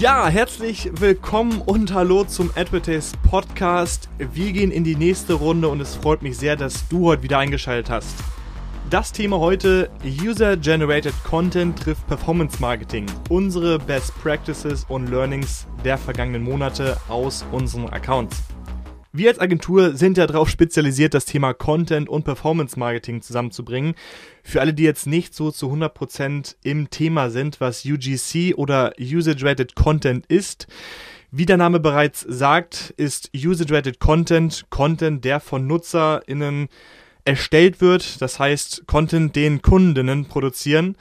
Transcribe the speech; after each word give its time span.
Ja, 0.00 0.26
herzlich 0.26 0.90
willkommen 0.98 1.60
und 1.60 1.94
hallo 1.94 2.24
zum 2.24 2.50
Advertise 2.56 3.12
Podcast. 3.30 4.08
Wir 4.18 4.52
gehen 4.52 4.72
in 4.72 4.82
die 4.82 4.96
nächste 4.96 5.34
Runde 5.34 5.68
und 5.68 5.80
es 5.80 5.94
freut 5.94 6.20
mich 6.20 6.36
sehr, 6.36 6.56
dass 6.56 6.88
du 6.88 7.06
heute 7.06 7.22
wieder 7.22 7.38
eingeschaltet 7.38 7.90
hast. 7.90 8.16
Das 8.90 9.12
Thema 9.12 9.38
heute 9.38 9.90
User-Generated 10.04 11.14
Content 11.22 11.78
trifft 11.78 12.06
Performance 12.08 12.60
Marketing. 12.60 13.06
Unsere 13.28 13.78
Best 13.78 14.12
Practices 14.20 14.84
und 14.88 15.10
Learnings 15.10 15.66
der 15.84 15.96
vergangenen 15.96 16.42
Monate 16.42 16.98
aus 17.08 17.44
unseren 17.52 17.88
Accounts. 17.88 18.42
Wir 19.16 19.28
als 19.28 19.38
Agentur 19.38 19.96
sind 19.96 20.18
ja 20.18 20.26
darauf 20.26 20.48
spezialisiert, 20.48 21.14
das 21.14 21.24
Thema 21.24 21.54
Content 21.54 22.08
und 22.08 22.24
Performance 22.24 22.76
Marketing 22.76 23.22
zusammenzubringen. 23.22 23.94
Für 24.42 24.60
alle, 24.60 24.74
die 24.74 24.82
jetzt 24.82 25.06
nicht 25.06 25.36
so 25.36 25.52
zu 25.52 25.72
100% 25.72 26.56
im 26.64 26.90
Thema 26.90 27.30
sind, 27.30 27.60
was 27.60 27.84
UGC 27.84 28.54
oder 28.56 28.92
User-Generated 29.00 29.76
Content 29.76 30.26
ist, 30.26 30.66
wie 31.30 31.46
der 31.46 31.58
Name 31.58 31.78
bereits 31.78 32.22
sagt, 32.22 32.92
ist 32.96 33.30
User-Generated 33.36 34.00
Content 34.00 34.66
Content, 34.70 35.24
der 35.24 35.38
von 35.38 35.64
NutzerInnen 35.68 36.66
erstellt 37.24 37.80
wird. 37.80 38.20
Das 38.20 38.38
heißt, 38.38 38.86
Content, 38.86 39.34
den 39.36 39.62
Kundinnen 39.62 40.26
produzieren. 40.26 40.96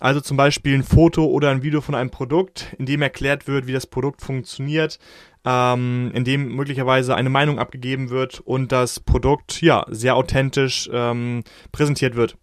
Also 0.00 0.20
zum 0.20 0.36
Beispiel 0.36 0.74
ein 0.74 0.82
Foto 0.82 1.26
oder 1.26 1.50
ein 1.50 1.62
Video 1.62 1.80
von 1.80 1.94
einem 1.94 2.10
Produkt, 2.10 2.74
in 2.78 2.86
dem 2.86 3.02
erklärt 3.02 3.46
wird, 3.48 3.66
wie 3.66 3.72
das 3.72 3.86
Produkt 3.86 4.22
funktioniert, 4.22 4.98
ähm, 5.44 6.10
in 6.14 6.24
dem 6.24 6.54
möglicherweise 6.54 7.14
eine 7.14 7.30
Meinung 7.30 7.58
abgegeben 7.58 8.10
wird 8.10 8.40
und 8.40 8.70
das 8.70 9.00
Produkt 9.00 9.60
ja 9.60 9.84
sehr 9.88 10.16
authentisch 10.16 10.88
ähm, 10.92 11.42
präsentiert 11.72 12.14
wird. 12.14 12.36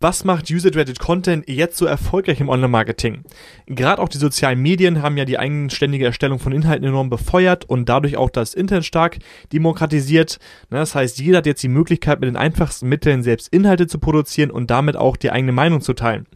Was 0.00 0.22
macht 0.22 0.48
User-Generated 0.48 1.00
Content 1.00 1.48
jetzt 1.48 1.76
so 1.76 1.84
erfolgreich 1.84 2.38
im 2.38 2.48
Online-Marketing? 2.48 3.24
Gerade 3.66 4.00
auch 4.00 4.08
die 4.08 4.18
sozialen 4.18 4.60
Medien 4.60 5.02
haben 5.02 5.16
ja 5.16 5.24
die 5.24 5.40
eigenständige 5.40 6.04
Erstellung 6.04 6.38
von 6.38 6.52
Inhalten 6.52 6.86
enorm 6.86 7.10
befeuert 7.10 7.64
und 7.64 7.88
dadurch 7.88 8.16
auch 8.16 8.30
das 8.30 8.54
Internet 8.54 8.84
stark 8.84 9.18
demokratisiert. 9.52 10.38
Ne, 10.70 10.78
das 10.78 10.94
heißt, 10.94 11.18
jeder 11.18 11.38
hat 11.38 11.46
jetzt 11.46 11.64
die 11.64 11.68
Möglichkeit, 11.68 12.20
mit 12.20 12.28
den 12.28 12.36
einfachsten 12.36 12.88
Mitteln 12.88 13.24
selbst 13.24 13.48
Inhalte 13.48 13.88
zu 13.88 13.98
produzieren 13.98 14.52
und 14.52 14.70
damit 14.70 14.94
auch 14.94 15.16
die 15.16 15.32
eigene 15.32 15.50
Meinung 15.50 15.80
zu 15.80 15.94
teilen. 15.94 16.28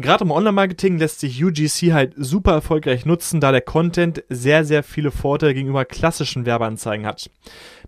Gerade 0.00 0.22
im 0.22 0.30
Online-Marketing 0.30 0.96
lässt 0.98 1.18
sich 1.18 1.42
UGC 1.42 1.92
halt 1.92 2.12
super 2.16 2.52
erfolgreich 2.52 3.04
nutzen, 3.04 3.40
da 3.40 3.50
der 3.50 3.62
Content 3.62 4.22
sehr, 4.28 4.64
sehr 4.64 4.84
viele 4.84 5.10
Vorteile 5.10 5.54
gegenüber 5.54 5.84
klassischen 5.84 6.46
Werbeanzeigen 6.46 7.04
hat. 7.04 7.28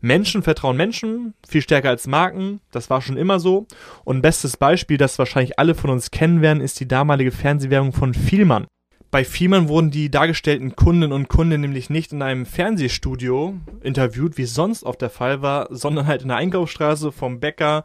Menschen 0.01 0.43
vertrauen 0.43 0.77
Menschen 0.77 1.35
viel 1.49 1.63
stärker 1.63 1.91
als 1.91 2.09
Marken. 2.09 2.61
Das 2.73 2.91
war 2.91 3.01
schon 3.01 3.17
immer 3.17 3.39
so. 3.39 3.69
Und 4.03 4.23
bestes 4.23 4.57
Beispiel, 4.57 4.97
das 4.97 5.21
wahrscheinlich 5.21 5.61
alle 5.61 5.77
von 5.77 5.91
uns 5.91 6.11
kennen 6.11 6.43
werden, 6.43 6.61
ist 6.61 6.81
die 6.81 6.89
damalige 6.89 7.31
Fernsehwerbung 7.31 7.93
von 7.93 8.13
Vielmann. 8.13 8.67
Bei 9.11 9.25
Vielmann 9.25 9.67
wurden 9.67 9.91
die 9.91 10.09
dargestellten 10.09 10.77
Kunden 10.77 11.11
und 11.11 11.29
Kunden 11.29 11.61
nämlich 11.61 11.91
nicht 11.91 12.13
in 12.13 12.23
einem 12.23 12.47
Fernsehstudio 12.47 13.57
interviewt, 13.83 14.39
wie 14.39 14.45
sonst 14.45 14.85
oft 14.85 15.03
der 15.03 15.11
Fall 15.11 15.43
war, 15.43 15.67
sondern 15.71 16.07
halt 16.07 16.23
in 16.23 16.29
der 16.29 16.37
Einkaufsstraße 16.37 17.11
vom 17.11 17.41
Bäcker. 17.41 17.83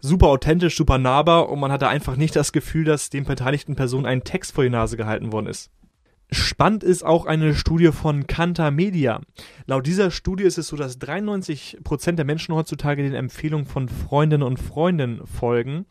Super 0.00 0.26
authentisch, 0.26 0.76
super 0.76 0.98
nahbar 0.98 1.48
und 1.48 1.60
man 1.60 1.72
hatte 1.72 1.88
einfach 1.88 2.16
nicht 2.16 2.36
das 2.36 2.52
Gefühl, 2.52 2.84
dass 2.84 3.08
den 3.08 3.24
beteiligten 3.24 3.74
Personen 3.74 4.04
ein 4.04 4.22
Text 4.22 4.52
vor 4.52 4.64
die 4.64 4.70
Nase 4.70 4.98
gehalten 4.98 5.32
worden 5.32 5.46
ist. 5.46 5.70
Spannend 6.30 6.82
ist 6.82 7.04
auch 7.04 7.24
eine 7.24 7.54
Studie 7.54 7.92
von 7.92 8.26
Kanta 8.26 8.70
Media. 8.70 9.20
Laut 9.66 9.86
dieser 9.86 10.10
Studie 10.10 10.42
ist 10.42 10.58
es 10.58 10.66
so, 10.66 10.76
dass 10.76 11.00
93% 11.00 12.12
der 12.12 12.24
Menschen 12.24 12.54
heutzutage 12.54 13.02
den 13.02 13.14
Empfehlungen 13.14 13.64
von 13.64 13.88
Freundinnen 13.88 14.42
und 14.42 14.58
Freunden 14.58 15.24
folgen 15.24 15.86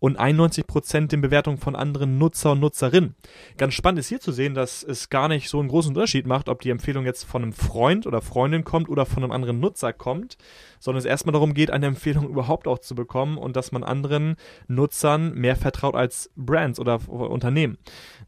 und 0.00 0.18
91% 0.18 1.08
den 1.08 1.20
Bewertungen 1.20 1.58
von 1.58 1.74
anderen 1.74 2.18
Nutzer 2.18 2.52
und 2.52 2.60
Nutzerinnen. 2.60 3.14
Ganz 3.56 3.74
spannend 3.74 3.98
ist 3.98 4.08
hier 4.08 4.20
zu 4.20 4.32
sehen, 4.32 4.54
dass 4.54 4.82
es 4.82 5.08
gar 5.08 5.28
nicht 5.28 5.48
so 5.48 5.58
einen 5.58 5.68
großen 5.68 5.94
Unterschied 5.94 6.26
macht, 6.26 6.48
ob 6.48 6.60
die 6.60 6.70
Empfehlung 6.70 7.04
jetzt 7.04 7.24
von 7.24 7.42
einem 7.42 7.52
Freund 7.52 8.06
oder 8.06 8.20
Freundin 8.20 8.64
kommt 8.64 8.88
oder 8.88 9.06
von 9.06 9.22
einem 9.22 9.32
anderen 9.32 9.60
Nutzer 9.60 9.92
kommt, 9.92 10.38
sondern 10.78 10.98
es 10.98 11.04
erstmal 11.04 11.32
darum 11.32 11.54
geht, 11.54 11.70
eine 11.70 11.86
Empfehlung 11.86 12.28
überhaupt 12.28 12.68
auch 12.68 12.78
zu 12.78 12.94
bekommen 12.94 13.38
und 13.38 13.56
dass 13.56 13.72
man 13.72 13.82
anderen 13.82 14.36
Nutzern 14.68 15.34
mehr 15.34 15.56
vertraut 15.56 15.94
als 15.94 16.30
Brands 16.36 16.78
oder 16.78 17.00
Unternehmen. 17.08 17.78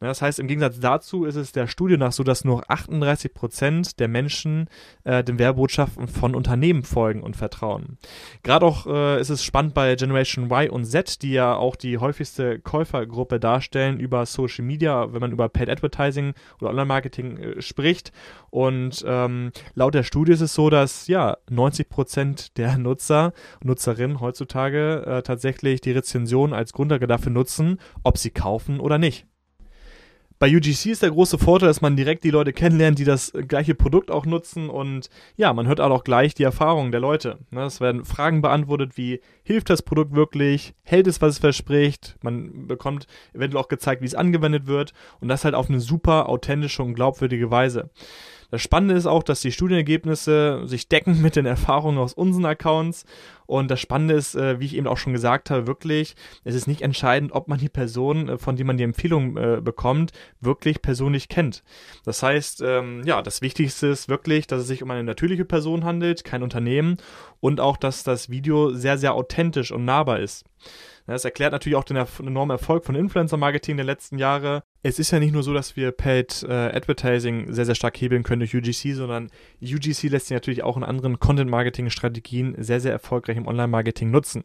Das 0.01 0.23
heißt, 0.23 0.39
im 0.39 0.49
Gegensatz 0.49 0.81
dazu 0.81 1.25
ist 1.25 1.37
es 1.37 1.53
der 1.53 1.67
Studie 1.67 1.97
nach 1.97 2.13
so, 2.13 2.25
dass 2.25 2.45
nur 2.45 2.71
38% 2.71 3.97
der 3.99 4.09
Menschen 4.09 4.69
äh, 5.05 5.23
den 5.23 5.39
Werbotschaften 5.39 6.09
von 6.09 6.35
Unternehmen 6.35 6.83
folgen 6.83 7.23
und 7.23 7.37
vertrauen. 7.37 7.99
Gerade 8.43 8.67
auch 8.67 8.87
äh, 8.87 9.21
ist 9.21 9.31
es 9.31 9.45
spannend 9.45 9.75
bei 9.75 9.95
Generation 9.95 10.47
Y 10.51 10.71
und 10.71 10.85
Z, 10.85 11.23
die 11.23 11.33
ja 11.33 11.60
auch 11.61 11.77
die 11.77 11.99
häufigste 11.99 12.59
Käufergruppe 12.59 13.39
darstellen 13.39 14.01
über 14.01 14.27
Social 14.27 14.65
Media, 14.65 15.13
wenn 15.13 15.21
man 15.21 15.33
über 15.33 15.49
Paid 15.49 15.69
Advertising 15.69 16.35
oder 16.61 16.71
Online-Marketing 16.71 17.37
äh, 17.37 17.63
spricht. 17.63 18.13
Und 18.51 19.05
ähm, 19.07 19.53
laut 19.75 19.95
der 19.95 20.03
Studie 20.03 20.33
ist 20.33 20.41
es 20.41 20.55
so, 20.55 20.71
dass 20.71 21.07
ja 21.07 21.37
90% 21.51 22.55
der 22.57 22.79
Nutzer 22.79 23.33
Nutzerinnen 23.63 24.21
heutzutage 24.21 25.05
äh, 25.07 25.23
tatsächlich 25.23 25.81
die 25.81 25.93
Rezension 25.93 26.53
als 26.53 26.73
Grundlage 26.73 27.07
dafür 27.07 27.33
nutzen, 27.33 27.79
ob 28.03 28.19
sie 28.19 28.31
kaufen 28.31 28.81
oder 28.81 28.99
nicht. 28.99 29.30
Bei 30.41 30.49
UGC 30.49 30.87
ist 30.87 31.03
der 31.03 31.11
große 31.11 31.37
Vorteil, 31.37 31.69
dass 31.69 31.83
man 31.83 31.97
direkt 31.97 32.25
die 32.25 32.31
Leute 32.31 32.55
kennenlernt, 32.55 32.99
die 32.99 33.05
das 33.05 33.31
gleiche 33.47 33.75
Produkt 33.75 34.11
auch 34.11 34.25
nutzen 34.25 34.71
und 34.71 35.11
ja, 35.37 35.53
man 35.53 35.67
hört 35.67 35.83
auch 35.83 36.03
gleich 36.03 36.33
die 36.33 36.45
Erfahrungen 36.45 36.93
der 36.93 37.01
Leute. 37.01 37.41
Ne, 37.51 37.65
es 37.65 37.83
werden 37.83 38.07
Fragen 38.07 38.41
beantwortet 38.41 38.97
wie, 38.97 39.21
hilft 39.43 39.69
das 39.69 39.83
Produkt 39.83 40.15
wirklich, 40.15 40.73
hält 40.83 41.07
es, 41.09 41.21
was 41.21 41.35
es 41.35 41.39
verspricht, 41.41 42.17
man 42.23 42.67
bekommt 42.67 43.07
eventuell 43.35 43.63
auch 43.63 43.69
gezeigt, 43.69 44.01
wie 44.01 44.07
es 44.07 44.15
angewendet 44.15 44.67
wird 44.67 44.95
und 45.21 45.29
das 45.29 45.45
halt 45.45 45.55
auf 45.55 45.69
eine 45.69 45.79
super 45.79 46.31
authentische 46.31 46.83
und 46.83 46.95
glaubwürdige 46.95 47.51
Weise. 47.51 47.91
Das 48.51 48.63
Spannende 48.63 48.95
ist 48.95 49.07
auch, 49.07 49.23
dass 49.23 49.43
die 49.43 49.53
Studienergebnisse 49.53 50.63
sich 50.65 50.89
decken 50.89 51.21
mit 51.23 51.37
den 51.37 51.47
Erfahrungen 51.47 51.99
aus 51.99 52.15
unseren 52.15 52.47
Accounts. 52.47 53.05
Und 53.51 53.69
das 53.69 53.81
Spannende 53.81 54.15
ist, 54.15 54.37
äh, 54.37 54.61
wie 54.61 54.67
ich 54.67 54.77
eben 54.77 54.87
auch 54.87 54.97
schon 54.97 55.13
gesagt 55.13 55.51
habe, 55.51 55.67
wirklich, 55.67 56.15
es 56.45 56.55
ist 56.55 56.69
nicht 56.69 56.83
entscheidend, 56.83 57.33
ob 57.33 57.49
man 57.49 57.59
die 57.59 57.69
Person, 57.69 58.29
äh, 58.29 58.39
von 58.39 58.55
der 58.55 58.65
man 58.65 58.77
die 58.77 58.85
Empfehlung 58.85 59.37
äh, 59.37 59.61
bekommt, 59.61 60.13
wirklich 60.41 60.83
persönlich 60.83 61.29
kennt. 61.29 61.65
Das 62.05 62.23
heißt, 62.23 62.63
ähm, 62.65 63.03
ja, 63.05 63.23
das 63.23 63.43
Wichtigste 63.43 63.89
ist 63.89 64.09
wirklich, 64.09 64.47
dass 64.47 64.61
es 64.61 64.69
sich 64.69 64.85
um 64.85 64.91
eine 64.93 65.03
natürliche 65.03 65.45
Person 65.45 65.83
handelt, 65.83 66.23
kein 66.23 66.45
Unternehmen 66.45 66.99
und 67.41 67.59
auch, 67.59 67.77
dass 67.77 68.05
das 68.05 68.31
Video 68.31 68.71
sehr, 68.71 68.99
sehr 68.99 69.15
authentisch 69.15 69.73
und 69.73 69.85
nahbar 69.85 70.21
ist. 70.21 70.45
Das 71.07 71.25
erklärt 71.25 71.53
natürlich 71.53 71.77
auch 71.77 71.85
den 71.85 71.97
enormen 71.97 72.53
Erfolg 72.53 72.85
von 72.85 72.95
Influencer-Marketing 72.95 73.77
der 73.77 73.87
letzten 73.87 74.19
Jahre. 74.19 74.63
Es 74.83 74.99
ist 75.01 75.11
ja 75.11 75.19
nicht 75.19 75.33
nur 75.33 75.43
so, 75.43 75.53
dass 75.53 75.75
wir 75.75 75.91
Paid 75.91 76.45
äh, 76.49 76.53
Advertising 76.53 77.53
sehr, 77.53 77.67
sehr 77.67 77.75
stark 77.75 78.01
hebeln 78.01 78.23
können 78.23 78.41
durch 78.41 78.55
UGC, 78.55 78.95
sondern 78.95 79.29
UGC 79.61 80.05
lässt 80.05 80.29
sich 80.29 80.35
natürlich 80.35 80.63
auch 80.63 80.77
in 80.77 80.85
anderen 80.85 81.19
Content-Marketing-Strategien 81.19 82.55
sehr, 82.59 82.81
sehr 82.81 82.93
erfolgreich 82.93 83.37
im 83.41 83.47
Online-Marketing 83.47 84.11
nutzen. 84.11 84.45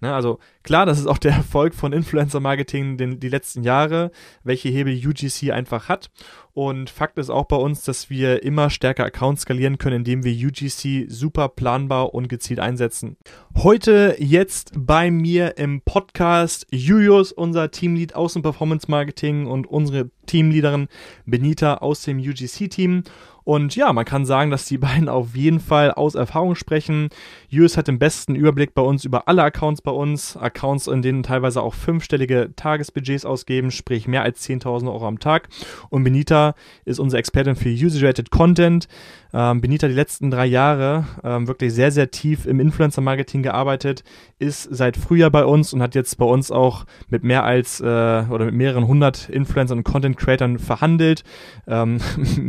Ne, 0.00 0.14
also 0.14 0.38
klar, 0.62 0.86
das 0.86 0.98
ist 0.98 1.06
auch 1.06 1.18
der 1.18 1.32
Erfolg 1.32 1.74
von 1.74 1.92
Influencer-Marketing 1.92 3.18
die 3.18 3.28
letzten 3.28 3.62
Jahre, 3.62 4.10
welche 4.44 4.68
Hebel 4.68 4.94
UGC 4.94 5.52
einfach 5.52 5.88
hat. 5.88 6.10
Und 6.56 6.88
Fakt 6.88 7.18
ist 7.18 7.28
auch 7.28 7.44
bei 7.44 7.56
uns, 7.56 7.82
dass 7.82 8.08
wir 8.08 8.42
immer 8.42 8.70
stärker 8.70 9.04
Accounts 9.04 9.42
skalieren 9.42 9.76
können, 9.76 9.96
indem 9.96 10.24
wir 10.24 10.32
UGC 10.32 11.04
super 11.06 11.50
planbar 11.50 12.14
und 12.14 12.30
gezielt 12.30 12.60
einsetzen. 12.60 13.18
Heute 13.58 14.16
jetzt 14.18 14.72
bei 14.74 15.10
mir 15.10 15.58
im 15.58 15.82
Podcast 15.82 16.66
Julius, 16.70 17.30
unser 17.30 17.70
Teamlead 17.70 18.14
aus 18.14 18.32
dem 18.32 18.40
Performance 18.40 18.90
Marketing 18.90 19.46
und 19.46 19.66
unsere 19.66 20.08
Teamleaderin 20.24 20.88
Benita 21.26 21.74
aus 21.74 22.02
dem 22.04 22.18
UGC-Team. 22.18 23.02
Und 23.44 23.76
ja, 23.76 23.92
man 23.92 24.04
kann 24.04 24.26
sagen, 24.26 24.50
dass 24.50 24.64
die 24.64 24.78
beiden 24.78 25.08
auf 25.08 25.36
jeden 25.36 25.60
Fall 25.60 25.92
aus 25.92 26.16
Erfahrung 26.16 26.56
sprechen. 26.56 27.10
Julius 27.48 27.76
hat 27.76 27.86
den 27.86 28.00
besten 28.00 28.34
Überblick 28.34 28.74
bei 28.74 28.82
uns 28.82 29.04
über 29.04 29.28
alle 29.28 29.44
Accounts 29.44 29.82
bei 29.82 29.92
uns. 29.92 30.36
Accounts, 30.36 30.88
in 30.88 31.00
denen 31.00 31.22
teilweise 31.22 31.62
auch 31.62 31.74
fünfstellige 31.74 32.50
Tagesbudgets 32.56 33.24
ausgeben, 33.24 33.70
sprich 33.70 34.08
mehr 34.08 34.22
als 34.22 34.44
10.000 34.48 34.92
Euro 34.92 35.06
am 35.06 35.20
Tag. 35.20 35.48
Und 35.90 36.02
Benita 36.02 36.45
ist 36.84 36.98
unsere 36.98 37.18
Expertin 37.18 37.56
für 37.56 37.68
User-Rated 37.68 38.30
Content. 38.30 38.88
Ähm, 39.32 39.60
Benita 39.60 39.88
die 39.88 39.94
letzten 39.94 40.30
drei 40.30 40.46
Jahre 40.46 41.04
ähm, 41.24 41.48
wirklich 41.48 41.74
sehr, 41.74 41.90
sehr 41.90 42.10
tief 42.10 42.46
im 42.46 42.60
Influencer-Marketing 42.60 43.42
gearbeitet, 43.42 44.04
ist 44.38 44.62
seit 44.70 44.96
Frühjahr 44.96 45.30
bei 45.30 45.44
uns 45.44 45.72
und 45.72 45.82
hat 45.82 45.94
jetzt 45.94 46.16
bei 46.16 46.24
uns 46.24 46.50
auch 46.50 46.86
mit 47.08 47.24
mehr 47.24 47.44
als 47.44 47.80
äh, 47.80 47.84
oder 47.84 48.46
mit 48.46 48.54
mehreren 48.54 48.86
hundert 48.86 49.28
Influencern 49.28 49.78
und 49.78 49.84
Content-Creatern 49.84 50.58
verhandelt, 50.58 51.24
ähm, 51.66 51.98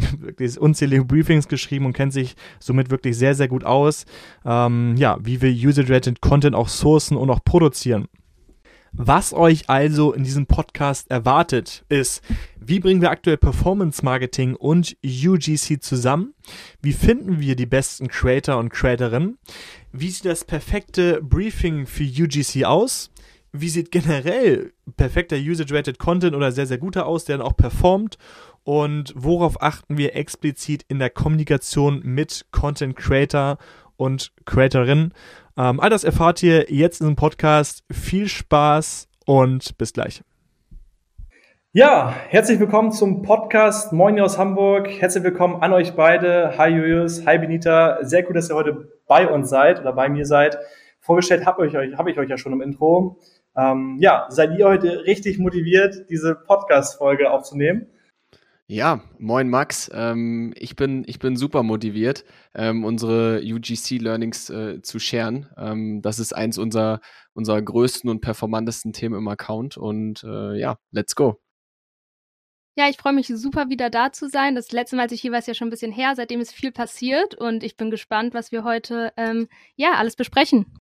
unzählige 0.60 1.06
Briefings 1.06 1.48
geschrieben 1.48 1.86
und 1.86 1.94
kennt 1.94 2.13
sich 2.13 2.36
somit 2.60 2.89
wirklich 2.89 3.18
sehr, 3.18 3.36
sehr 3.36 3.48
gut 3.48 3.63
aus, 3.63 4.06
ähm, 4.45 4.95
ja, 4.98 5.18
wie 5.22 5.42
wir 5.42 5.50
User-Generated 5.50 6.22
Content 6.22 6.56
auch 6.56 6.69
sourcen 6.69 7.18
und 7.18 7.30
auch 7.30 7.44
produzieren. 7.44 8.07
Was 9.00 9.32
euch 9.32 9.70
also 9.70 10.12
in 10.12 10.24
diesem 10.24 10.48
Podcast 10.48 11.12
erwartet, 11.12 11.86
ist, 11.88 12.24
wie 12.60 12.80
bringen 12.80 13.02
wir 13.02 13.12
aktuell 13.12 13.38
Performance 13.38 14.04
Marketing 14.04 14.56
und 14.56 14.98
UGC 15.06 15.82
zusammen? 15.82 16.34
Wie 16.82 16.94
finden 16.94 17.40
wir 17.40 17.56
die 17.56 17.68
besten 17.68 18.08
Creator 18.08 18.58
und 18.58 18.70
Creatorinnen? 18.70 19.38
Wie 19.92 20.10
sieht 20.10 20.26
das 20.26 20.44
perfekte 20.44 21.22
Briefing 21.22 21.86
für 21.86 22.04
UGC 22.04 22.66
aus? 22.66 23.12
Wie 23.54 23.70
sieht 23.70 23.92
generell 23.92 24.74
perfekter 24.98 25.38
User-Generated 25.38 26.00
Content 26.00 26.36
oder 26.36 26.52
sehr, 26.52 26.68
sehr 26.68 26.78
guter 26.78 27.06
aus, 27.06 27.26
der 27.26 27.38
dann 27.38 27.48
auch 27.48 27.56
performt? 27.56 28.18
und 28.68 29.14
worauf 29.16 29.62
achten 29.62 29.98
wir 29.98 30.14
explizit 30.18 30.84
in 30.90 31.00
der 31.00 31.10
Kommunikation 31.10 32.02
mit 32.04 32.48
Content 32.52 32.98
Creator 32.98 33.60
und 33.96 34.34
Creatorinnen. 34.44 35.14
Ähm, 35.57 35.80
all 35.80 35.89
das 35.89 36.04
erfahrt 36.04 36.44
ihr 36.44 36.68
jetzt 36.69 37.01
in 37.01 37.07
diesem 37.07 37.15
Podcast. 37.15 37.83
Viel 37.92 38.27
Spaß 38.27 39.09
und 39.25 39.75
bis 39.80 39.92
gleich. 39.92 40.21
Ja, 41.74 42.13
herzlich 42.30 42.59
willkommen 42.59 42.92
zum 42.92 43.24
Podcast. 43.24 43.92
Moin 43.92 44.19
aus 44.19 44.38
Hamburg. 44.38 44.88
Herzlich 44.88 45.24
willkommen 45.24 45.63
an 45.63 45.74
euch 45.74 45.95
beide. 45.95 46.57
Hi 46.59 46.69
Julius, 46.69 47.25
hi 47.25 47.39
Benita. 47.39 47.98
Sehr 48.01 48.21
gut, 48.21 48.36
dass 48.36 48.51
ihr 48.51 48.56
heute 48.56 48.92
bei 49.07 49.27
uns 49.27 49.50
seid 49.50 49.80
oder 49.80 49.94
bei 49.94 50.09
mir 50.09 50.25
seid. 50.25 50.59
Vorgestellt 51.00 51.45
habe 51.48 51.65
ich 51.65 51.75
euch, 51.75 51.98
habe 51.98 52.12
ich 52.12 52.19
euch 52.19 52.30
ja 52.30 52.38
schon 52.38 52.53
im 52.53 52.62
Intro. 52.62 53.19
Ähm, 53.56 53.98
ja, 54.00 54.27
seid 54.30 54.57
ihr 54.60 54.68
heute 54.68 55.06
richtig 55.06 55.39
motiviert, 55.39 56.06
diese 56.10 56.36
Podcast-Folge 56.36 57.31
aufzunehmen? 57.31 57.88
Ja, 58.69 59.02
moin 59.18 59.50
Max. 59.50 59.90
Ähm, 59.94 60.54
ich, 60.58 60.75
bin, 60.75 61.06
ich 61.08 61.19
bin 61.19 61.38
super 61.38 61.64
motiviert, 61.64 62.25
ähm, 62.54 62.84
unsere 62.84 63.42
UGC-Learnings 63.42 64.50
äh, 64.50 64.81
zu 64.81 65.00
sharen. 65.00 65.48
Ähm, 65.56 66.02
das 66.02 66.19
ist 66.19 66.34
eins 66.34 66.58
unserer, 66.58 67.00
unserer 67.34 67.62
größten 67.62 68.10
und 68.10 68.19
performantesten 68.19 68.92
Themen 68.92 69.16
im 69.16 69.28
Account. 69.30 69.78
Und 69.78 70.22
äh, 70.25 70.60
ja, 70.60 70.78
let's 70.92 71.16
go. 71.16 71.40
Ja, 72.75 72.90
ich 72.90 72.98
freue 72.98 73.14
mich 73.14 73.28
super 73.28 73.69
wieder 73.69 73.90
da 73.90 74.12
zu 74.12 74.28
sein. 74.28 74.54
Das 74.54 74.74
letzte 74.74 74.98
Mal, 74.98 75.04
als 75.04 75.13
ich 75.13 75.22
hier 75.22 75.31
war, 75.31 75.40
ist 75.40 75.48
ja 75.48 75.54
schon 75.54 75.70
ein 75.70 75.72
bisschen 75.72 75.94
her. 75.94 76.13
Seitdem 76.18 76.42
ist 76.42 76.52
viel 76.52 76.74
passiert 76.74 77.36
und 77.36 77.63
ich 77.63 77.78
bin 77.78 77.90
gespannt, 77.90 78.34
was 78.34 78.52
wir 78.52 78.66
heute 78.66 79.13
ähm, 79.16 79.48
ja 79.78 79.94
alles 79.94 80.18
besprechen. 80.18 80.78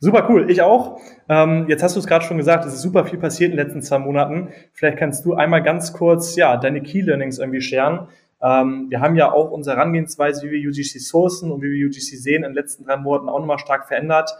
Super 0.00 0.26
cool, 0.30 0.48
ich 0.48 0.62
auch. 0.62 1.00
Ähm, 1.28 1.66
jetzt 1.68 1.82
hast 1.82 1.96
du 1.96 2.00
es 2.00 2.06
gerade 2.06 2.24
schon 2.24 2.36
gesagt, 2.36 2.64
es 2.64 2.72
ist 2.72 2.82
super 2.82 3.04
viel 3.04 3.18
passiert 3.18 3.50
in 3.50 3.56
den 3.56 3.66
letzten 3.66 3.82
zwei 3.82 3.98
Monaten. 3.98 4.48
Vielleicht 4.72 4.96
kannst 4.96 5.24
du 5.24 5.34
einmal 5.34 5.62
ganz 5.62 5.92
kurz 5.92 6.36
ja 6.36 6.56
deine 6.56 6.82
Key 6.82 7.00
Learnings 7.00 7.38
irgendwie 7.38 7.60
scheren. 7.60 8.08
Ähm, 8.40 8.86
wir 8.90 9.00
haben 9.00 9.16
ja 9.16 9.32
auch 9.32 9.50
unsere 9.50 9.76
Herangehensweise, 9.76 10.46
wie 10.46 10.52
wir 10.52 10.68
UGC 10.68 11.00
sourcen 11.00 11.50
und 11.50 11.62
wie 11.62 11.72
wir 11.72 11.88
UGC 11.88 12.16
sehen, 12.16 12.44
in 12.44 12.50
den 12.50 12.54
letzten 12.54 12.84
drei 12.84 12.96
Monaten 12.96 13.28
auch 13.28 13.40
nochmal 13.40 13.58
stark 13.58 13.88
verändert. 13.88 14.30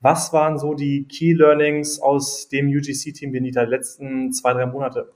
Was 0.00 0.34
waren 0.34 0.58
so 0.58 0.74
die 0.74 1.08
Key 1.08 1.32
Learnings 1.32 1.98
aus 1.98 2.48
dem 2.48 2.68
UGC-Team, 2.68 3.32
Benita, 3.32 3.64
die 3.64 3.70
letzten 3.70 4.32
zwei, 4.34 4.52
drei 4.52 4.66
Monate? 4.66 5.10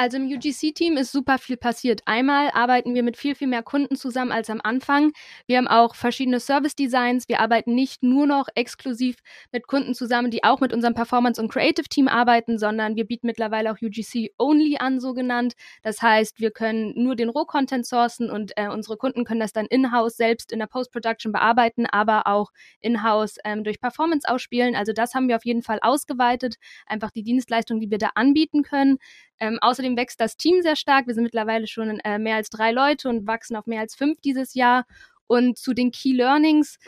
Also 0.00 0.16
im 0.16 0.26
UGC-Team 0.26 0.96
ist 0.96 1.10
super 1.10 1.38
viel 1.38 1.56
passiert. 1.56 2.02
Einmal 2.04 2.52
arbeiten 2.52 2.94
wir 2.94 3.02
mit 3.02 3.16
viel, 3.16 3.34
viel 3.34 3.48
mehr 3.48 3.64
Kunden 3.64 3.96
zusammen 3.96 4.30
als 4.30 4.48
am 4.48 4.60
Anfang. 4.62 5.10
Wir 5.48 5.58
haben 5.58 5.66
auch 5.66 5.96
verschiedene 5.96 6.38
Service-Designs. 6.38 7.28
Wir 7.28 7.40
arbeiten 7.40 7.74
nicht 7.74 8.04
nur 8.04 8.28
noch 8.28 8.46
exklusiv 8.54 9.16
mit 9.50 9.66
Kunden 9.66 9.94
zusammen, 9.94 10.30
die 10.30 10.44
auch 10.44 10.60
mit 10.60 10.72
unserem 10.72 10.94
Performance- 10.94 11.42
und 11.42 11.50
Creative-Team 11.50 12.06
arbeiten, 12.06 12.58
sondern 12.60 12.94
wir 12.94 13.06
bieten 13.06 13.26
mittlerweile 13.26 13.72
auch 13.72 13.78
UGC-Only 13.82 14.76
an, 14.78 15.00
so 15.00 15.14
genannt. 15.14 15.54
Das 15.82 16.00
heißt, 16.00 16.38
wir 16.38 16.52
können 16.52 16.92
nur 16.94 17.16
den 17.16 17.28
Roh-Content 17.28 17.84
sourcen 17.84 18.30
und 18.30 18.52
äh, 18.54 18.68
unsere 18.68 18.98
Kunden 18.98 19.24
können 19.24 19.40
das 19.40 19.52
dann 19.52 19.66
in-house 19.66 20.16
selbst 20.16 20.52
in 20.52 20.60
der 20.60 20.68
Post-Production 20.68 21.32
bearbeiten, 21.32 21.86
aber 21.86 22.28
auch 22.28 22.52
in-house 22.80 23.38
ähm, 23.44 23.64
durch 23.64 23.80
Performance 23.80 24.28
ausspielen. 24.28 24.76
Also 24.76 24.92
das 24.92 25.14
haben 25.14 25.26
wir 25.26 25.34
auf 25.34 25.44
jeden 25.44 25.62
Fall 25.62 25.80
ausgeweitet. 25.82 26.54
Einfach 26.86 27.10
die 27.10 27.24
Dienstleistung, 27.24 27.80
die 27.80 27.90
wir 27.90 27.98
da 27.98 28.10
anbieten 28.14 28.62
können. 28.62 28.98
Ähm, 29.40 29.58
außerdem 29.60 29.96
wächst 29.96 30.20
das 30.20 30.36
Team 30.36 30.62
sehr 30.62 30.76
stark. 30.76 31.06
Wir 31.06 31.14
sind 31.14 31.24
mittlerweile 31.24 31.66
schon 31.66 32.00
äh, 32.00 32.18
mehr 32.18 32.36
als 32.36 32.50
drei 32.50 32.72
Leute 32.72 33.08
und 33.08 33.26
wachsen 33.26 33.56
auf 33.56 33.66
mehr 33.66 33.80
als 33.80 33.94
fünf 33.94 34.20
dieses 34.20 34.54
Jahr. 34.54 34.84
Und 35.26 35.58
zu 35.58 35.74
den 35.74 35.90
Key 35.90 36.12
Learnings 36.12 36.78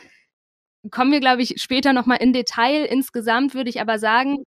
kommen 0.89 1.11
wir, 1.11 1.19
glaube 1.19 1.43
ich, 1.43 1.61
später 1.61 1.93
nochmal 1.93 2.17
in 2.21 2.33
Detail. 2.33 2.85
Insgesamt 2.85 3.53
würde 3.53 3.69
ich 3.69 3.81
aber 3.81 3.99
sagen, 3.99 4.43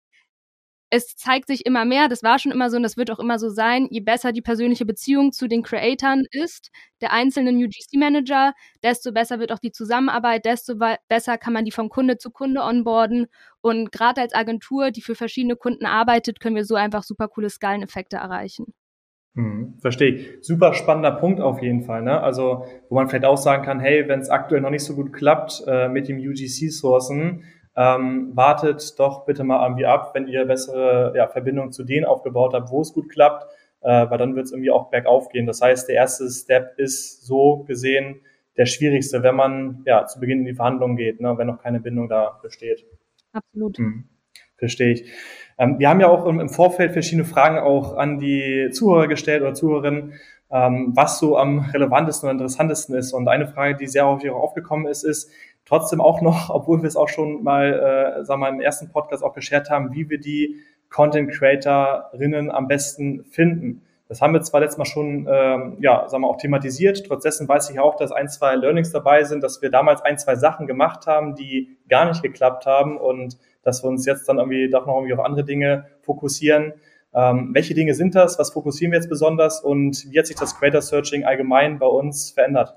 es 0.94 1.16
zeigt 1.16 1.48
sich 1.48 1.66
immer 1.66 1.84
mehr, 1.84 2.08
das 2.08 2.22
war 2.22 2.38
schon 2.38 2.52
immer 2.52 2.70
so 2.70 2.76
und 2.76 2.84
das 2.84 2.96
wird 2.96 3.10
auch 3.10 3.18
immer 3.18 3.40
so 3.40 3.48
sein, 3.48 3.88
je 3.90 3.98
besser 3.98 4.30
die 4.30 4.42
persönliche 4.42 4.86
Beziehung 4.86 5.32
zu 5.32 5.48
den 5.48 5.64
Creatoren 5.64 6.24
ist, 6.30 6.70
der 7.00 7.12
einzelnen 7.12 7.56
UGC-Manager, 7.56 8.52
desto 8.84 9.10
besser 9.10 9.40
wird 9.40 9.50
auch 9.50 9.58
die 9.58 9.72
Zusammenarbeit, 9.72 10.44
desto 10.44 10.74
besser 11.08 11.36
kann 11.36 11.52
man 11.52 11.64
die 11.64 11.72
vom 11.72 11.88
Kunde 11.88 12.16
zu 12.16 12.30
Kunde 12.30 12.62
onboarden. 12.62 13.26
Und 13.60 13.90
gerade 13.90 14.20
als 14.20 14.34
Agentur, 14.34 14.92
die 14.92 15.02
für 15.02 15.16
verschiedene 15.16 15.56
Kunden 15.56 15.84
arbeitet, 15.84 16.38
können 16.38 16.54
wir 16.54 16.64
so 16.64 16.76
einfach 16.76 17.02
super 17.02 17.26
coole 17.26 17.50
Skaleneffekte 17.50 18.16
erreichen. 18.16 18.72
Hm, 19.34 19.74
verstehe 19.80 20.14
ich. 20.14 20.28
Super 20.42 20.74
spannender 20.74 21.10
Punkt 21.10 21.40
auf 21.40 21.60
jeden 21.60 21.82
Fall. 21.82 22.02
Ne? 22.02 22.20
Also, 22.20 22.66
wo 22.88 22.94
man 22.94 23.08
vielleicht 23.08 23.24
auch 23.24 23.36
sagen 23.36 23.64
kann, 23.64 23.80
hey, 23.80 24.06
wenn 24.06 24.20
es 24.20 24.30
aktuell 24.30 24.60
noch 24.60 24.70
nicht 24.70 24.84
so 24.84 24.94
gut 24.94 25.12
klappt 25.12 25.64
äh, 25.66 25.88
mit 25.88 26.06
dem 26.06 26.18
UGC-Sourcen, 26.18 27.42
ähm, 27.76 28.30
wartet 28.34 28.98
doch 28.98 29.24
bitte 29.24 29.44
mal 29.44 29.64
irgendwie 29.64 29.86
ab, 29.86 30.10
wenn 30.14 30.28
ihr 30.28 30.44
bessere 30.44 31.12
ja, 31.16 31.26
Verbindungen 31.28 31.72
zu 31.72 31.84
denen 31.84 32.06
aufgebaut 32.06 32.54
habt, 32.54 32.70
wo 32.70 32.80
es 32.82 32.92
gut 32.92 33.08
klappt, 33.08 33.46
äh, 33.80 34.08
weil 34.08 34.18
dann 34.18 34.36
wird 34.36 34.46
es 34.46 34.52
irgendwie 34.52 34.70
auch 34.70 34.90
bergauf 34.90 35.28
gehen. 35.28 35.46
Das 35.46 35.60
heißt, 35.60 35.88
der 35.88 35.96
erste 35.96 36.28
Step 36.30 36.78
ist 36.78 37.26
so 37.26 37.64
gesehen 37.64 38.20
der 38.56 38.66
schwierigste, 38.66 39.22
wenn 39.22 39.34
man 39.34 39.82
ja 39.84 40.06
zu 40.06 40.20
Beginn 40.20 40.40
in 40.40 40.44
die 40.46 40.54
Verhandlungen 40.54 40.96
geht, 40.96 41.20
ne, 41.20 41.36
wenn 41.36 41.48
noch 41.48 41.62
keine 41.62 41.80
Bindung 41.80 42.08
da 42.08 42.38
besteht. 42.42 42.86
Absolut. 43.32 43.78
Hm, 43.78 44.04
verstehe 44.56 44.92
ich. 44.92 45.12
Ähm, 45.58 45.78
wir 45.78 45.88
haben 45.88 46.00
ja 46.00 46.08
auch 46.08 46.26
im, 46.26 46.40
im, 46.40 46.48
Vorfeld 46.48 46.92
verschiedene 46.92 47.24
Fragen 47.24 47.58
auch 47.58 47.96
an 47.96 48.18
die 48.18 48.70
Zuhörer 48.72 49.08
gestellt 49.08 49.42
oder 49.42 49.54
Zuhörerinnen, 49.54 50.14
ähm, 50.50 50.92
was 50.94 51.18
so 51.18 51.36
am 51.36 51.60
relevantesten 51.60 52.28
und 52.28 52.36
interessantesten 52.36 52.94
ist. 52.94 53.12
Und 53.12 53.28
eine 53.28 53.48
Frage, 53.48 53.76
die 53.76 53.86
sehr 53.86 54.06
häufig 54.06 54.30
auch 54.30 54.42
aufgekommen 54.42 54.86
ist, 54.86 55.02
ist, 55.02 55.30
trotzdem 55.64 56.00
auch 56.00 56.20
noch, 56.20 56.50
obwohl 56.54 56.82
wir 56.82 56.88
es 56.88 56.96
auch 56.96 57.08
schon 57.08 57.42
mal, 57.42 58.18
äh, 58.20 58.24
sagen 58.24 58.40
wir 58.40 58.50
mal, 58.50 58.54
im 58.54 58.60
ersten 58.60 58.90
Podcast 58.90 59.22
auch 59.22 59.34
geshared 59.34 59.70
haben, 59.70 59.92
wie 59.92 60.08
wir 60.08 60.18
die 60.18 60.56
Content 60.90 61.32
Creatorinnen 61.32 62.50
am 62.50 62.68
besten 62.68 63.24
finden. 63.24 63.82
Das 64.06 64.20
haben 64.20 64.34
wir 64.34 64.42
zwar 64.42 64.60
letztes 64.60 64.78
Mal 64.78 64.84
schon, 64.84 65.26
ähm, 65.28 65.76
ja, 65.80 66.08
sagen 66.08 66.22
wir 66.22 66.28
auch 66.28 66.36
thematisiert. 66.36 67.04
Trotzdem 67.06 67.48
weiß 67.48 67.70
ich 67.70 67.80
auch, 67.80 67.96
dass 67.96 68.12
ein, 68.12 68.28
zwei 68.28 68.54
Learnings 68.54 68.92
dabei 68.92 69.24
sind, 69.24 69.42
dass 69.42 69.62
wir 69.62 69.70
damals 69.70 70.02
ein, 70.02 70.18
zwei 70.18 70.36
Sachen 70.36 70.66
gemacht 70.66 71.06
haben, 71.06 71.34
die 71.34 71.78
gar 71.88 72.04
nicht 72.04 72.22
geklappt 72.22 72.66
haben 72.66 72.98
und 72.98 73.38
dass 73.62 73.82
wir 73.82 73.88
uns 73.88 74.04
jetzt 74.04 74.28
dann 74.28 74.38
irgendwie 74.38 74.70
doch 74.70 74.86
noch 74.86 74.96
irgendwie 74.96 75.14
auf 75.14 75.24
andere 75.24 75.44
Dinge 75.44 75.86
fokussieren. 76.02 76.74
Ähm, 77.14 77.50
welche 77.54 77.74
Dinge 77.74 77.94
sind 77.94 78.14
das? 78.14 78.38
Was 78.38 78.50
fokussieren 78.50 78.92
wir 78.92 78.98
jetzt 78.98 79.08
besonders? 79.08 79.60
Und 79.60 80.04
wie 80.10 80.18
hat 80.18 80.26
sich 80.26 80.36
das 80.36 80.58
Creator 80.58 80.82
Searching 80.82 81.24
allgemein 81.24 81.78
bei 81.78 81.86
uns 81.86 82.30
verändert? 82.30 82.76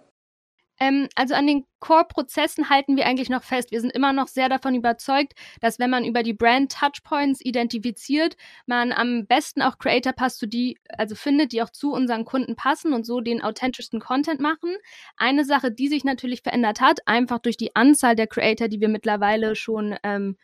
Ähm, 0.80 1.08
also 1.16 1.34
an 1.34 1.48
den 1.48 1.66
Core-Prozessen 1.80 2.70
halten 2.70 2.98
wir 2.98 3.06
eigentlich 3.06 3.30
noch 3.30 3.44
fest. 3.44 3.72
Wir 3.72 3.82
sind 3.82 3.92
immer 3.92 4.14
noch 4.14 4.28
sehr 4.28 4.50
davon 4.50 4.76
überzeugt, 4.76 5.34
dass 5.62 5.80
wenn 5.80 5.90
man 5.90 6.06
über 6.06 6.24
die 6.24 6.34
Brand-Touchpoints 6.34 7.42
identifiziert, 7.42 8.36
man 8.66 8.92
am 8.92 9.26
besten 9.28 9.62
auch 9.62 9.78
Creator 9.78 10.14
passt 10.14 10.40
zu 10.40 10.48
die, 10.48 10.78
also 10.90 11.16
findet, 11.16 11.52
die 11.52 11.62
auch 11.62 11.70
zu 11.70 11.92
unseren 11.92 12.26
Kunden 12.26 12.56
passen 12.56 12.94
und 12.94 13.06
so 13.06 13.22
den 13.22 13.42
authentischsten 13.42 14.00
Content 14.00 14.40
machen. 14.40 14.76
Eine 15.18 15.46
Sache, 15.46 15.72
die 15.72 15.88
sich 15.88 16.04
natürlich 16.04 16.42
verändert 16.42 16.82
hat, 16.82 17.00
einfach 17.08 17.40
durch 17.40 17.58
die 17.58 17.76
Anzahl 17.76 18.16
der 18.16 18.28
Creator, 18.28 18.68
die 18.68 18.82
wir 18.82 18.90
mittlerweile 18.90 19.56
schon 19.56 19.96
ähm, 20.04 20.38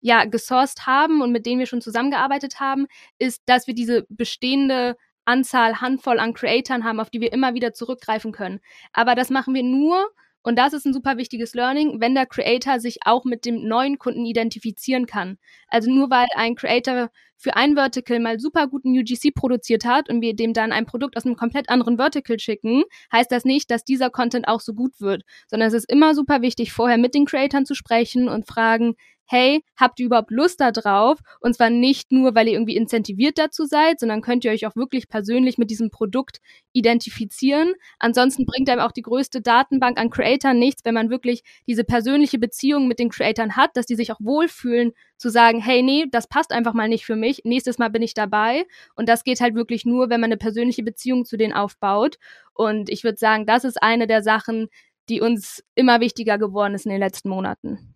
ja, 0.00 0.24
gesourced 0.24 0.86
haben 0.86 1.22
und 1.22 1.32
mit 1.32 1.46
denen 1.46 1.58
wir 1.58 1.66
schon 1.66 1.80
zusammengearbeitet 1.80 2.60
haben, 2.60 2.86
ist, 3.18 3.42
dass 3.46 3.66
wir 3.66 3.74
diese 3.74 4.06
bestehende 4.08 4.96
Anzahl, 5.28 5.80
Handvoll 5.80 6.18
an 6.18 6.34
Creatoren 6.34 6.84
haben, 6.84 7.00
auf 7.00 7.10
die 7.10 7.20
wir 7.20 7.32
immer 7.32 7.54
wieder 7.54 7.72
zurückgreifen 7.72 8.32
können. 8.32 8.60
Aber 8.92 9.14
das 9.14 9.30
machen 9.30 9.54
wir 9.54 9.62
nur, 9.62 10.08
und 10.42 10.56
das 10.56 10.72
ist 10.72 10.86
ein 10.86 10.94
super 10.94 11.18
wichtiges 11.18 11.54
Learning, 11.54 12.00
wenn 12.00 12.14
der 12.14 12.26
Creator 12.26 12.80
sich 12.80 13.00
auch 13.04 13.24
mit 13.24 13.44
dem 13.44 13.68
neuen 13.68 13.98
Kunden 13.98 14.24
identifizieren 14.24 15.06
kann. 15.06 15.36
Also 15.68 15.90
nur 15.90 16.10
weil 16.10 16.26
ein 16.34 16.54
Creator 16.54 17.10
für 17.36 17.54
ein 17.54 17.74
Vertical 17.74 18.18
mal 18.18 18.40
super 18.40 18.66
guten 18.66 18.98
UGC 18.98 19.34
produziert 19.34 19.84
hat 19.84 20.08
und 20.08 20.22
wir 20.22 20.34
dem 20.34 20.54
dann 20.54 20.72
ein 20.72 20.86
Produkt 20.86 21.16
aus 21.16 21.26
einem 21.26 21.36
komplett 21.36 21.68
anderen 21.68 21.98
Vertical 21.98 22.38
schicken, 22.38 22.82
heißt 23.12 23.30
das 23.30 23.44
nicht, 23.44 23.70
dass 23.70 23.84
dieser 23.84 24.10
Content 24.10 24.48
auch 24.48 24.60
so 24.60 24.74
gut 24.74 25.00
wird, 25.00 25.22
sondern 25.48 25.68
es 25.68 25.74
ist 25.74 25.90
immer 25.92 26.14
super 26.14 26.40
wichtig, 26.40 26.72
vorher 26.72 26.98
mit 26.98 27.14
den 27.14 27.26
Creatoren 27.26 27.66
zu 27.66 27.74
sprechen 27.74 28.28
und 28.28 28.46
fragen, 28.46 28.94
hey, 29.28 29.62
habt 29.76 30.00
ihr 30.00 30.06
überhaupt 30.06 30.30
Lust 30.30 30.60
da 30.60 30.72
drauf? 30.72 31.18
Und 31.40 31.54
zwar 31.54 31.68
nicht 31.68 32.10
nur, 32.10 32.34
weil 32.34 32.48
ihr 32.48 32.54
irgendwie 32.54 32.76
incentiviert 32.76 33.38
dazu 33.38 33.66
seid, 33.66 34.00
sondern 34.00 34.22
könnt 34.22 34.44
ihr 34.44 34.50
euch 34.50 34.66
auch 34.66 34.74
wirklich 34.74 35.08
persönlich 35.08 35.58
mit 35.58 35.70
diesem 35.70 35.90
Produkt 35.90 36.40
identifizieren. 36.72 37.74
Ansonsten 37.98 38.46
bringt 38.46 38.70
einem 38.70 38.80
auch 38.80 38.92
die 38.92 39.02
größte 39.02 39.42
Datenbank 39.42 39.98
an 39.98 40.08
Creatoren 40.08 40.58
nichts, 40.58 40.84
wenn 40.84 40.94
man 40.94 41.10
wirklich 41.10 41.42
diese 41.66 41.84
persönliche 41.84 42.38
Beziehung 42.38 42.88
mit 42.88 42.98
den 42.98 43.10
Creatoren 43.10 43.54
hat, 43.54 43.76
dass 43.76 43.86
die 43.86 43.96
sich 43.96 44.10
auch 44.10 44.20
wohlfühlen, 44.20 44.92
zu 45.18 45.30
sagen, 45.30 45.60
hey, 45.60 45.82
nee, 45.82 46.06
das 46.10 46.28
passt 46.28 46.52
einfach 46.52 46.74
mal 46.74 46.88
nicht 46.88 47.04
für 47.04 47.16
mich, 47.16 47.42
nächstes 47.44 47.78
Mal 47.78 47.90
bin 47.90 48.02
ich 48.02 48.14
dabei. 48.14 48.64
Und 48.94 49.08
das 49.08 49.24
geht 49.24 49.40
halt 49.40 49.54
wirklich 49.54 49.84
nur, 49.84 50.10
wenn 50.10 50.20
man 50.20 50.28
eine 50.28 50.36
persönliche 50.36 50.84
Beziehung 50.84 51.24
zu 51.24 51.36
denen 51.36 51.52
aufbaut. 51.52 52.18
Und 52.54 52.88
ich 52.88 53.04
würde 53.04 53.18
sagen, 53.18 53.44
das 53.44 53.64
ist 53.64 53.82
eine 53.82 54.06
der 54.06 54.22
Sachen, 54.22 54.68
die 55.08 55.20
uns 55.20 55.64
immer 55.74 56.00
wichtiger 56.00 56.38
geworden 56.38 56.74
ist 56.74 56.86
in 56.86 56.90
den 56.92 57.00
letzten 57.00 57.28
Monaten. 57.28 57.94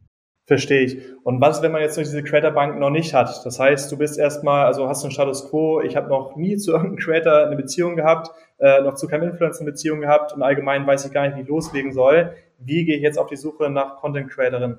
Verstehe 0.53 0.83
ich. 0.83 0.99
Und 1.25 1.41
was, 1.41 1.63
wenn 1.63 1.73
man 1.73 1.81
jetzt 1.81 1.97
diese 1.97 2.23
Creator-Bank 2.23 2.79
noch 2.79 2.91
nicht 2.91 3.15
hat? 3.15 3.41
Das 3.47 3.59
heißt, 3.59 3.91
du 3.91 3.97
bist 3.97 4.19
erstmal, 4.19 4.67
also 4.67 4.87
hast 4.87 5.03
einen 5.03 5.11
Status 5.11 5.49
Quo, 5.49 5.81
ich 5.81 5.97
habe 5.97 6.11
noch 6.11 6.37
nie 6.37 6.59
zu 6.59 6.73
irgendeinem 6.73 6.99
Creator 6.99 7.47
eine 7.47 7.57
Beziehung 7.57 7.97
gehabt, 7.97 8.29
äh, 8.59 8.83
noch 8.83 8.93
zu 8.93 9.09
keinem 9.09 9.31
Influencer 9.31 9.63
eine 9.63 9.71
Beziehung 9.71 10.03
gehabt 10.03 10.35
und 10.35 10.43
allgemein 10.43 10.87
weiß 10.87 11.07
ich 11.07 11.13
gar 11.13 11.27
nicht, 11.27 11.39
wie 11.39 11.41
ich 11.41 11.49
loslegen 11.49 11.95
soll. 11.95 12.35
Wie 12.59 12.85
gehe 12.85 12.97
ich 12.97 13.03
jetzt 13.03 13.19
auf 13.19 13.29
die 13.29 13.37
Suche 13.37 13.71
nach 13.71 13.97
Content 13.97 14.29
Creatorin? 14.31 14.79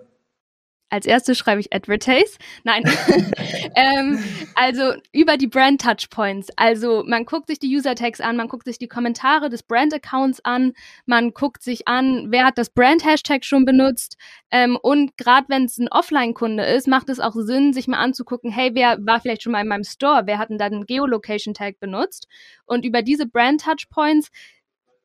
Als 0.93 1.07
erstes 1.07 1.39
schreibe 1.39 1.59
ich 1.59 1.73
Advertise. 1.73 2.37
Nein. 2.63 2.83
ähm, 3.75 4.23
also 4.53 4.93
über 5.11 5.37
die 5.37 5.47
Brand 5.47 5.81
Touchpoints. 5.81 6.49
Also 6.55 7.03
man 7.07 7.25
guckt 7.25 7.47
sich 7.47 7.57
die 7.57 7.75
User 7.75 7.95
Tags 7.95 8.21
an, 8.21 8.37
man 8.37 8.47
guckt 8.47 8.65
sich 8.65 8.77
die 8.77 8.87
Kommentare 8.87 9.49
des 9.49 9.63
Brand 9.63 9.91
Accounts 9.91 10.45
an, 10.45 10.73
man 11.07 11.33
guckt 11.33 11.63
sich 11.63 11.87
an, 11.87 12.27
wer 12.29 12.45
hat 12.45 12.59
das 12.59 12.69
Brand 12.69 13.03
Hashtag 13.03 13.43
schon 13.43 13.65
benutzt. 13.65 14.17
Ähm, 14.51 14.77
und 14.79 15.17
gerade 15.17 15.49
wenn 15.49 15.65
es 15.65 15.79
ein 15.79 15.87
Offline-Kunde 15.87 16.63
ist, 16.63 16.87
macht 16.87 17.09
es 17.09 17.19
auch 17.19 17.33
Sinn, 17.33 17.73
sich 17.73 17.87
mal 17.87 17.97
anzugucken, 17.97 18.51
hey, 18.51 18.69
wer 18.75 18.99
war 19.03 19.19
vielleicht 19.19 19.41
schon 19.41 19.53
mal 19.53 19.61
in 19.61 19.67
meinem 19.69 19.85
Store? 19.85 20.21
Wer 20.25 20.37
hat 20.37 20.51
denn 20.51 20.59
da 20.59 20.69
den 20.69 20.85
Geolocation 20.85 21.55
Tag 21.55 21.79
benutzt? 21.79 22.27
Und 22.67 22.85
über 22.85 23.01
diese 23.01 23.25
Brand 23.25 23.61
Touchpoints 23.61 24.29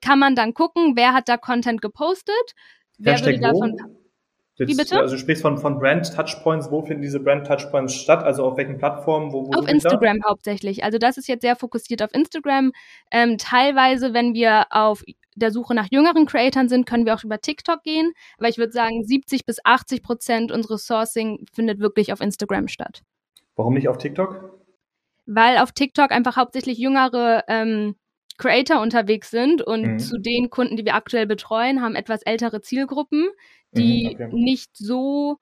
kann 0.02 0.18
man 0.18 0.34
dann 0.34 0.52
gucken, 0.52 0.96
wer 0.96 1.14
hat 1.14 1.30
da 1.30 1.38
Content 1.38 1.80
gepostet, 1.80 2.34
wer 2.98 3.14
Hashtag 3.14 3.36
würde 3.36 3.40
davon. 3.40 3.72
wo? 3.82 3.97
Wie 4.58 4.74
bitte? 4.74 4.98
Also 4.98 5.14
du 5.14 5.20
sprichst 5.20 5.42
von, 5.42 5.56
von 5.58 5.78
Brand 5.78 6.12
Touchpoints. 6.14 6.70
Wo 6.70 6.82
finden 6.82 7.02
diese 7.02 7.20
Brand 7.20 7.46
Touchpoints 7.46 7.94
statt? 7.94 8.24
Also 8.24 8.44
auf 8.44 8.56
welchen 8.56 8.76
Plattformen? 8.76 9.32
Wo, 9.32 9.46
wo 9.46 9.52
Auf 9.52 9.68
Instagram 9.68 10.18
da? 10.20 10.30
hauptsächlich. 10.30 10.82
Also 10.82 10.98
das 10.98 11.16
ist 11.16 11.28
jetzt 11.28 11.42
sehr 11.42 11.54
fokussiert 11.54 12.02
auf 12.02 12.12
Instagram. 12.12 12.72
Ähm, 13.12 13.38
teilweise, 13.38 14.14
wenn 14.14 14.34
wir 14.34 14.66
auf 14.70 15.04
der 15.36 15.52
Suche 15.52 15.74
nach 15.74 15.86
jüngeren 15.90 16.26
Creatoren 16.26 16.68
sind, 16.68 16.86
können 16.86 17.06
wir 17.06 17.14
auch 17.14 17.22
über 17.22 17.40
TikTok 17.40 17.82
gehen. 17.84 18.12
Aber 18.38 18.48
ich 18.48 18.58
würde 18.58 18.72
sagen, 18.72 19.04
70 19.04 19.46
bis 19.46 19.58
80 19.62 20.02
Prozent 20.02 20.50
unseres 20.50 20.86
Sourcing 20.86 21.46
findet 21.52 21.78
wirklich 21.78 22.12
auf 22.12 22.20
Instagram 22.20 22.66
statt. 22.66 23.02
Warum 23.54 23.74
nicht 23.74 23.88
auf 23.88 23.98
TikTok? 23.98 24.58
Weil 25.26 25.58
auf 25.58 25.72
TikTok 25.72 26.10
einfach 26.10 26.36
hauptsächlich 26.36 26.78
jüngere 26.78 27.44
ähm, 27.48 27.94
Creator 28.38 28.80
unterwegs 28.80 29.30
sind 29.30 29.62
und 29.62 29.82
mhm. 29.82 29.98
zu 29.98 30.18
den 30.18 30.48
Kunden, 30.48 30.76
die 30.76 30.84
wir 30.84 30.94
aktuell 30.94 31.26
betreuen, 31.26 31.82
haben 31.82 31.96
etwas 31.96 32.22
ältere 32.22 32.60
Zielgruppen, 32.60 33.28
die 33.72 34.04
mhm, 34.04 34.14
okay. 34.14 34.28
nicht 34.32 34.70
so 34.76 35.38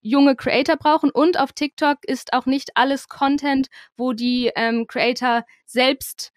junge 0.00 0.36
Creator 0.36 0.76
brauchen. 0.76 1.10
Und 1.10 1.38
auf 1.38 1.52
TikTok 1.52 1.98
ist 2.04 2.32
auch 2.32 2.46
nicht 2.46 2.70
alles 2.74 3.08
Content, 3.08 3.68
wo 3.96 4.12
die 4.12 4.50
ähm, 4.54 4.86
Creator 4.86 5.44
selbst 5.66 6.32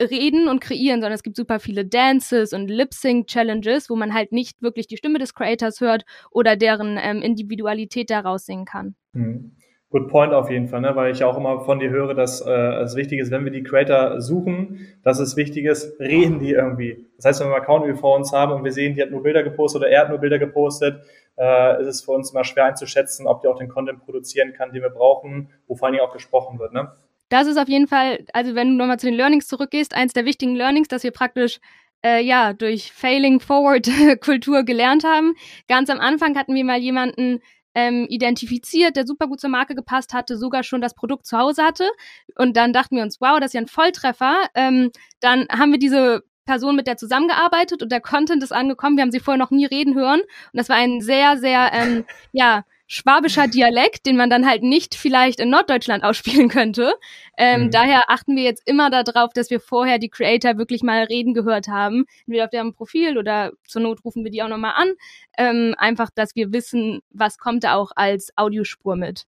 reden 0.00 0.48
und 0.48 0.60
kreieren, 0.60 1.00
sondern 1.00 1.12
es 1.12 1.22
gibt 1.22 1.36
super 1.36 1.60
viele 1.60 1.84
Dances 1.84 2.52
und 2.52 2.68
Lip-Sync-Challenges, 2.68 3.90
wo 3.90 3.96
man 3.96 4.14
halt 4.14 4.32
nicht 4.32 4.62
wirklich 4.62 4.86
die 4.86 4.96
Stimme 4.96 5.18
des 5.18 5.34
Creators 5.34 5.80
hört 5.80 6.04
oder 6.30 6.56
deren 6.56 6.98
ähm, 6.98 7.20
Individualität 7.20 8.08
daraus 8.08 8.46
singen 8.46 8.64
kann. 8.64 8.94
Mhm. 9.12 9.56
Good 9.90 10.08
point 10.08 10.32
auf 10.32 10.48
jeden 10.48 10.68
Fall, 10.68 10.82
ne? 10.82 10.94
weil 10.94 11.10
ich 11.10 11.24
auch 11.24 11.36
immer 11.36 11.62
von 11.62 11.80
dir 11.80 11.90
höre, 11.90 12.14
dass 12.14 12.40
äh, 12.40 12.50
es 12.50 12.94
wichtig 12.94 13.18
ist, 13.18 13.32
wenn 13.32 13.44
wir 13.44 13.50
die 13.50 13.64
Creator 13.64 14.20
suchen, 14.20 14.86
dass 15.02 15.18
es 15.18 15.36
wichtig 15.36 15.64
ist, 15.64 15.98
reden 15.98 16.38
die 16.38 16.52
irgendwie. 16.52 17.06
Das 17.16 17.24
heißt, 17.24 17.40
wenn 17.40 17.48
wir 17.48 17.56
einen 17.56 17.64
Account 17.64 17.98
vor 17.98 18.16
uns 18.16 18.32
haben 18.32 18.52
und 18.52 18.62
wir 18.62 18.70
sehen, 18.70 18.94
die 18.94 19.02
hat 19.02 19.10
nur 19.10 19.24
Bilder 19.24 19.42
gepostet 19.42 19.82
oder 19.82 19.90
er 19.90 20.02
hat 20.02 20.08
nur 20.10 20.18
Bilder 20.18 20.38
gepostet, 20.38 21.02
äh, 21.36 21.80
ist 21.82 21.88
es 21.88 22.02
für 22.02 22.12
uns 22.12 22.30
immer 22.30 22.44
schwer 22.44 22.66
einzuschätzen, 22.66 23.26
ob 23.26 23.42
die 23.42 23.48
auch 23.48 23.58
den 23.58 23.68
Content 23.68 24.04
produzieren 24.04 24.52
kann, 24.52 24.72
den 24.72 24.82
wir 24.82 24.90
brauchen, 24.90 25.50
wo 25.66 25.74
vor 25.74 25.86
allen 25.86 25.94
Dingen 25.94 26.06
auch 26.06 26.12
gesprochen 26.12 26.60
wird. 26.60 26.72
Ne? 26.72 26.92
Das 27.28 27.48
ist 27.48 27.56
auf 27.56 27.68
jeden 27.68 27.88
Fall, 27.88 28.24
also 28.32 28.54
wenn 28.54 28.68
du 28.68 28.74
nochmal 28.74 29.00
zu 29.00 29.06
den 29.06 29.16
Learnings 29.16 29.48
zurückgehst, 29.48 29.96
eins 29.96 30.12
der 30.12 30.24
wichtigen 30.24 30.54
Learnings, 30.54 30.86
dass 30.86 31.02
wir 31.02 31.10
praktisch 31.10 31.58
äh, 32.04 32.22
ja 32.22 32.52
durch 32.52 32.92
Failing 32.92 33.40
Forward 33.40 33.88
Kultur 34.20 34.62
gelernt 34.62 35.02
haben. 35.02 35.34
Ganz 35.68 35.90
am 35.90 35.98
Anfang 35.98 36.36
hatten 36.36 36.54
wir 36.54 36.64
mal 36.64 36.78
jemanden, 36.78 37.40
ähm, 37.74 38.06
identifiziert, 38.08 38.96
der 38.96 39.06
super 39.06 39.26
gut 39.26 39.40
zur 39.40 39.50
Marke 39.50 39.74
gepasst 39.74 40.12
hatte, 40.12 40.36
sogar 40.36 40.62
schon 40.62 40.80
das 40.80 40.94
Produkt 40.94 41.26
zu 41.26 41.38
Hause 41.38 41.62
hatte. 41.62 41.88
Und 42.36 42.56
dann 42.56 42.72
dachten 42.72 42.96
wir 42.96 43.02
uns, 43.02 43.20
wow, 43.20 43.38
das 43.38 43.48
ist 43.48 43.54
ja 43.54 43.60
ein 43.60 43.68
Volltreffer. 43.68 44.36
Ähm, 44.54 44.90
dann 45.20 45.46
haben 45.50 45.72
wir 45.72 45.78
diese 45.78 46.24
Person 46.46 46.74
mit 46.74 46.86
der 46.86 46.96
zusammengearbeitet 46.96 47.82
und 47.82 47.92
der 47.92 48.00
Content 48.00 48.42
ist 48.42 48.52
angekommen. 48.52 48.96
Wir 48.96 49.02
haben 49.02 49.12
sie 49.12 49.20
vorher 49.20 49.38
noch 49.38 49.50
nie 49.50 49.66
reden 49.66 49.94
hören. 49.94 50.20
Und 50.20 50.26
das 50.54 50.68
war 50.68 50.76
ein 50.76 51.00
sehr, 51.00 51.36
sehr, 51.36 51.70
ähm, 51.72 52.04
ja, 52.32 52.64
schwabischer 52.90 53.46
Dialekt, 53.46 54.04
den 54.04 54.16
man 54.16 54.30
dann 54.30 54.48
halt 54.48 54.64
nicht 54.64 54.96
vielleicht 54.96 55.38
in 55.38 55.48
Norddeutschland 55.48 56.02
ausspielen 56.02 56.48
könnte. 56.48 56.92
Ähm, 57.38 57.64
mhm. 57.64 57.70
Daher 57.70 58.02
achten 58.08 58.34
wir 58.34 58.42
jetzt 58.42 58.68
immer 58.68 58.90
darauf, 58.90 59.32
dass 59.32 59.48
wir 59.48 59.60
vorher 59.60 59.98
die 59.98 60.08
Creator 60.08 60.58
wirklich 60.58 60.82
mal 60.82 61.04
reden 61.04 61.32
gehört 61.32 61.68
haben, 61.68 62.04
entweder 62.26 62.44
auf 62.44 62.50
deren 62.50 62.74
Profil 62.74 63.16
oder 63.16 63.52
zur 63.64 63.82
Not 63.82 64.04
rufen 64.04 64.24
wir 64.24 64.32
die 64.32 64.42
auch 64.42 64.48
nochmal 64.48 64.74
an. 64.76 64.94
Ähm, 65.38 65.76
einfach, 65.78 66.10
dass 66.12 66.34
wir 66.34 66.52
wissen, 66.52 67.00
was 67.10 67.38
kommt 67.38 67.62
da 67.62 67.76
auch 67.76 67.92
als 67.94 68.32
Audiospur 68.36 68.96
mit. 68.96 69.24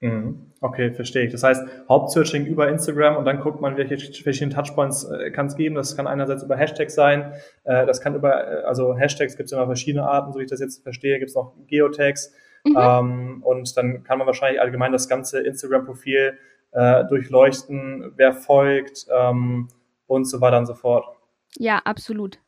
Mhm. 0.00 0.52
Okay, 0.60 0.92
verstehe 0.92 1.24
ich. 1.24 1.32
Das 1.32 1.44
heißt, 1.44 1.64
Hauptsearching 1.88 2.44
über 2.44 2.68
Instagram 2.68 3.16
und 3.16 3.24
dann 3.24 3.40
guckt 3.40 3.62
man, 3.62 3.78
welche 3.78 3.96
verschiedenen 4.22 4.54
Touchpoints 4.54 5.04
äh, 5.04 5.30
kann 5.30 5.46
es 5.46 5.56
geben. 5.56 5.76
Das 5.76 5.96
kann 5.96 6.06
einerseits 6.06 6.42
über 6.42 6.56
Hashtags 6.56 6.94
sein, 6.94 7.32
äh, 7.64 7.86
das 7.86 8.02
kann 8.02 8.14
über, 8.14 8.32
äh, 8.32 8.64
also 8.64 8.98
Hashtags 8.98 9.38
gibt 9.38 9.46
es 9.46 9.52
immer 9.52 9.64
verschiedene 9.66 10.04
Arten, 10.04 10.32
so 10.32 10.40
wie 10.40 10.44
ich 10.44 10.50
das 10.50 10.60
jetzt 10.60 10.82
verstehe, 10.82 11.18
gibt 11.18 11.30
es 11.30 11.36
noch 11.36 11.54
Geotags, 11.68 12.34
Mhm. 12.64 12.76
Ähm, 12.78 13.42
und 13.42 13.76
dann 13.76 14.04
kann 14.04 14.18
man 14.18 14.26
wahrscheinlich 14.26 14.60
allgemein 14.60 14.92
das 14.92 15.08
ganze 15.08 15.40
Instagram-Profil 15.40 16.38
äh, 16.72 17.04
durchleuchten, 17.06 18.12
wer 18.16 18.32
folgt 18.32 19.06
ähm, 19.14 19.68
und 20.06 20.24
so 20.24 20.40
weiter 20.40 20.58
und 20.58 20.66
so 20.66 20.74
fort. 20.74 21.04
Ja, 21.58 21.78
absolut. 21.84 22.38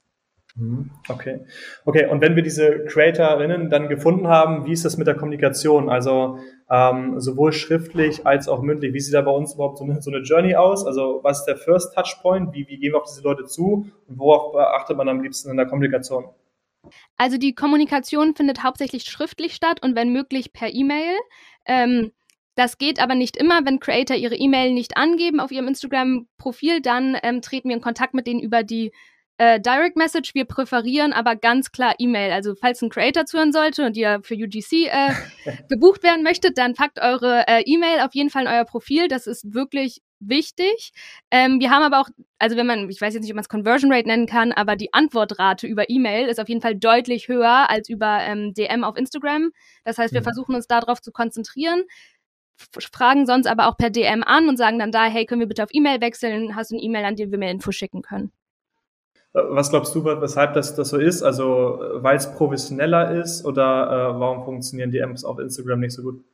Mhm. 0.56 0.90
Okay. 1.08 1.40
Okay, 1.84 2.06
und 2.06 2.20
wenn 2.20 2.36
wir 2.36 2.42
diese 2.42 2.84
Creatorinnen 2.84 3.70
dann 3.70 3.88
gefunden 3.88 4.28
haben, 4.28 4.66
wie 4.66 4.72
ist 4.72 4.84
das 4.84 4.96
mit 4.96 5.06
der 5.06 5.16
Kommunikation? 5.16 5.88
Also 5.88 6.38
ähm, 6.70 7.18
sowohl 7.20 7.52
schriftlich 7.52 8.24
als 8.24 8.48
auch 8.48 8.62
mündlich. 8.62 8.94
Wie 8.94 9.00
sieht 9.00 9.14
da 9.14 9.22
bei 9.22 9.32
uns 9.32 9.54
überhaupt 9.54 9.78
so 9.78 9.84
eine, 9.84 10.00
so 10.00 10.12
eine 10.12 10.20
Journey 10.20 10.54
aus? 10.54 10.86
Also 10.86 11.20
was 11.22 11.40
ist 11.40 11.46
der 11.46 11.56
First 11.56 11.94
Touchpoint? 11.94 12.54
Wie, 12.54 12.68
wie 12.68 12.78
gehen 12.78 12.92
wir 12.92 13.00
auf 13.00 13.08
diese 13.08 13.22
Leute 13.22 13.44
zu? 13.44 13.90
Und 14.08 14.18
worauf 14.18 14.54
achtet 14.56 14.96
man 14.96 15.08
am 15.08 15.22
liebsten 15.22 15.50
in 15.50 15.56
der 15.56 15.66
Kommunikation? 15.66 16.26
Also 17.16 17.38
die 17.38 17.54
Kommunikation 17.54 18.34
findet 18.34 18.62
hauptsächlich 18.62 19.04
schriftlich 19.04 19.54
statt 19.54 19.82
und 19.82 19.94
wenn 19.96 20.12
möglich 20.12 20.52
per 20.52 20.72
E-Mail. 20.72 21.16
Ähm, 21.66 22.12
das 22.56 22.78
geht 22.78 23.00
aber 23.00 23.14
nicht 23.14 23.36
immer, 23.36 23.64
wenn 23.64 23.80
Creator 23.80 24.16
ihre 24.16 24.36
E-Mail 24.36 24.72
nicht 24.72 24.96
angeben 24.96 25.40
auf 25.40 25.50
ihrem 25.50 25.66
Instagram-Profil, 25.68 26.80
dann 26.80 27.16
ähm, 27.22 27.42
treten 27.42 27.68
wir 27.68 27.76
in 27.76 27.82
Kontakt 27.82 28.14
mit 28.14 28.26
denen 28.26 28.40
über 28.40 28.62
die 28.62 28.92
äh, 29.38 29.60
Direct 29.60 29.96
Message. 29.96 30.34
Wir 30.34 30.44
präferieren 30.44 31.12
aber 31.12 31.36
ganz 31.36 31.72
klar 31.72 31.94
E-Mail. 31.98 32.32
Also 32.32 32.54
falls 32.54 32.82
ein 32.82 32.90
Creator 32.90 33.26
zuhören 33.26 33.52
sollte 33.52 33.84
und 33.84 33.96
ihr 33.96 34.20
für 34.22 34.34
UGC 34.34 34.86
äh, 34.86 35.12
gebucht 35.68 36.02
werden 36.02 36.22
möchtet, 36.22 36.58
dann 36.58 36.74
packt 36.74 37.00
eure 37.00 37.46
äh, 37.48 37.62
E-Mail 37.66 38.00
auf 38.00 38.14
jeden 38.14 38.30
Fall 38.30 38.42
in 38.42 38.48
euer 38.48 38.64
Profil. 38.64 39.08
Das 39.08 39.26
ist 39.26 39.52
wirklich 39.54 40.00
wichtig. 40.20 40.92
Ähm, 41.30 41.60
wir 41.60 41.70
haben 41.70 41.82
aber 41.82 42.00
auch, 42.00 42.08
also 42.38 42.56
wenn 42.56 42.66
man, 42.66 42.88
ich 42.88 43.00
weiß 43.00 43.14
jetzt 43.14 43.22
nicht, 43.22 43.32
ob 43.32 43.36
man 43.36 43.42
es 43.42 43.48
Conversion 43.48 43.92
Rate 43.92 44.08
nennen 44.08 44.26
kann, 44.26 44.52
aber 44.52 44.76
die 44.76 44.92
Antwortrate 44.92 45.66
über 45.66 45.90
E-Mail 45.90 46.28
ist 46.28 46.40
auf 46.40 46.48
jeden 46.48 46.60
Fall 46.60 46.76
deutlich 46.76 47.28
höher 47.28 47.68
als 47.68 47.88
über 47.88 48.20
ähm, 48.20 48.54
DM 48.54 48.84
auf 48.84 48.96
Instagram. 48.96 49.50
Das 49.84 49.98
heißt, 49.98 50.14
wir 50.14 50.20
mhm. 50.20 50.24
versuchen 50.24 50.54
uns 50.54 50.66
darauf 50.66 51.02
zu 51.02 51.12
konzentrieren, 51.12 51.82
fragen 52.92 53.26
sonst 53.26 53.46
aber 53.46 53.68
auch 53.68 53.76
per 53.76 53.90
DM 53.90 54.22
an 54.22 54.48
und 54.48 54.56
sagen 54.56 54.78
dann 54.78 54.92
da, 54.92 55.04
hey, 55.04 55.26
können 55.26 55.40
wir 55.40 55.48
bitte 55.48 55.64
auf 55.64 55.70
E-Mail 55.72 56.00
wechseln? 56.00 56.54
Hast 56.54 56.70
du 56.70 56.76
eine 56.76 56.84
E-Mail, 56.84 57.04
an 57.04 57.16
die 57.16 57.30
wir 57.30 57.38
mehr 57.38 57.50
Info 57.50 57.72
schicken 57.72 58.02
können? 58.02 58.32
Was 59.34 59.70
glaubst 59.70 59.92
du, 59.96 60.04
weshalb 60.04 60.54
das, 60.54 60.76
das 60.76 60.90
so 60.90 60.96
ist? 60.96 61.22
Also, 61.22 61.80
weil 61.94 62.16
es 62.16 62.32
professioneller 62.32 63.20
ist 63.20 63.44
oder 63.44 64.14
äh, 64.14 64.20
warum 64.20 64.44
funktionieren 64.44 64.92
DMs 64.92 65.24
auf 65.24 65.40
Instagram 65.40 65.80
nicht 65.80 65.92
so 65.92 66.02
gut? 66.02 66.24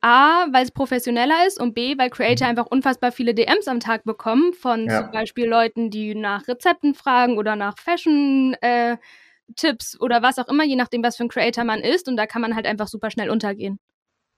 A, 0.00 0.46
weil 0.52 0.64
es 0.64 0.72
professioneller 0.72 1.46
ist 1.46 1.60
und 1.60 1.74
B, 1.74 1.96
weil 1.98 2.10
Creator 2.10 2.46
mhm. 2.46 2.50
einfach 2.50 2.66
unfassbar 2.66 3.12
viele 3.12 3.32
DMs 3.32 3.68
am 3.68 3.78
Tag 3.78 4.04
bekommen 4.04 4.52
von 4.52 4.86
ja. 4.86 5.02
zum 5.02 5.12
Beispiel 5.12 5.46
Leuten, 5.46 5.90
die 5.90 6.16
nach 6.16 6.48
Rezepten 6.48 6.94
fragen 6.94 7.38
oder 7.38 7.54
nach 7.54 7.78
Fashion 7.78 8.54
äh, 8.60 8.96
Tipps 9.54 9.98
oder 10.00 10.22
was 10.22 10.38
auch 10.38 10.48
immer, 10.48 10.64
je 10.64 10.76
nachdem, 10.76 11.02
was 11.02 11.16
für 11.16 11.24
ein 11.24 11.28
Creator 11.28 11.64
man 11.64 11.80
ist. 11.80 12.08
Und 12.08 12.16
da 12.16 12.26
kann 12.26 12.42
man 12.42 12.54
halt 12.56 12.66
einfach 12.66 12.88
super 12.88 13.10
schnell 13.10 13.30
untergehen. 13.30 13.78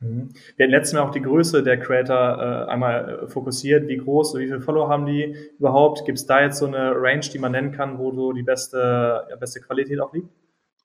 Mhm. 0.01 0.31
Wir 0.57 0.65
hatten 0.65 0.73
letztes 0.73 0.95
Mal 0.95 1.03
auch 1.03 1.11
die 1.11 1.21
Größe 1.21 1.63
der 1.63 1.79
Creator 1.79 2.17
äh, 2.17 2.71
einmal 2.71 3.25
äh, 3.25 3.29
fokussiert. 3.29 3.87
Wie 3.87 3.99
groß, 3.99 4.35
wie 4.37 4.47
viele 4.47 4.61
Follower 4.61 4.89
haben 4.89 5.07
die 5.07 5.37
überhaupt? 5.59 6.07
Gibt 6.07 6.19
es 6.19 6.27
da 6.27 6.43
jetzt 6.43 6.59
so 6.59 6.67
eine 6.67 6.93
Range, 6.95 7.21
die 7.21 7.39
man 7.39 7.53
nennen 7.53 7.73
kann, 7.73 7.99
wo 7.99 8.13
so 8.13 8.33
die 8.33 8.43
beste, 8.43 9.27
ja, 9.29 9.37
beste 9.37 9.61
Qualität 9.61 10.01
auch 10.01 10.13
liegt? 10.15 10.29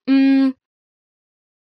Mm, 0.06 0.50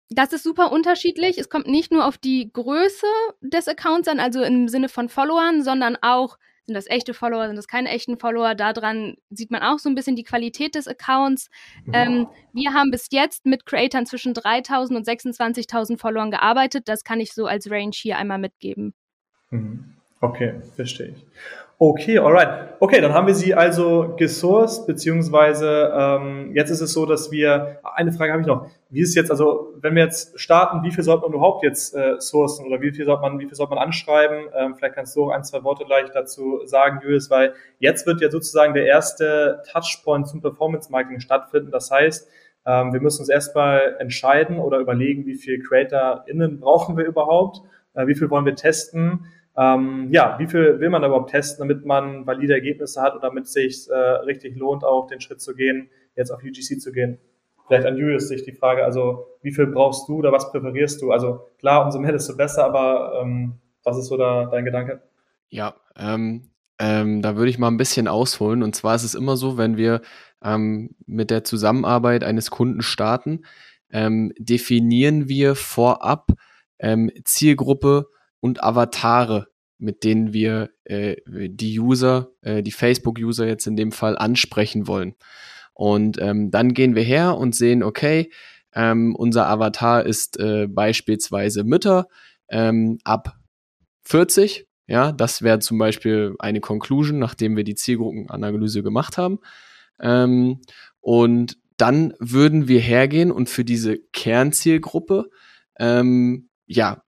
das 0.09 0.33
ist 0.33 0.45
super 0.45 0.73
unterschiedlich. 0.73 1.37
Es 1.37 1.51
kommt 1.51 1.67
nicht 1.67 1.93
nur 1.93 2.07
auf 2.07 2.17
die 2.17 2.51
Größe 2.53 3.07
des 3.41 3.69
Accounts 3.69 4.09
an, 4.09 4.21
also 4.21 4.43
im 4.43 4.69
Sinne 4.69 4.89
von 4.89 5.09
Followern, 5.09 5.63
sondern 5.63 5.97
auch, 6.01 6.39
sind 6.67 6.75
das 6.75 6.89
echte 6.89 7.15
Follower, 7.15 7.47
sind 7.47 7.57
das 7.57 7.69
keine 7.69 7.89
echten 7.91 8.19
Follower? 8.19 8.55
Daran 8.55 9.17
sieht 9.31 9.51
man 9.51 9.63
auch 9.63 9.79
so 9.79 9.89
ein 9.89 9.95
bisschen 9.95 10.17
die 10.17 10.25
Qualität 10.25 10.75
des 10.75 10.89
Accounts. 10.89 11.49
Ja. 11.87 12.05
Ähm, 12.05 12.29
wir 12.53 12.75
haben 12.75 12.91
bis 12.91 13.07
jetzt 13.11 13.47
mit 13.47 13.67
Creatern 13.67 14.05
zwischen 14.07 14.35
3000 14.35 14.99
und 14.99 15.07
26.000 15.07 15.99
Followern 15.99 16.31
gearbeitet. 16.31 16.89
Das 16.89 17.05
kann 17.05 17.21
ich 17.21 17.33
so 17.33 17.47
als 17.47 17.71
Range 17.71 17.93
hier 17.95 18.19
einmal 18.19 18.39
mitgeben. 18.39 18.95
Mhm. 19.51 19.95
Okay, 20.21 20.61
verstehe 20.75 21.09
ich. 21.09 21.27
Okay, 21.79 22.19
alright. 22.19 22.75
Okay, 22.81 23.03
dann 23.03 23.13
haben 23.13 23.27
wir 23.27 23.35
sie 23.35 23.55
also 23.55 24.15
gesourced, 24.17 24.87
beziehungsweise 24.87 25.93
ähm, 25.95 26.53
jetzt 26.55 26.71
ist 26.71 26.81
es 26.81 26.95
so, 26.95 27.05
dass 27.05 27.31
wir, 27.31 27.81
eine 27.95 28.13
Frage 28.13 28.33
habe 28.33 28.41
ich 28.41 28.47
noch, 28.47 28.71
wie 28.89 29.03
ist 29.03 29.15
jetzt, 29.15 29.31
also 29.31 29.75
wenn 29.83 29.95
wir 29.95 30.05
jetzt 30.05 30.41
starten, 30.41 30.83
wie 30.85 30.91
viel 30.91 31.05
sollte 31.05 31.25
man 31.25 31.35
überhaupt 31.35 31.63
jetzt 31.63 31.95
äh, 31.95 32.19
sourcen 32.19 32.67
oder 32.67 32.81
wie 32.81 32.93
viel 32.93 33.05
sollte 33.05 33.21
man, 33.21 33.39
wie 33.39 33.45
viel 33.45 33.55
sollte 33.55 33.75
man 33.75 33.85
anschreiben? 33.85 34.49
Ähm, 34.57 34.75
vielleicht 34.75 34.95
kannst 34.95 35.15
du 35.17 35.25
auch 35.25 35.31
ein, 35.33 35.45
zwei 35.45 35.65
Worte 35.65 35.85
gleich 35.85 36.11
dazu 36.15 36.61
sagen, 36.65 37.01
Julius, 37.03 37.29
weil 37.29 37.53
jetzt 37.79 38.07
wird 38.07 38.23
ja 38.23 38.31
sozusagen 38.31 38.73
der 38.73 38.87
erste 38.87 39.63
Touchpoint 39.71 40.29
zum 40.29 40.41
Performance 40.41 40.91
Marketing 40.91 41.21
stattfinden. 41.21 41.71
Das 41.73 41.91
heißt, 41.91 42.27
ähm, 42.65 42.95
wir 42.95 43.03
müssen 43.03 43.21
uns 43.21 43.29
erstmal 43.29 43.97
entscheiden 43.99 44.61
oder 44.61 44.79
überlegen, 44.79 45.27
wie 45.27 45.35
viel 45.35 45.63
CreatorInnen 45.63 46.59
brauchen 46.59 46.97
wir 46.97 47.05
überhaupt, 47.05 47.61
äh, 47.93 48.07
wie 48.07 48.15
viel 48.15 48.31
wollen 48.31 48.47
wir 48.47 48.55
testen, 48.55 49.27
ähm, 49.57 50.09
ja, 50.13 50.39
wie 50.39 50.47
viel 50.47 50.81
will 50.81 50.91
man 50.91 51.03
überhaupt 51.03 51.31
testen, 51.31 51.67
damit 51.67 51.87
man 51.87 52.27
valide 52.27 52.55
Ergebnisse 52.55 53.01
hat 53.01 53.15
und 53.15 53.23
damit 53.23 53.45
es 53.45 53.53
sich 53.53 53.89
äh, 53.89 53.95
richtig 53.95 54.57
lohnt, 54.57 54.85
auch 54.85 55.07
den 55.07 55.21
Schritt 55.21 55.41
zu 55.41 55.55
gehen, 55.55 55.89
jetzt 56.15 56.31
auf 56.31 56.43
UGC 56.43 56.81
zu 56.81 56.93
gehen. 56.93 57.19
Vielleicht 57.67 57.87
an 57.87 57.97
Julius 57.97 58.29
sich 58.29 58.45
die 58.45 58.53
Frage, 58.53 58.85
also 58.85 59.27
wie 59.43 59.53
viel 59.53 59.67
brauchst 59.67 60.09
du 60.09 60.19
oder 60.19 60.31
was 60.31 60.53
präferierst 60.53 61.01
du? 61.03 61.11
Also 61.11 61.41
klar, 61.59 61.85
umso 61.85 61.99
mehr, 61.99 62.13
desto 62.13 62.37
besser, 62.37 62.65
aber 62.65 63.21
ähm, 63.23 63.55
was 63.83 63.99
ist 63.99 64.07
so 64.07 64.17
da 64.17 64.47
dein 64.47 64.65
Gedanke? 64.65 65.03
Ja, 65.49 65.75
ähm, 65.97 66.51
ähm, 66.79 67.23
da 67.23 67.37
würde 67.37 67.51
ich 67.51 67.59
mal 67.59 67.69
ein 67.69 67.79
bisschen 67.79 68.09
ausholen. 68.09 68.63
Und 68.63 68.77
zwar 68.77 68.95
ist 68.95 69.05
es 69.05 69.15
immer 69.15 69.37
so, 69.37 69.57
wenn 69.57 69.77
wir 69.77 70.03
ähm, 70.45 70.91
mit 71.07 71.31
der 71.31 71.45
Zusammenarbeit 71.45 72.23
eines 72.23 72.51
Kunden 72.51 72.83
starten, 72.83 73.47
ähm, 73.91 74.33
definieren 74.39 75.29
wir 75.29 75.55
vorab 75.55 76.33
ähm, 76.79 77.11
Zielgruppe 77.25 78.07
und 78.41 78.63
Avatare, 78.63 79.49
mit 79.79 80.05
denen 80.05 80.33
wir 80.33 80.71
äh, 80.85 81.17
die 81.27 81.79
User, 81.79 82.31
äh, 82.43 82.63
die 82.63 82.73
Facebook-User 82.73 83.47
jetzt 83.47 83.67
in 83.67 83.77
dem 83.77 83.93
Fall 83.93 84.17
ansprechen 84.17 84.87
wollen. 84.87 85.15
Und 85.75 86.21
ähm, 86.21 86.51
dann 86.51 86.73
gehen 86.73 86.95
wir 86.95 87.03
her 87.03 87.37
und 87.37 87.55
sehen, 87.55 87.83
okay, 87.83 88.31
ähm, 88.75 89.15
unser 89.15 89.49
Avatar 89.49 90.05
ist 90.05 90.39
äh, 90.39 90.67
beispielsweise 90.69 91.65
Mütter 91.65 92.09
ähm, 92.49 92.99
ab 93.05 93.37
40. 94.05 94.67
Ja, 94.87 95.13
das 95.13 95.43
wäre 95.43 95.59
zum 95.59 95.79
Beispiel 95.79 96.35
eine 96.39 96.61
Conclusion, 96.61 97.19
nachdem 97.19 97.57
wir 97.57 97.65
die 97.65 97.75
Zielgruppenanalyse 97.75 98.83
gemacht 98.83 99.19
haben. 99.19 99.41
Ähm, 100.01 100.61
und 101.01 101.59
dann 101.77 102.15
würden 102.19 102.69
wir 102.69 102.81
hergehen 102.81 103.33
und 103.33 103.51
für 103.51 103.65
diese 103.65 103.99
Kernzielgruppe 104.13 105.29
ähm, 105.79 106.49
ja 106.67 107.03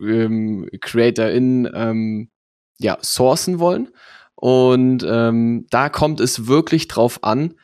ähm, 0.00 0.68
CreatorInnen 0.80 1.70
ähm, 1.74 2.30
ja, 2.78 2.98
sourcen 3.00 3.58
wollen. 3.58 3.88
Und 4.34 5.04
ähm, 5.08 5.66
da 5.70 5.88
kommt 5.88 6.20
es 6.20 6.46
wirklich 6.46 6.88
drauf 6.88 7.24
an, 7.24 7.54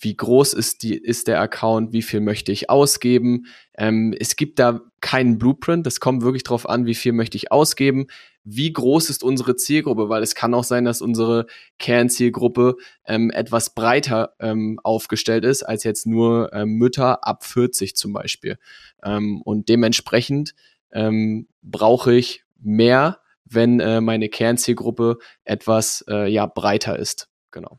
wie 0.00 0.16
groß 0.16 0.54
ist, 0.54 0.82
die, 0.82 0.94
ist 0.94 1.26
der 1.28 1.40
Account, 1.40 1.92
wie 1.92 2.02
viel 2.02 2.20
möchte 2.20 2.52
ich 2.52 2.70
ausgeben. 2.70 3.46
Ähm, 3.76 4.14
es 4.18 4.36
gibt 4.36 4.58
da 4.58 4.80
keinen 5.00 5.38
Blueprint, 5.38 5.86
das 5.86 6.00
kommt 6.00 6.22
wirklich 6.22 6.44
drauf 6.44 6.68
an, 6.68 6.86
wie 6.86 6.94
viel 6.94 7.12
möchte 7.12 7.36
ich 7.36 7.50
ausgeben, 7.50 8.06
wie 8.44 8.72
groß 8.72 9.10
ist 9.10 9.22
unsere 9.22 9.56
Zielgruppe, 9.56 10.08
weil 10.08 10.22
es 10.22 10.34
kann 10.34 10.54
auch 10.54 10.64
sein, 10.64 10.84
dass 10.84 11.02
unsere 11.02 11.46
Kernzielgruppe 11.78 12.76
ähm, 13.06 13.30
etwas 13.30 13.74
breiter 13.74 14.34
ähm, 14.40 14.80
aufgestellt 14.82 15.44
ist, 15.44 15.62
als 15.64 15.84
jetzt 15.84 16.06
nur 16.06 16.52
ähm, 16.52 16.74
Mütter 16.74 17.26
ab 17.26 17.44
40 17.44 17.96
zum 17.96 18.12
Beispiel. 18.12 18.56
Ähm, 19.02 19.42
und 19.42 19.68
dementsprechend 19.68 20.54
ähm, 20.92 21.48
brauche 21.62 22.14
ich 22.14 22.44
mehr, 22.60 23.18
wenn 23.44 23.80
äh, 23.80 24.00
meine 24.00 24.28
Kernzielgruppe 24.28 25.18
etwas 25.44 26.04
äh, 26.08 26.30
ja 26.30 26.46
breiter 26.46 26.98
ist. 26.98 27.28
Genau. 27.50 27.78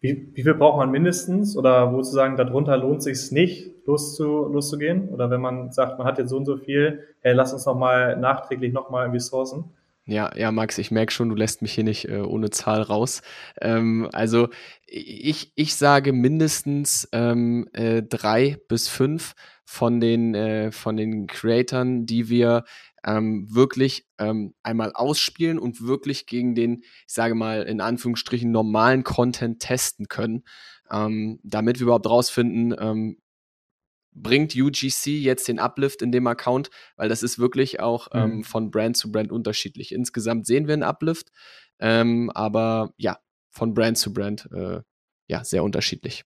Wie, 0.00 0.30
wie 0.34 0.42
viel 0.42 0.54
braucht 0.54 0.78
man 0.78 0.90
mindestens 0.90 1.56
oder 1.56 1.92
wo 1.92 2.02
zu 2.02 2.10
sagen, 2.10 2.36
darunter 2.36 2.76
lohnt 2.76 3.02
sich 3.02 3.30
nicht, 3.30 3.70
loszu, 3.86 4.48
loszugehen? 4.48 5.08
Oder 5.10 5.30
wenn 5.30 5.40
man 5.40 5.70
sagt, 5.70 5.96
man 5.96 6.06
hat 6.06 6.18
jetzt 6.18 6.30
so 6.30 6.36
und 6.36 6.44
so 6.44 6.56
viel, 6.56 7.06
hey, 7.20 7.34
lass 7.34 7.52
uns 7.52 7.66
nochmal 7.66 8.16
nachträglich 8.16 8.72
nochmal 8.72 9.04
irgendwie 9.04 9.20
sourcen? 9.20 9.64
Ja, 10.04 10.36
ja, 10.36 10.50
Max, 10.50 10.78
ich 10.78 10.90
merke 10.90 11.12
schon, 11.12 11.28
du 11.28 11.36
lässt 11.36 11.62
mich 11.62 11.72
hier 11.72 11.84
nicht 11.84 12.08
äh, 12.08 12.20
ohne 12.20 12.50
Zahl 12.50 12.82
raus. 12.82 13.22
Ähm, 13.60 14.08
also 14.12 14.48
ich, 14.86 15.52
ich 15.54 15.76
sage 15.76 16.12
mindestens 16.12 17.08
ähm, 17.12 17.68
äh, 17.72 18.02
drei 18.02 18.58
bis 18.66 18.88
fünf 18.88 19.34
von 19.72 20.00
den, 20.00 20.34
äh, 20.34 20.70
von 20.70 20.98
den 20.98 21.26
Creatoren, 21.26 22.04
die 22.04 22.28
wir 22.28 22.64
ähm, 23.04 23.46
wirklich 23.54 24.06
ähm, 24.18 24.52
einmal 24.62 24.92
ausspielen 24.92 25.58
und 25.58 25.86
wirklich 25.86 26.26
gegen 26.26 26.54
den, 26.54 26.82
ich 26.82 27.14
sage 27.14 27.34
mal, 27.34 27.62
in 27.62 27.80
Anführungsstrichen 27.80 28.50
normalen 28.50 29.02
Content 29.02 29.60
testen 29.60 30.08
können, 30.08 30.44
ähm, 30.90 31.40
damit 31.42 31.78
wir 31.78 31.84
überhaupt 31.84 32.06
rausfinden, 32.06 32.76
ähm, 32.78 33.18
bringt 34.12 34.54
UGC 34.54 35.06
jetzt 35.06 35.48
den 35.48 35.58
Uplift 35.58 36.02
in 36.02 36.12
dem 36.12 36.26
Account, 36.26 36.68
weil 36.96 37.08
das 37.08 37.22
ist 37.22 37.38
wirklich 37.38 37.80
auch 37.80 38.08
ähm, 38.12 38.20
mhm. 38.20 38.32
ähm, 38.32 38.44
von 38.44 38.70
Brand 38.70 38.98
zu 38.98 39.10
Brand 39.10 39.32
unterschiedlich. 39.32 39.92
Insgesamt 39.92 40.46
sehen 40.46 40.66
wir 40.66 40.74
einen 40.74 40.82
Uplift, 40.82 41.32
ähm, 41.78 42.30
aber 42.34 42.92
ja, 42.98 43.16
von 43.48 43.72
Brand 43.72 43.96
zu 43.96 44.12
Brand 44.12 44.50
äh, 44.52 44.82
ja 45.28 45.44
sehr 45.44 45.64
unterschiedlich. 45.64 46.24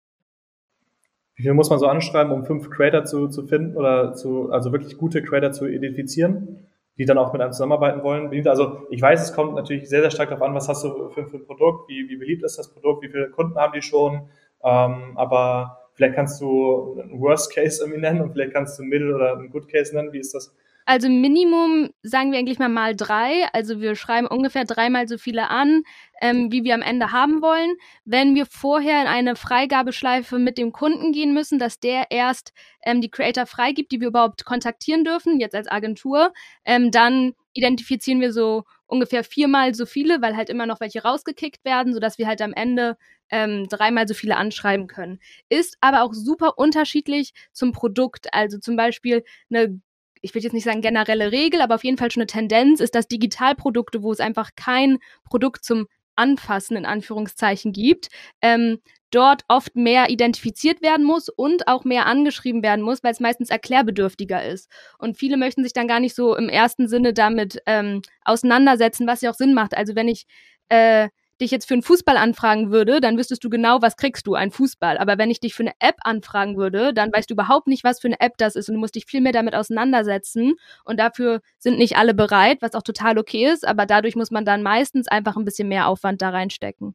Wie 1.36 1.42
viel 1.42 1.52
muss 1.52 1.68
man 1.68 1.78
so 1.78 1.86
anschreiben, 1.86 2.32
um 2.32 2.44
fünf 2.44 2.70
Creator 2.70 3.04
zu, 3.04 3.28
zu 3.28 3.46
finden 3.46 3.76
oder 3.76 4.14
zu, 4.14 4.50
also 4.50 4.72
wirklich 4.72 4.96
gute 4.96 5.22
Creator 5.22 5.52
zu 5.52 5.66
identifizieren, 5.66 6.66
die 6.96 7.04
dann 7.04 7.18
auch 7.18 7.34
mit 7.34 7.42
einem 7.42 7.52
zusammenarbeiten 7.52 8.02
wollen? 8.02 8.48
Also 8.48 8.86
ich 8.90 9.02
weiß, 9.02 9.22
es 9.22 9.34
kommt 9.34 9.54
natürlich 9.54 9.86
sehr, 9.88 10.00
sehr 10.00 10.10
stark 10.10 10.30
darauf 10.30 10.42
an, 10.42 10.54
was 10.54 10.66
hast 10.68 10.82
du 10.82 11.10
für, 11.10 11.26
für 11.26 11.36
ein 11.36 11.44
Produkt, 11.44 11.90
wie, 11.90 12.08
wie 12.08 12.16
beliebt 12.16 12.42
ist 12.42 12.58
das 12.58 12.72
Produkt, 12.72 13.02
wie 13.02 13.10
viele 13.10 13.28
Kunden 13.28 13.56
haben 13.56 13.74
die 13.74 13.82
schon, 13.82 14.22
ähm, 14.64 15.12
aber 15.14 15.90
vielleicht 15.92 16.14
kannst 16.14 16.40
du 16.40 16.98
einen 16.98 17.20
Worst 17.20 17.54
Case 17.54 17.82
irgendwie 17.82 18.00
nennen 18.00 18.22
und 18.22 18.32
vielleicht 18.32 18.54
kannst 18.54 18.78
du 18.78 18.82
einen 18.82 18.90
Middle 18.90 19.14
oder 19.14 19.36
einen 19.36 19.50
Good 19.50 19.68
Case 19.68 19.94
nennen, 19.94 20.14
wie 20.14 20.20
ist 20.20 20.34
das? 20.34 20.56
Also 20.88 21.08
Minimum 21.08 21.90
sagen 22.04 22.30
wir 22.30 22.38
eigentlich 22.38 22.60
mal 22.60 22.68
mal 22.68 22.94
drei. 22.94 23.48
Also 23.52 23.80
wir 23.80 23.96
schreiben 23.96 24.28
ungefähr 24.28 24.64
dreimal 24.64 25.08
so 25.08 25.18
viele 25.18 25.50
an, 25.50 25.82
ähm, 26.22 26.52
wie 26.52 26.62
wir 26.62 26.74
am 26.74 26.82
Ende 26.82 27.10
haben 27.10 27.42
wollen. 27.42 27.74
Wenn 28.04 28.36
wir 28.36 28.46
vorher 28.46 29.02
in 29.02 29.08
eine 29.08 29.34
Freigabeschleife 29.34 30.38
mit 30.38 30.58
dem 30.58 30.70
Kunden 30.70 31.10
gehen 31.10 31.34
müssen, 31.34 31.58
dass 31.58 31.80
der 31.80 32.06
erst 32.10 32.52
ähm, 32.84 33.00
die 33.00 33.10
Creator 33.10 33.46
freigibt, 33.46 33.90
die 33.90 34.00
wir 34.00 34.08
überhaupt 34.08 34.44
kontaktieren 34.44 35.02
dürfen, 35.02 35.40
jetzt 35.40 35.56
als 35.56 35.66
Agentur, 35.68 36.32
ähm, 36.64 36.92
dann 36.92 37.32
identifizieren 37.52 38.20
wir 38.20 38.32
so 38.32 38.62
ungefähr 38.86 39.24
viermal 39.24 39.74
so 39.74 39.86
viele, 39.86 40.22
weil 40.22 40.36
halt 40.36 40.48
immer 40.50 40.66
noch 40.66 40.78
welche 40.78 41.02
rausgekickt 41.02 41.64
werden, 41.64 41.94
sodass 41.94 42.18
wir 42.18 42.28
halt 42.28 42.40
am 42.40 42.52
Ende 42.52 42.96
ähm, 43.30 43.66
dreimal 43.68 44.06
so 44.06 44.14
viele 44.14 44.36
anschreiben 44.36 44.86
können. 44.86 45.18
Ist 45.48 45.76
aber 45.80 46.02
auch 46.02 46.12
super 46.14 46.58
unterschiedlich 46.58 47.32
zum 47.52 47.72
Produkt. 47.72 48.32
Also 48.32 48.58
zum 48.58 48.76
Beispiel 48.76 49.24
eine 49.50 49.80
ich 50.26 50.34
will 50.34 50.42
jetzt 50.42 50.52
nicht 50.52 50.64
sagen 50.64 50.80
generelle 50.80 51.30
Regel, 51.30 51.60
aber 51.60 51.76
auf 51.76 51.84
jeden 51.84 51.98
Fall 51.98 52.10
schon 52.10 52.22
eine 52.22 52.26
Tendenz 52.26 52.80
ist, 52.80 52.96
dass 52.96 53.06
Digitalprodukte, 53.06 54.02
wo 54.02 54.10
es 54.10 54.18
einfach 54.18 54.50
kein 54.56 54.98
Produkt 55.24 55.64
zum 55.64 55.86
Anfassen 56.16 56.76
in 56.76 56.84
Anführungszeichen 56.84 57.72
gibt, 57.72 58.08
ähm, 58.42 58.78
dort 59.12 59.44
oft 59.46 59.76
mehr 59.76 60.10
identifiziert 60.10 60.82
werden 60.82 61.06
muss 61.06 61.28
und 61.28 61.68
auch 61.68 61.84
mehr 61.84 62.06
angeschrieben 62.06 62.64
werden 62.64 62.82
muss, 62.82 63.04
weil 63.04 63.12
es 63.12 63.20
meistens 63.20 63.50
erklärbedürftiger 63.50 64.44
ist. 64.44 64.68
Und 64.98 65.16
viele 65.16 65.36
möchten 65.36 65.62
sich 65.62 65.72
dann 65.72 65.86
gar 65.86 66.00
nicht 66.00 66.16
so 66.16 66.34
im 66.34 66.48
ersten 66.48 66.88
Sinne 66.88 67.12
damit 67.12 67.62
ähm, 67.66 68.02
auseinandersetzen, 68.24 69.06
was 69.06 69.20
ja 69.20 69.30
auch 69.30 69.34
Sinn 69.34 69.54
macht. 69.54 69.76
Also 69.76 69.94
wenn 69.94 70.08
ich 70.08 70.26
äh, 70.70 71.08
dich 71.40 71.50
jetzt 71.50 71.66
für 71.66 71.74
einen 71.74 71.82
Fußball 71.82 72.16
anfragen 72.16 72.70
würde, 72.70 73.00
dann 73.00 73.18
wüsstest 73.18 73.44
du 73.44 73.50
genau, 73.50 73.82
was 73.82 73.96
kriegst 73.96 74.26
du, 74.26 74.34
ein 74.34 74.50
Fußball. 74.50 74.98
Aber 74.98 75.18
wenn 75.18 75.30
ich 75.30 75.40
dich 75.40 75.54
für 75.54 75.62
eine 75.62 75.72
App 75.78 75.96
anfragen 76.02 76.56
würde, 76.56 76.94
dann 76.94 77.12
weißt 77.12 77.30
du 77.30 77.34
überhaupt 77.34 77.66
nicht, 77.66 77.84
was 77.84 78.00
für 78.00 78.08
eine 78.08 78.20
App 78.20 78.38
das 78.38 78.56
ist 78.56 78.68
und 78.68 78.74
du 78.74 78.80
musst 78.80 78.94
dich 78.94 79.06
viel 79.06 79.20
mehr 79.20 79.32
damit 79.32 79.54
auseinandersetzen. 79.54 80.54
Und 80.84 80.98
dafür 80.98 81.40
sind 81.58 81.78
nicht 81.78 81.96
alle 81.96 82.14
bereit, 82.14 82.58
was 82.60 82.74
auch 82.74 82.82
total 82.82 83.18
okay 83.18 83.46
ist, 83.46 83.66
aber 83.66 83.86
dadurch 83.86 84.16
muss 84.16 84.30
man 84.30 84.44
dann 84.44 84.62
meistens 84.62 85.08
einfach 85.08 85.36
ein 85.36 85.44
bisschen 85.44 85.68
mehr 85.68 85.88
Aufwand 85.88 86.22
da 86.22 86.30
reinstecken. 86.30 86.94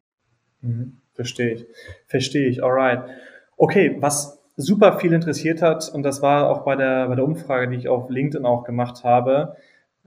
Mhm, 0.60 0.98
verstehe 1.12 1.54
ich. 1.54 1.66
Verstehe 2.06 2.48
ich, 2.48 2.62
alright. 2.62 3.08
Okay, 3.56 3.96
was 4.00 4.40
super 4.56 4.98
viel 4.98 5.12
interessiert 5.12 5.62
hat, 5.62 5.88
und 5.92 6.02
das 6.02 6.22
war 6.22 6.50
auch 6.50 6.64
bei 6.64 6.76
der, 6.76 7.08
bei 7.08 7.14
der 7.14 7.24
Umfrage, 7.24 7.70
die 7.70 7.76
ich 7.76 7.88
auf 7.88 8.10
LinkedIn 8.10 8.44
auch 8.44 8.64
gemacht 8.64 9.04
habe, 9.04 9.56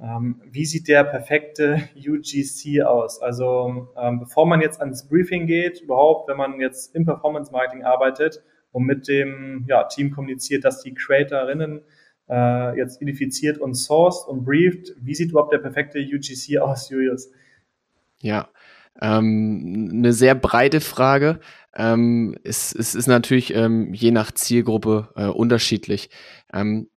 ähm, 0.01 0.41
wie 0.45 0.65
sieht 0.65 0.87
der 0.87 1.03
perfekte 1.03 1.87
UGC 1.95 2.83
aus? 2.83 3.21
Also 3.21 3.89
ähm, 3.97 4.19
bevor 4.19 4.45
man 4.45 4.61
jetzt 4.61 4.79
ans 4.81 5.07
Briefing 5.07 5.47
geht, 5.47 5.81
überhaupt, 5.81 6.27
wenn 6.29 6.37
man 6.37 6.59
jetzt 6.59 6.95
im 6.95 7.05
Performance 7.05 7.51
Marketing 7.51 7.83
arbeitet 7.83 8.43
und 8.71 8.83
mit 8.83 9.07
dem 9.07 9.65
ja, 9.67 9.85
Team 9.85 10.11
kommuniziert, 10.11 10.65
dass 10.65 10.81
die 10.81 10.93
Creatorinnen 10.93 11.81
äh, 12.29 12.77
jetzt 12.77 13.01
identifiziert 13.01 13.57
und 13.57 13.75
sourced 13.75 14.27
und 14.27 14.43
brieft, 14.43 14.91
wie 14.99 15.15
sieht 15.15 15.31
überhaupt 15.31 15.53
der 15.53 15.59
perfekte 15.59 15.99
UGC 15.99 16.57
aus, 16.59 16.89
Julius? 16.89 17.31
Ja, 18.19 18.49
ähm, 19.01 19.89
eine 19.93 20.13
sehr 20.13 20.35
breite 20.35 20.81
Frage. 20.81 21.39
Ähm, 21.75 22.37
es, 22.43 22.73
es 22.73 22.95
ist 22.95 23.07
natürlich 23.07 23.53
ähm, 23.53 23.93
je 23.93 24.11
nach 24.11 24.31
Zielgruppe 24.31 25.09
äh, 25.15 25.27
unterschiedlich. 25.27 26.09
Ähm, 26.53 26.89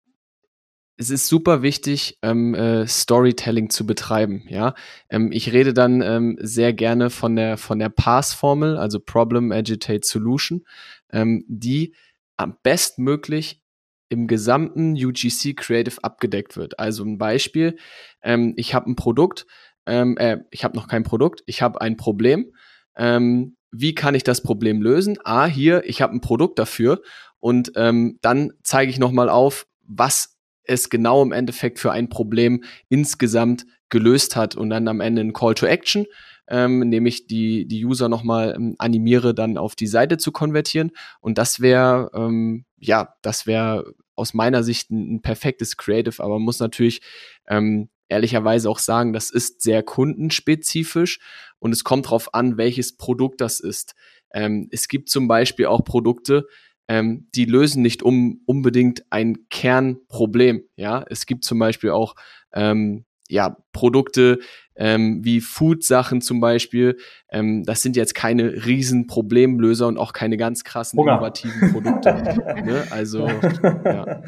es 0.98 1.12
ist 1.12 1.28
super 1.28 1.62
wichtig, 1.62 2.18
ähm, 2.24 2.56
äh, 2.56 2.88
Storytelling 2.88 3.70
zu 3.70 3.86
betreiben. 3.86 4.44
Ja, 4.50 4.74
ähm, 5.10 5.32
ich 5.32 5.54
rede 5.54 5.74
dann 5.74 6.02
ähm, 6.02 6.38
sehr 6.42 6.74
gerne 6.74 7.12
von 7.12 7.36
der 7.36 7.58
von 7.58 7.78
der 7.78 7.90
Pass-Formel, 7.90 8.78
also 8.78 9.00
Problem 9.00 9.52
Agitate 9.52 10.06
Solution, 10.06 10.66
ähm, 11.12 11.46
die 11.48 11.94
am 12.36 12.58
bestmöglich 12.64 13.62
im 14.10 14.28
gesamten 14.28 14.94
UGC 14.94 15.56
Creative 15.56 16.04
abgedeckt 16.04 16.58
wird. 16.58 16.80
Also 16.80 17.04
ein 17.04 17.20
Beispiel: 17.20 17.78
ähm, 18.24 18.54
Ich 18.58 18.74
habe 18.74 18.90
ein 18.90 18.96
Produkt, 18.96 19.46
ähm, 19.86 20.18
äh, 20.18 20.40
ich 20.50 20.64
habe 20.64 20.76
noch 20.76 20.88
kein 20.88 21.04
Produkt, 21.04 21.44
ich 21.46 21.62
habe 21.62 21.80
ein 21.80 21.96
Problem. 21.98 22.54
Ähm, 22.96 23.56
wie 23.72 23.94
kann 23.94 24.16
ich 24.16 24.24
das 24.24 24.42
Problem 24.42 24.82
lösen? 24.82 25.18
Ah, 25.24 25.46
hier, 25.46 25.84
ich 25.86 26.02
habe 26.02 26.14
ein 26.14 26.22
Produkt 26.22 26.58
dafür 26.58 27.02
und 27.40 27.74
ähm, 27.76 28.18
dann 28.22 28.54
zeige 28.64 28.90
ich 28.90 28.98
nochmal 28.98 29.30
auf, 29.30 29.68
was 29.84 30.37
es 30.68 30.90
genau 30.90 31.24
im 31.24 31.32
Endeffekt 31.32 31.80
für 31.80 31.92
ein 31.92 32.10
Problem 32.10 32.64
insgesamt 32.90 33.66
gelöst 33.90 34.36
hat 34.36 34.56
und 34.56 34.70
dann 34.70 34.88
am 34.88 35.00
Ende 35.00 35.22
ein 35.22 35.34
Call 35.34 35.56
to 35.56 35.66
Action, 35.66 36.06
ähm, 36.50 36.80
nämlich 36.80 37.28
die, 37.28 37.68
die 37.68 37.86
User 37.86 38.10
nochmal 38.10 38.54
ähm, 38.56 38.76
animiere, 38.78 39.34
dann 39.34 39.58
auf 39.58 39.76
die 39.76 39.88
Seite 39.88 40.18
zu 40.18 40.32
konvertieren. 40.32 40.92
Und 41.20 41.38
das 41.38 41.60
wäre, 41.60 42.12
ähm, 42.14 42.66
ja, 42.78 43.16
das 43.22 43.48
wäre 43.48 43.94
aus 44.16 44.34
meiner 44.34 44.64
Sicht 44.64 44.92
ein, 44.92 45.16
ein, 45.16 45.22
perfektes 45.22 45.78
Creative, 45.78 46.22
aber 46.24 46.36
man 46.36 46.44
muss 46.44 46.60
natürlich 46.60 47.02
ähm, 47.48 47.90
ehrlicherweise 48.10 48.70
auch 48.70 48.80
sagen, 48.80 49.14
das 49.14 49.30
ist 49.30 49.62
sehr 49.62 49.84
kundenspezifisch 49.84 51.20
und 51.60 51.72
es 51.72 51.84
kommt 51.84 52.06
darauf 52.06 52.34
an, 52.34 52.58
welches 52.58 52.98
Produkt 52.98 53.42
das 53.42 53.60
ist. 53.60 53.96
Ähm, 54.32 54.68
es 54.72 54.88
gibt 54.88 55.10
zum 55.10 55.28
Beispiel 55.28 55.68
auch 55.68 55.84
Produkte, 55.84 56.48
ähm, 56.88 57.28
die 57.36 57.46
lösen 57.46 57.82
nicht 57.82 58.04
um, 58.04 58.42
unbedingt 58.46 59.06
ein 59.10 59.48
Kernproblem. 59.50 60.64
Ja, 60.76 61.04
es 61.10 61.26
gibt 61.26 61.44
zum 61.44 61.60
Beispiel 61.60 61.92
auch 61.92 62.16
ähm, 62.54 63.06
ja, 63.30 63.58
Produkte 63.74 64.40
ähm, 64.76 65.24
wie 65.24 65.42
Food-Sachen 65.42 66.22
zum 66.22 66.40
Beispiel. 66.40 66.98
Ähm, 67.30 67.64
das 67.64 67.82
sind 67.82 67.96
jetzt 67.96 68.16
keine 68.16 68.66
riesen 68.66 69.08
Problemlöser 69.08 69.88
und 69.88 69.98
auch 69.98 70.14
keine 70.14 70.38
ganz 70.38 70.64
krassen 70.64 71.00
Hunger. 71.00 71.14
innovativen 71.14 71.72
Produkte. 71.72 72.14
ne? 72.66 72.84
Also 72.90 73.28
ja. 73.28 74.24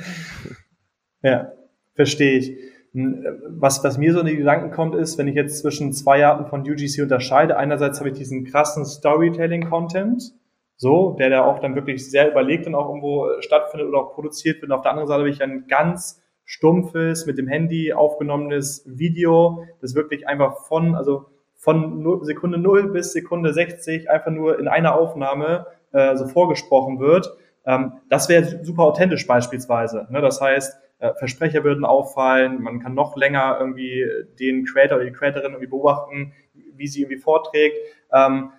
ja, 1.24 1.52
verstehe 1.95 2.38
ich. 2.38 2.58
Hm, 2.93 3.24
was, 3.48 3.84
was 3.84 3.98
mir 3.98 4.13
so 4.13 4.19
in 4.22 4.26
die 4.26 4.38
Gedanken 4.38 4.72
kommt, 4.72 4.95
ist, 4.95 5.17
wenn 5.17 5.28
ich 5.28 5.36
jetzt 5.36 5.60
zwischen 5.60 5.93
zwei 5.93 6.26
Arten 6.26 6.48
von 6.48 6.62
UGC 6.62 7.04
unterscheide, 7.04 7.58
einerseits 7.58 8.00
habe 8.00 8.10
ich 8.10 8.17
diesen 8.17 8.45
krassen 8.45 8.86
Storytelling-Content, 8.86 10.34
so, 10.81 11.17
der 11.19 11.29
da 11.29 11.43
auch 11.43 11.59
dann 11.59 11.75
wirklich 11.75 12.09
sehr 12.09 12.31
überlegt 12.31 12.65
und 12.65 12.73
auch 12.73 12.87
irgendwo 12.87 13.27
stattfindet 13.41 13.89
oder 13.89 13.99
auch 13.99 14.13
produziert 14.13 14.61
wird. 14.61 14.71
Und 14.71 14.77
auf 14.77 14.81
der 14.81 14.91
anderen 14.91 15.09
Seite 15.09 15.19
habe 15.19 15.29
ich 15.29 15.43
ein 15.43 15.67
ganz 15.67 16.23
stumpfes, 16.45 17.25
mit 17.25 17.37
dem 17.37 17.49
Handy 17.49 17.91
aufgenommenes 17.91 18.83
Video, 18.87 19.65
das 19.81 19.93
wirklich 19.93 20.25
einfach 20.29 20.65
von, 20.67 20.95
also 20.95 21.25
von 21.57 22.23
Sekunde 22.23 22.57
0 22.57 22.93
bis 22.93 23.11
Sekunde 23.11 23.51
60 23.51 24.09
einfach 24.09 24.31
nur 24.31 24.57
in 24.57 24.69
einer 24.69 24.95
Aufnahme 24.95 25.67
äh, 25.91 26.15
so 26.15 26.27
vorgesprochen 26.27 27.01
wird. 27.01 27.29
Ähm, 27.65 27.91
das 28.09 28.29
wäre 28.29 28.63
super 28.63 28.83
authentisch 28.83 29.27
beispielsweise. 29.27 30.07
Ne? 30.09 30.21
Das 30.21 30.39
heißt, 30.39 30.79
äh, 30.99 31.13
Versprecher 31.15 31.65
würden 31.65 31.83
auffallen, 31.83 32.63
man 32.63 32.79
kann 32.79 32.93
noch 32.93 33.17
länger 33.17 33.57
irgendwie 33.59 34.05
den 34.39 34.63
Creator 34.63 34.95
oder 34.95 35.05
die 35.05 35.11
Creatorin 35.11 35.51
irgendwie 35.51 35.67
beobachten, 35.67 36.31
wie 36.53 36.87
sie 36.87 37.01
irgendwie 37.01 37.19
vorträgt. 37.19 37.75
Ähm, 38.13 38.51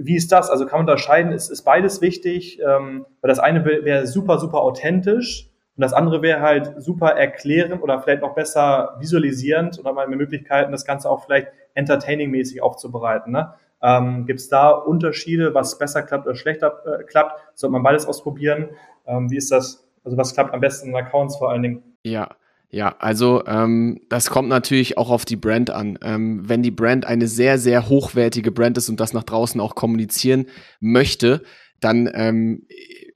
wie 0.00 0.16
ist 0.16 0.32
das? 0.32 0.50
Also 0.50 0.66
kann 0.66 0.78
man 0.78 0.88
unterscheiden, 0.88 1.32
ist, 1.32 1.50
ist 1.50 1.62
beides 1.62 2.00
wichtig, 2.00 2.60
ähm, 2.60 3.06
weil 3.20 3.28
das 3.28 3.38
eine 3.38 3.64
wäre 3.64 4.06
super, 4.06 4.38
super 4.38 4.60
authentisch 4.60 5.50
und 5.76 5.82
das 5.82 5.92
andere 5.92 6.22
wäre 6.22 6.40
halt 6.40 6.74
super 6.78 7.10
erklärend 7.10 7.82
oder 7.82 8.00
vielleicht 8.00 8.22
noch 8.22 8.34
besser 8.34 8.96
visualisierend 9.00 9.78
und 9.78 9.86
hat 9.86 9.94
man 9.94 10.08
Möglichkeiten, 10.10 10.72
das 10.72 10.84
Ganze 10.84 11.10
auch 11.10 11.24
vielleicht 11.24 11.48
entertaining-mäßig 11.74 12.62
aufzubereiten. 12.62 13.32
Ne? 13.32 13.54
Ähm, 13.82 14.26
Gibt 14.26 14.40
es 14.40 14.48
da 14.48 14.70
Unterschiede, 14.70 15.52
was 15.52 15.78
besser 15.78 16.02
klappt 16.02 16.26
oder 16.26 16.36
schlechter 16.36 16.80
äh, 16.86 17.04
klappt? 17.04 17.40
Sollte 17.54 17.72
man 17.72 17.82
beides 17.82 18.06
ausprobieren? 18.06 18.70
Ähm, 19.06 19.30
wie 19.30 19.36
ist 19.36 19.50
das? 19.50 19.86
Also 20.04 20.16
was 20.16 20.34
klappt 20.34 20.54
am 20.54 20.60
besten 20.60 20.90
in 20.90 20.96
Accounts 20.96 21.36
vor 21.36 21.50
allen 21.50 21.62
Dingen? 21.62 21.82
Ja, 22.04 22.28
ja, 22.74 22.96
also 22.98 23.46
ähm, 23.46 24.00
das 24.08 24.30
kommt 24.30 24.48
natürlich 24.48 24.98
auch 24.98 25.08
auf 25.08 25.24
die 25.24 25.36
Brand 25.36 25.70
an. 25.70 25.96
Ähm, 26.02 26.48
wenn 26.48 26.64
die 26.64 26.72
Brand 26.72 27.04
eine 27.06 27.28
sehr, 27.28 27.56
sehr 27.56 27.88
hochwertige 27.88 28.50
Brand 28.50 28.76
ist 28.78 28.88
und 28.88 28.98
das 28.98 29.12
nach 29.12 29.22
draußen 29.22 29.60
auch 29.60 29.76
kommunizieren 29.76 30.46
möchte, 30.80 31.44
dann 31.78 32.10
ähm, 32.12 32.66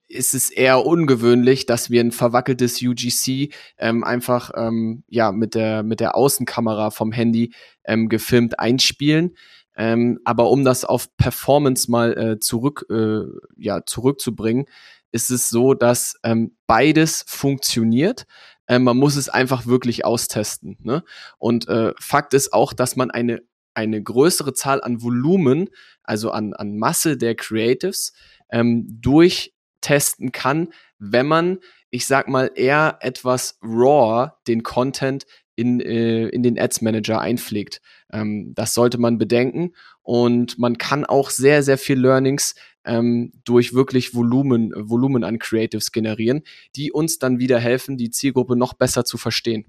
ist 0.06 0.32
es 0.34 0.50
eher 0.50 0.86
ungewöhnlich, 0.86 1.66
dass 1.66 1.90
wir 1.90 2.00
ein 2.00 2.12
verwackeltes 2.12 2.80
UGC 2.80 3.52
ähm, 3.78 4.04
einfach 4.04 4.52
ähm, 4.54 5.02
ja 5.08 5.32
mit 5.32 5.56
der 5.56 5.82
mit 5.82 5.98
der 5.98 6.14
Außenkamera 6.14 6.92
vom 6.92 7.10
Handy 7.10 7.52
ähm, 7.82 8.08
gefilmt 8.08 8.60
einspielen. 8.60 9.36
Ähm, 9.76 10.20
aber 10.24 10.50
um 10.50 10.64
das 10.64 10.84
auf 10.84 11.16
Performance 11.16 11.90
mal 11.90 12.16
äh, 12.16 12.38
zurück 12.38 12.86
äh, 12.90 13.24
ja 13.56 13.84
zurückzubringen, 13.84 14.66
ist 15.10 15.32
es 15.32 15.50
so, 15.50 15.74
dass 15.74 16.14
ähm, 16.22 16.52
beides 16.68 17.24
funktioniert. 17.26 18.24
Äh, 18.68 18.78
man 18.78 18.96
muss 18.96 19.16
es 19.16 19.28
einfach 19.28 19.66
wirklich 19.66 20.04
austesten. 20.04 20.76
Ne? 20.82 21.02
Und 21.38 21.68
äh, 21.68 21.92
Fakt 21.98 22.34
ist 22.34 22.52
auch, 22.52 22.72
dass 22.72 22.94
man 22.94 23.10
eine, 23.10 23.42
eine 23.74 24.00
größere 24.00 24.52
Zahl 24.54 24.82
an 24.82 25.02
Volumen, 25.02 25.70
also 26.04 26.30
an, 26.30 26.54
an 26.54 26.78
Masse 26.78 27.16
der 27.16 27.34
Creatives, 27.34 28.12
ähm, 28.50 28.86
durchtesten 29.00 30.32
kann, 30.32 30.68
wenn 30.98 31.26
man, 31.26 31.58
ich 31.90 32.06
sag 32.06 32.28
mal, 32.28 32.50
eher 32.54 32.98
etwas 33.00 33.58
raw 33.62 34.32
den 34.46 34.62
Content 34.62 35.26
in, 35.56 35.80
äh, 35.80 36.28
in 36.28 36.42
den 36.42 36.58
Ads 36.58 36.82
Manager 36.82 37.20
einpflegt. 37.20 37.80
Ähm, 38.12 38.52
das 38.54 38.74
sollte 38.74 38.98
man 38.98 39.18
bedenken. 39.18 39.74
Und 40.02 40.58
man 40.58 40.78
kann 40.78 41.04
auch 41.04 41.30
sehr, 41.30 41.62
sehr 41.62 41.78
viel 41.78 41.98
Learnings 41.98 42.54
ähm, 42.84 43.32
durch 43.44 43.74
wirklich 43.74 44.14
Volumen, 44.14 44.72
Volumen 44.74 45.24
an 45.24 45.38
Creatives 45.38 45.92
generieren, 45.92 46.42
die 46.76 46.92
uns 46.92 47.18
dann 47.18 47.38
wieder 47.38 47.58
helfen, 47.58 47.96
die 47.96 48.10
Zielgruppe 48.10 48.56
noch 48.56 48.74
besser 48.74 49.04
zu 49.04 49.18
verstehen. 49.18 49.66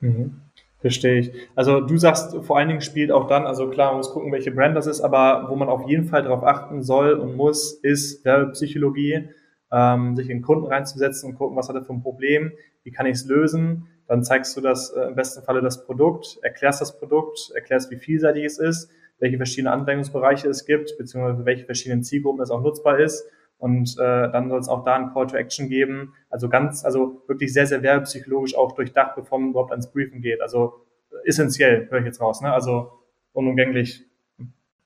Mhm. 0.00 0.40
Verstehe 0.80 1.18
ich. 1.18 1.32
Also 1.56 1.80
du 1.80 1.98
sagst, 1.98 2.36
vor 2.44 2.56
allen 2.56 2.68
Dingen 2.68 2.80
spielt 2.80 3.10
auch 3.10 3.26
dann, 3.26 3.46
also 3.46 3.68
klar, 3.68 3.88
man 3.88 3.96
muss 3.98 4.12
gucken, 4.12 4.30
welche 4.30 4.52
Brand 4.52 4.76
das 4.76 4.86
ist, 4.86 5.00
aber 5.00 5.46
wo 5.48 5.56
man 5.56 5.68
auf 5.68 5.88
jeden 5.88 6.04
Fall 6.04 6.22
darauf 6.22 6.44
achten 6.44 6.82
soll 6.82 7.14
und 7.14 7.36
muss, 7.36 7.72
ist 7.72 8.24
Werbepsychologie, 8.24 9.28
ähm, 9.72 10.14
sich 10.14 10.30
in 10.30 10.40
Kunden 10.40 10.66
reinzusetzen 10.66 11.30
und 11.30 11.36
gucken, 11.36 11.56
was 11.56 11.68
hat 11.68 11.74
er 11.74 11.82
für 11.82 11.92
ein 11.92 12.02
Problem, 12.02 12.52
wie 12.84 12.92
kann 12.92 13.06
ich 13.06 13.14
es 13.14 13.26
lösen. 13.26 13.88
Dann 14.06 14.22
zeigst 14.22 14.56
du 14.56 14.60
das 14.60 14.90
äh, 14.90 15.08
im 15.08 15.16
besten 15.16 15.42
Falle 15.42 15.62
das 15.62 15.84
Produkt, 15.84 16.38
erklärst 16.42 16.80
das 16.80 16.96
Produkt, 16.96 17.50
erklärst, 17.56 17.90
wie 17.90 17.96
vielseitig 17.96 18.44
es 18.44 18.58
ist 18.58 18.88
welche 19.18 19.36
verschiedenen 19.36 19.72
Anwendungsbereiche 19.72 20.48
es 20.48 20.64
gibt, 20.64 20.96
beziehungsweise 20.98 21.44
welche 21.44 21.64
verschiedenen 21.64 22.02
Zielgruppen 22.02 22.42
es 22.42 22.50
auch 22.50 22.62
nutzbar 22.62 22.98
ist. 22.98 23.24
Und 23.58 23.96
äh, 23.98 24.30
dann 24.30 24.48
soll 24.48 24.60
es 24.60 24.68
auch 24.68 24.84
da 24.84 24.94
ein 24.94 25.12
Call 25.12 25.26
to 25.26 25.36
Action 25.36 25.68
geben. 25.68 26.14
Also 26.30 26.48
ganz, 26.48 26.84
also 26.84 27.22
wirklich 27.26 27.52
sehr, 27.52 27.66
sehr 27.66 27.82
werbepsychologisch 27.82 28.54
auch 28.54 28.72
durchdacht, 28.72 29.16
bevor 29.16 29.40
man 29.40 29.50
überhaupt 29.50 29.72
ans 29.72 29.90
Briefing 29.90 30.22
geht. 30.22 30.40
Also 30.40 30.86
äh, 31.10 31.28
essentiell, 31.28 31.88
höre 31.90 31.98
ich 31.98 32.06
jetzt 32.06 32.20
raus, 32.20 32.40
ne? 32.40 32.52
Also 32.52 32.92
unumgänglich. 33.32 34.04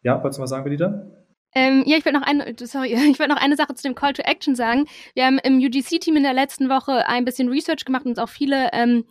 Ja, 0.02 0.22
wolltest 0.22 0.38
du 0.38 0.42
was 0.42 0.50
sagen, 0.50 0.64
Benita? 0.64 1.06
Ähm, 1.54 1.84
ja, 1.86 1.98
ich 1.98 2.04
wollte 2.06 2.18
noch 2.18 2.26
eine, 2.26 2.54
sorry, 2.60 2.94
ich 2.94 3.18
wollte 3.18 3.32
noch 3.32 3.42
eine 3.42 3.56
Sache 3.56 3.74
zu 3.74 3.82
dem 3.82 3.94
Call 3.94 4.14
to 4.14 4.22
Action 4.22 4.54
sagen. 4.54 4.86
Wir 5.14 5.26
haben 5.26 5.38
im 5.38 5.58
UGC-Team 5.58 6.16
in 6.16 6.22
der 6.22 6.32
letzten 6.32 6.70
Woche 6.70 7.06
ein 7.06 7.26
bisschen 7.26 7.48
Research 7.48 7.84
gemacht 7.84 8.06
und 8.06 8.12
uns 8.12 8.18
auch 8.18 8.30
viele 8.30 8.70
ähm, 8.72 9.04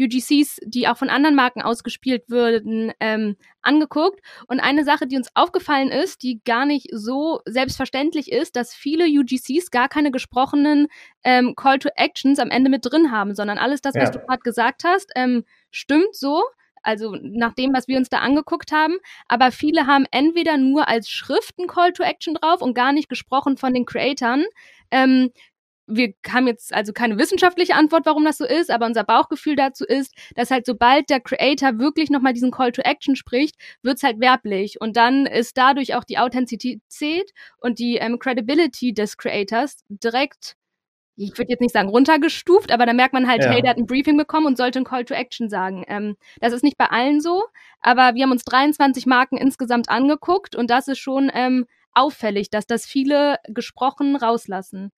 UGCs, 0.00 0.58
die 0.64 0.88
auch 0.88 0.96
von 0.96 1.08
anderen 1.08 1.34
Marken 1.34 1.62
ausgespielt 1.62 2.24
würden, 2.28 2.92
ähm, 3.00 3.36
angeguckt. 3.62 4.20
Und 4.46 4.60
eine 4.60 4.84
Sache, 4.84 5.06
die 5.06 5.16
uns 5.16 5.28
aufgefallen 5.34 5.90
ist, 5.90 6.22
die 6.22 6.40
gar 6.44 6.66
nicht 6.66 6.88
so 6.92 7.40
selbstverständlich 7.46 8.30
ist, 8.30 8.56
dass 8.56 8.74
viele 8.74 9.06
UGCs 9.06 9.70
gar 9.70 9.88
keine 9.88 10.10
gesprochenen 10.10 10.88
ähm, 11.24 11.54
Call 11.56 11.78
to 11.78 11.88
Actions 11.96 12.38
am 12.38 12.50
Ende 12.50 12.70
mit 12.70 12.84
drin 12.84 13.10
haben, 13.10 13.34
sondern 13.34 13.58
alles 13.58 13.80
das, 13.80 13.94
was 13.94 14.10
du 14.10 14.18
gerade 14.18 14.40
gesagt 14.42 14.84
hast, 14.84 15.10
ähm, 15.16 15.44
stimmt 15.70 16.14
so. 16.14 16.42
Also 16.82 17.16
nach 17.20 17.52
dem, 17.52 17.74
was 17.74 17.88
wir 17.88 17.98
uns 17.98 18.08
da 18.10 18.18
angeguckt 18.18 18.70
haben. 18.70 18.98
Aber 19.26 19.50
viele 19.50 19.88
haben 19.88 20.06
entweder 20.12 20.56
nur 20.56 20.86
als 20.86 21.10
Schrift 21.10 21.58
ein 21.58 21.66
Call 21.66 21.92
to 21.92 22.04
Action 22.04 22.34
drauf 22.34 22.62
und 22.62 22.74
gar 22.74 22.92
nicht 22.92 23.08
gesprochen 23.08 23.56
von 23.56 23.74
den 23.74 23.86
Creatoren. 23.86 24.44
Ähm, 24.92 25.32
wir 25.86 26.14
haben 26.28 26.46
jetzt 26.46 26.74
also 26.74 26.92
keine 26.92 27.18
wissenschaftliche 27.18 27.74
Antwort, 27.74 28.06
warum 28.06 28.24
das 28.24 28.38
so 28.38 28.44
ist, 28.44 28.70
aber 28.70 28.86
unser 28.86 29.04
Bauchgefühl 29.04 29.56
dazu 29.56 29.84
ist, 29.84 30.14
dass 30.34 30.50
halt 30.50 30.66
sobald 30.66 31.10
der 31.10 31.20
Creator 31.20 31.78
wirklich 31.78 32.10
nochmal 32.10 32.32
diesen 32.32 32.50
Call 32.50 32.72
to 32.72 32.82
Action 32.82 33.16
spricht, 33.16 33.56
wird's 33.82 34.02
halt 34.02 34.20
werblich 34.20 34.80
und 34.80 34.96
dann 34.96 35.26
ist 35.26 35.56
dadurch 35.56 35.94
auch 35.94 36.04
die 36.04 36.18
Authentizität 36.18 37.30
und 37.58 37.78
die 37.78 37.96
ähm, 37.96 38.18
Credibility 38.18 38.92
des 38.92 39.16
Creators 39.16 39.84
direkt, 39.88 40.56
ich 41.16 41.38
würde 41.38 41.52
jetzt 41.52 41.60
nicht 41.60 41.72
sagen 41.72 41.88
runtergestuft, 41.88 42.72
aber 42.72 42.84
da 42.84 42.92
merkt 42.92 43.14
man 43.14 43.28
halt, 43.28 43.44
ja. 43.44 43.50
hey, 43.50 43.62
der 43.62 43.70
hat 43.70 43.78
ein 43.78 43.86
Briefing 43.86 44.16
bekommen 44.16 44.46
und 44.46 44.58
sollte 44.58 44.80
ein 44.80 44.84
Call 44.84 45.04
to 45.04 45.14
Action 45.14 45.48
sagen. 45.48 45.84
Ähm, 45.86 46.16
das 46.40 46.52
ist 46.52 46.64
nicht 46.64 46.76
bei 46.76 46.86
allen 46.86 47.20
so, 47.20 47.44
aber 47.80 48.14
wir 48.14 48.24
haben 48.24 48.32
uns 48.32 48.44
23 48.44 49.06
Marken 49.06 49.36
insgesamt 49.36 49.88
angeguckt 49.88 50.56
und 50.56 50.68
das 50.68 50.88
ist 50.88 50.98
schon 50.98 51.30
ähm, 51.32 51.66
auffällig, 51.92 52.50
dass 52.50 52.66
das 52.66 52.86
viele 52.86 53.36
gesprochen 53.48 54.16
rauslassen. 54.16 54.90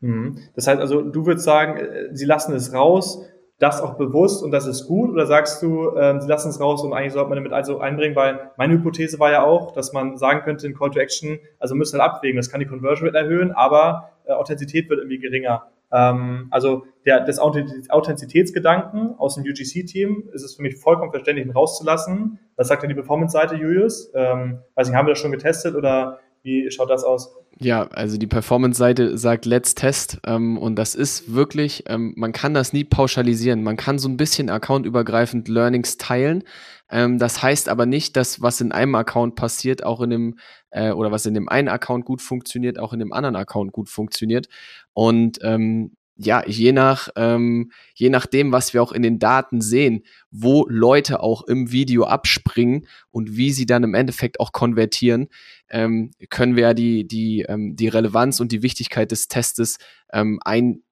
Mhm. 0.00 0.38
Das 0.54 0.66
heißt 0.66 0.80
also, 0.80 1.02
du 1.02 1.26
würdest 1.26 1.44
sagen, 1.44 1.76
äh, 1.76 2.08
sie 2.12 2.24
lassen 2.26 2.54
es 2.54 2.72
raus, 2.72 3.24
das 3.58 3.82
auch 3.82 3.94
bewusst 3.94 4.42
und 4.42 4.52
das 4.52 4.66
ist 4.66 4.86
gut, 4.86 5.10
oder 5.10 5.26
sagst 5.26 5.62
du, 5.62 5.90
äh, 5.90 6.18
sie 6.20 6.28
lassen 6.28 6.48
es 6.48 6.60
raus 6.60 6.82
und 6.82 6.94
eigentlich 6.94 7.12
sollte 7.12 7.28
man 7.28 7.36
damit 7.36 7.52
also 7.52 7.78
einbringen, 7.78 8.16
weil 8.16 8.50
meine 8.56 8.72
Hypothese 8.72 9.18
war 9.18 9.30
ja 9.30 9.44
auch, 9.44 9.72
dass 9.72 9.92
man 9.92 10.16
sagen 10.16 10.40
könnte, 10.40 10.66
in 10.66 10.74
Call 10.74 10.90
to 10.90 10.98
Action, 10.98 11.38
also 11.58 11.74
müssen 11.74 12.00
halt 12.00 12.10
abwägen, 12.10 12.36
das 12.38 12.50
kann 12.50 12.60
die 12.60 12.66
Conversion 12.66 13.08
Rate 13.08 13.18
erhöhen, 13.18 13.52
aber 13.52 14.12
äh, 14.24 14.32
Authentizität 14.32 14.88
wird 14.88 15.00
irgendwie 15.00 15.18
geringer. 15.18 15.68
Ähm, 15.92 16.48
also 16.50 16.84
der, 17.04 17.20
des 17.20 17.38
Authentizitätsgedanken 17.38 19.18
aus 19.18 19.34
dem 19.34 19.44
UGC-Team 19.44 20.30
ist 20.32 20.42
es 20.42 20.54
für 20.54 20.62
mich 20.62 20.76
vollkommen 20.76 21.10
verständlich, 21.10 21.46
ihn 21.46 21.52
rauszulassen. 21.52 22.38
Was 22.56 22.68
sagt 22.68 22.82
denn 22.82 22.88
die 22.88 22.94
Performance-Seite, 22.94 23.56
Julius? 23.56 24.10
Ähm, 24.14 24.60
weiß 24.74 24.88
nicht, 24.88 24.96
haben 24.96 25.06
wir 25.06 25.12
das 25.12 25.18
schon 25.18 25.32
getestet 25.32 25.74
oder 25.74 26.18
Wie 26.42 26.70
schaut 26.70 26.90
das 26.90 27.04
aus? 27.04 27.34
Ja, 27.58 27.82
also 27.88 28.16
die 28.16 28.26
Performance-Seite 28.26 29.18
sagt 29.18 29.44
Let's 29.44 29.74
Test 29.74 30.18
ähm, 30.24 30.56
und 30.56 30.76
das 30.76 30.94
ist 30.94 31.34
wirklich, 31.34 31.84
ähm, 31.88 32.14
man 32.16 32.32
kann 32.32 32.54
das 32.54 32.72
nie 32.72 32.84
pauschalisieren. 32.84 33.62
Man 33.62 33.76
kann 33.76 33.98
so 33.98 34.08
ein 34.08 34.16
bisschen 34.16 34.48
accountübergreifend 34.48 35.46
Learnings 35.48 35.98
teilen. 35.98 36.44
Ähm, 36.90 37.18
das 37.18 37.42
heißt 37.42 37.68
aber 37.68 37.84
nicht, 37.84 38.16
dass 38.16 38.40
was 38.40 38.62
in 38.62 38.72
einem 38.72 38.94
Account 38.94 39.34
passiert, 39.34 39.84
auch 39.84 40.00
in 40.00 40.10
dem 40.10 40.38
äh, 40.70 40.92
oder 40.92 41.12
was 41.12 41.26
in 41.26 41.34
dem 41.34 41.50
einen 41.50 41.68
Account 41.68 42.06
gut 42.06 42.22
funktioniert, 42.22 42.78
auch 42.78 42.94
in 42.94 42.98
dem 42.98 43.12
anderen 43.12 43.36
Account 43.36 43.72
gut 43.72 43.90
funktioniert. 43.90 44.48
Und 44.94 45.38
ähm, 45.42 45.96
ja, 46.22 46.42
je 46.46 46.72
nach, 46.72 47.08
ähm, 47.16 47.72
je 47.94 48.10
nachdem, 48.10 48.52
was 48.52 48.74
wir 48.74 48.82
auch 48.82 48.92
in 48.92 49.00
den 49.00 49.18
Daten 49.18 49.62
sehen, 49.62 50.02
wo 50.30 50.66
Leute 50.68 51.22
auch 51.22 51.42
im 51.44 51.72
Video 51.72 52.04
abspringen 52.04 52.86
und 53.10 53.36
wie 53.36 53.52
sie 53.52 53.64
dann 53.64 53.84
im 53.84 53.94
Endeffekt 53.94 54.38
auch 54.38 54.52
konvertieren, 54.52 55.28
ähm, 55.70 56.10
können 56.28 56.56
wir 56.56 56.62
ja 56.64 56.74
die, 56.74 57.06
die, 57.06 57.46
ähm, 57.48 57.74
die 57.74 57.88
Relevanz 57.88 58.38
und 58.38 58.52
die 58.52 58.62
Wichtigkeit 58.62 59.10
des 59.10 59.28
Testes 59.28 59.78
ähm, 60.12 60.38
ein, 60.44 60.82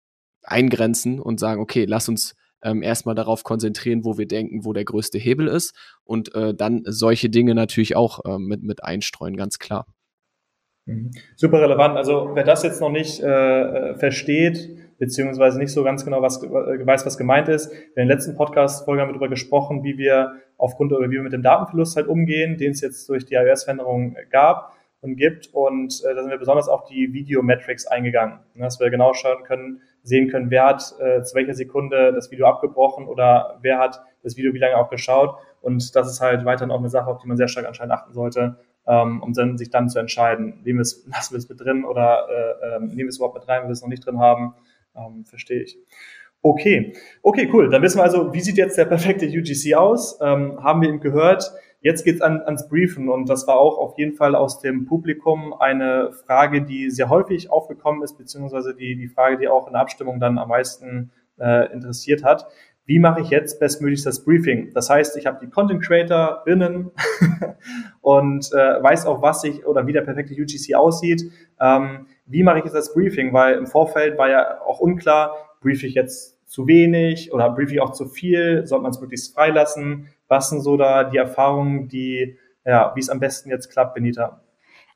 eingrenzen 0.41 1.19
und 1.19 1.39
sagen, 1.39 1.61
okay, 1.61 1.85
lass 1.85 2.09
uns 2.09 2.35
ähm, 2.63 2.81
erstmal 2.81 3.13
darauf 3.13 3.43
konzentrieren, 3.43 4.05
wo 4.05 4.17
wir 4.17 4.27
denken, 4.27 4.65
wo 4.65 4.73
der 4.73 4.83
größte 4.83 5.19
Hebel 5.19 5.47
ist 5.47 5.75
und 6.05 6.33
äh, 6.33 6.55
dann 6.55 6.81
solche 6.85 7.29
Dinge 7.29 7.53
natürlich 7.53 7.95
auch 7.95 8.25
äh, 8.25 8.39
mit, 8.39 8.63
mit 8.63 8.83
einstreuen, 8.83 9.37
ganz 9.37 9.59
klar. 9.59 9.85
Mhm. 10.85 11.11
Super 11.35 11.61
relevant. 11.61 11.97
Also 11.97 12.31
wer 12.33 12.43
das 12.43 12.63
jetzt 12.63 12.81
noch 12.81 12.89
nicht 12.89 13.19
äh, 13.19 13.93
versteht, 13.95 14.88
beziehungsweise 14.99 15.57
nicht 15.57 15.71
so 15.71 15.83
ganz 15.83 16.05
genau 16.05 16.21
was, 16.21 16.43
äh, 16.43 16.47
weiß, 16.47 17.05
was 17.05 17.17
gemeint 17.17 17.47
ist. 17.47 17.71
In 17.71 17.95
den 17.95 18.07
letzten 18.07 18.35
Podcast-Folgen 18.35 19.01
haben 19.01 19.09
wir 19.09 19.13
darüber 19.13 19.29
gesprochen, 19.29 19.83
wie 19.83 19.97
wir 19.97 20.33
aufgrund 20.57 20.93
oder 20.93 21.09
wie 21.09 21.15
wir 21.15 21.23
mit 21.23 21.33
dem 21.33 21.41
Datenverlust 21.41 21.95
halt 21.95 22.07
umgehen, 22.07 22.57
den 22.57 22.71
es 22.71 22.81
jetzt 22.81 23.09
durch 23.09 23.25
die 23.25 23.35
iOS-Veränderung 23.35 24.15
gab 24.29 24.73
und 25.01 25.15
gibt. 25.15 25.49
Und 25.53 26.03
äh, 26.03 26.13
da 26.13 26.21
sind 26.21 26.29
wir 26.29 26.37
besonders 26.37 26.67
auf 26.67 26.83
die 26.83 27.13
Video-Metrics 27.13 27.87
eingegangen, 27.87 28.39
ne, 28.53 28.65
dass 28.65 28.79
wir 28.79 28.89
genau 28.89 29.13
schauen 29.13 29.43
können, 29.43 29.81
sehen 30.03 30.29
können, 30.29 30.51
wer 30.51 30.65
hat 30.65 30.93
äh, 30.99 31.23
zu 31.23 31.35
welcher 31.35 31.53
Sekunde 31.53 32.13
das 32.13 32.31
Video 32.31 32.47
abgebrochen 32.47 33.07
oder 33.07 33.57
wer 33.61 33.79
hat 33.79 34.01
das 34.23 34.37
Video 34.37 34.53
wie 34.53 34.59
lange 34.59 34.77
auch 34.77 34.89
geschaut. 34.89 35.35
Und 35.61 35.95
das 35.95 36.09
ist 36.09 36.21
halt 36.21 36.45
weiterhin 36.45 36.71
auch 36.71 36.79
eine 36.79 36.89
Sache, 36.89 37.09
auf 37.09 37.19
die 37.19 37.27
man 37.27 37.37
sehr 37.37 37.47
stark 37.47 37.65
anscheinend 37.65 37.93
achten 37.93 38.13
sollte, 38.13 38.57
ähm, 38.87 39.21
um 39.21 39.33
dann, 39.33 39.57
sich 39.57 39.69
dann 39.69 39.89
zu 39.89 39.99
entscheiden, 39.99 40.61
nehmen 40.63 40.79
wir 40.79 40.83
es, 40.83 41.05
lassen 41.11 41.33
wir 41.33 41.37
es 41.37 41.49
mit 41.49 41.59
drin 41.59 41.85
oder 41.85 42.27
äh, 42.29 42.75
äh, 42.75 42.79
nehmen 42.79 42.97
wir 42.97 43.07
es 43.07 43.17
überhaupt 43.17 43.35
mit 43.35 43.47
rein, 43.47 43.61
wenn 43.61 43.69
wir 43.69 43.73
es 43.73 43.81
noch 43.81 43.89
nicht 43.89 44.05
drin 44.05 44.19
haben. 44.19 44.55
Ähm, 44.99 45.25
verstehe 45.25 45.61
ich. 45.61 45.77
Okay, 46.41 46.93
okay, 47.21 47.49
cool. 47.51 47.69
Dann 47.69 47.81
wissen 47.81 47.99
wir 47.99 48.03
also, 48.03 48.33
wie 48.33 48.39
sieht 48.39 48.57
jetzt 48.57 48.77
der 48.77 48.85
perfekte 48.85 49.25
UGC 49.25 49.75
aus? 49.75 50.19
Ähm, 50.21 50.63
haben 50.63 50.81
wir 50.81 50.89
eben 50.89 51.01
gehört. 51.01 51.51
Jetzt 51.81 52.03
geht's 52.03 52.21
an, 52.21 52.41
ans 52.41 52.67
Briefen 52.67 53.07
und 53.07 53.29
das 53.29 53.47
war 53.47 53.57
auch 53.57 53.77
auf 53.77 53.97
jeden 53.97 54.13
Fall 54.13 54.35
aus 54.35 54.59
dem 54.59 54.85
Publikum 54.85 55.53
eine 55.53 56.11
Frage, 56.11 56.61
die 56.61 56.89
sehr 56.89 57.09
häufig 57.09 57.49
aufgekommen 57.51 58.03
ist, 58.03 58.17
beziehungsweise 58.17 58.75
die, 58.75 58.97
die 58.97 59.07
Frage, 59.07 59.37
die 59.37 59.47
auch 59.47 59.65
in 59.67 59.73
der 59.73 59.81
Abstimmung 59.81 60.19
dann 60.19 60.37
am 60.37 60.49
meisten 60.49 61.11
äh, 61.39 61.71
interessiert 61.71 62.23
hat. 62.23 62.47
Wie 62.85 62.99
mache 62.99 63.21
ich 63.21 63.29
jetzt 63.29 63.59
bestmöglichst 63.59 64.05
das 64.05 64.25
Briefing? 64.25 64.71
Das 64.73 64.89
heißt, 64.89 65.15
ich 65.15 65.25
habe 65.25 65.39
die 65.41 65.49
Content 65.49 65.81
Creatorinnen 65.83 66.91
und 68.01 68.51
äh, 68.51 68.83
weiß 68.83 69.05
auch, 69.05 69.21
was 69.21 69.43
ich 69.43 69.65
oder 69.65 69.85
wie 69.87 69.93
der 69.93 70.01
perfekte 70.01 70.33
UGC 70.33 70.75
aussieht. 70.75 71.31
Ähm, 71.61 72.07
wie 72.29 72.43
mache 72.43 72.59
ich 72.59 72.63
jetzt 72.63 72.75
das 72.75 72.93
Briefing? 72.93 73.33
Weil 73.33 73.55
im 73.55 73.67
Vorfeld 73.67 74.17
war 74.17 74.29
ja 74.29 74.61
auch 74.61 74.79
unklar, 74.79 75.35
brief 75.61 75.83
ich 75.83 75.95
jetzt 75.95 76.37
zu 76.47 76.67
wenig 76.67 77.33
oder 77.33 77.49
brief 77.49 77.71
ich 77.71 77.81
auch 77.81 77.91
zu 77.91 78.07
viel? 78.07 78.65
Sollte 78.65 78.83
man 78.83 78.91
es 78.91 79.01
möglichst 79.01 79.33
freilassen? 79.33 80.09
Was 80.27 80.49
sind 80.49 80.61
so 80.61 80.77
da 80.77 81.03
die 81.03 81.17
Erfahrungen, 81.17 81.87
die, 81.87 82.37
ja, 82.65 82.93
wie 82.95 82.99
es 82.99 83.09
am 83.09 83.19
besten 83.19 83.49
jetzt 83.49 83.69
klappt, 83.71 83.95
Benita? 83.95 84.41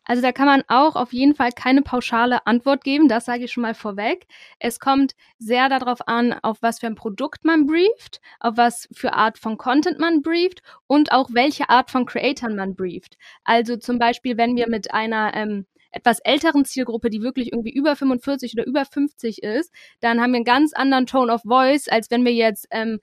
Also 0.06 0.22
da 0.22 0.34
kann 0.34 0.48
man 0.48 0.64
auch 0.68 0.96
auf 0.98 1.14
jeden 1.14 1.34
Fall 1.34 1.52
keine 1.54 1.82
pauschale 1.82 2.46
Antwort 2.46 2.84
geben, 2.84 3.08
das 3.08 3.24
sage 3.26 3.46
ich 3.46 3.54
schon 3.54 3.64
mal 3.64 3.74
vorweg. 3.74 4.28
Es 4.60 4.80
kommt 4.80 5.16
sehr 5.40 5.70
darauf 5.70 6.08
an, 6.08 6.36
auf 6.42 6.58
was 6.62 6.80
für 6.80 6.88
ein 6.88 6.96
Produkt 6.96 7.46
man 7.46 7.66
brieft, 7.66 8.20
auf 8.42 8.58
was 8.58 8.90
für 8.94 9.14
Art 9.14 9.38
von 9.38 9.58
Content 9.58 10.00
man 10.00 10.22
brieft 10.22 10.62
und 10.88 11.14
auch 11.14 11.30
welche 11.32 11.70
Art 11.70 11.90
von 11.90 12.06
Creatoren 12.06 12.58
man 12.58 12.76
brieft. 12.76 13.18
Also 13.46 13.78
zum 13.78 13.98
Beispiel, 13.98 14.38
wenn 14.38 14.58
wir 14.58 14.68
mit 14.68 14.94
einer 14.94 15.34
ähm, 15.36 15.66
etwas 15.94 16.20
älteren 16.20 16.66
Zielgruppe, 16.66 17.10
die 17.10 17.22
wirklich 17.22 17.52
irgendwie 17.54 17.72
über 17.72 17.96
45 17.96 18.54
oder 18.54 18.66
über 18.66 18.86
50 18.86 19.44
ist, 19.44 19.72
dann 20.02 20.22
haben 20.22 20.32
wir 20.32 20.38
einen 20.38 20.46
ganz 20.46 20.74
anderen 20.74 21.06
Tone 21.06 21.32
of 21.32 21.42
Voice, 21.44 21.88
als 21.88 22.10
wenn 22.12 22.26
wir 22.26 22.34
jetzt 22.34 22.68
ähm, 22.72 23.00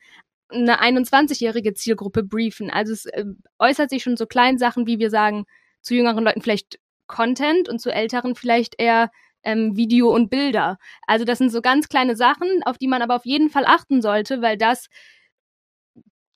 eine 0.49 0.81
21-jährige 0.83 1.75
Zielgruppe 1.75 2.23
briefen. 2.23 2.71
Also 2.71 2.93
es 2.93 3.07
äh, 3.07 3.25
äußert 3.59 3.91
sich 3.91 4.03
schon 4.03 4.17
so 4.17 4.27
kleinen 4.27 4.59
Sachen, 4.59 4.87
wie 4.87 4.99
wir 4.99 5.11
sagen, 5.11 5.45
zu 5.81 5.95
jüngeren 5.95 6.25
Leuten 6.25 6.43
vielleicht 6.43 6.79
Content 7.07 7.69
und 7.69 7.81
zu 7.81 7.91
älteren 7.91 8.35
vielleicht 8.35 8.75
eher 8.79 9.11
ähm, 9.43 9.77
Video 9.77 10.13
und 10.15 10.29
Bilder. 10.29 10.79
Also 11.07 11.25
das 11.25 11.39
sind 11.39 11.51
so 11.51 11.63
ganz 11.63 11.89
kleine 11.89 12.17
Sachen, 12.17 12.63
auf 12.65 12.79
die 12.79 12.89
man 12.89 13.03
aber 13.03 13.17
auf 13.17 13.25
jeden 13.25 13.51
Fall 13.51 13.65
achten 13.67 14.03
sollte, 14.03 14.43
weil 14.43 14.57
das 14.57 14.89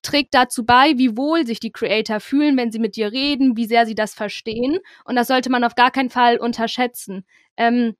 trägt 0.04 0.34
dazu 0.34 0.64
bei, 0.64 0.94
wie 0.96 1.16
wohl 1.16 1.46
sich 1.46 1.58
die 1.58 1.72
Creator 1.72 2.20
fühlen, 2.20 2.56
wenn 2.56 2.70
sie 2.70 2.78
mit 2.78 2.96
dir 2.96 3.10
reden, 3.10 3.56
wie 3.56 3.66
sehr 3.66 3.86
sie 3.86 3.94
das 3.94 4.14
verstehen. 4.14 4.78
Und 5.04 5.16
das 5.16 5.28
sollte 5.28 5.50
man 5.50 5.64
auf 5.64 5.74
gar 5.74 5.90
keinen 5.90 6.10
Fall 6.10 6.38
unterschätzen. 6.38 7.24
Ähm, 7.56 7.96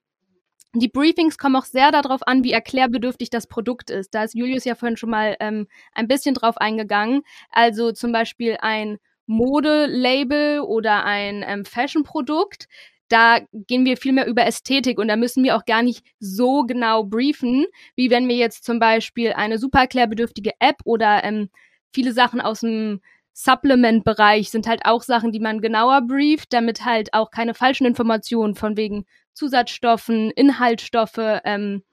die 0.73 0.89
Briefings 0.89 1.37
kommen 1.37 1.55
auch 1.55 1.65
sehr 1.65 1.91
darauf 1.91 2.27
an, 2.27 2.43
wie 2.43 2.51
erklärbedürftig 2.51 3.29
das 3.29 3.47
Produkt 3.47 3.89
ist. 3.89 4.13
Da 4.13 4.23
ist 4.23 4.35
Julius 4.35 4.65
ja 4.65 4.75
vorhin 4.75 4.97
schon 4.97 5.09
mal 5.09 5.37
ähm, 5.39 5.67
ein 5.93 6.07
bisschen 6.07 6.35
drauf 6.35 6.57
eingegangen. 6.57 7.21
Also 7.49 7.91
zum 7.93 8.11
Beispiel 8.11 8.57
ein 8.59 8.97
Modelabel 9.25 10.59
oder 10.59 11.05
ein 11.05 11.43
ähm, 11.47 11.65
Fashion-Produkt. 11.65 12.67
Da 13.07 13.39
gehen 13.53 13.85
wir 13.85 13.97
viel 13.97 14.13
mehr 14.13 14.27
über 14.27 14.45
Ästhetik 14.45 14.97
und 14.99 15.07
da 15.07 15.15
müssen 15.15 15.43
wir 15.43 15.55
auch 15.55 15.65
gar 15.65 15.83
nicht 15.83 16.03
so 16.19 16.63
genau 16.63 17.03
briefen, 17.03 17.65
wie 17.95 18.09
wenn 18.09 18.27
wir 18.27 18.35
jetzt 18.35 18.65
zum 18.65 18.79
Beispiel 18.79 19.31
eine 19.33 19.59
super 19.59 19.79
erklärbedürftige 19.79 20.51
App 20.59 20.77
oder 20.83 21.23
ähm, 21.23 21.49
viele 21.95 22.11
Sachen 22.11 22.41
aus 22.41 22.59
dem 22.59 23.01
Supplement-Bereich 23.33 24.51
sind 24.51 24.67
halt 24.67 24.85
auch 24.85 25.01
Sachen, 25.01 25.31
die 25.31 25.39
man 25.39 25.61
genauer 25.61 26.01
brieft, 26.01 26.53
damit 26.53 26.85
halt 26.85 27.13
auch 27.13 27.31
keine 27.31 27.53
falschen 27.53 27.85
Informationen 27.87 28.55
von 28.55 28.77
wegen 28.77 29.05
Zusatzstoffen, 29.33 30.29
Inhaltsstoffe 30.31 31.41
ähm, 31.43 31.83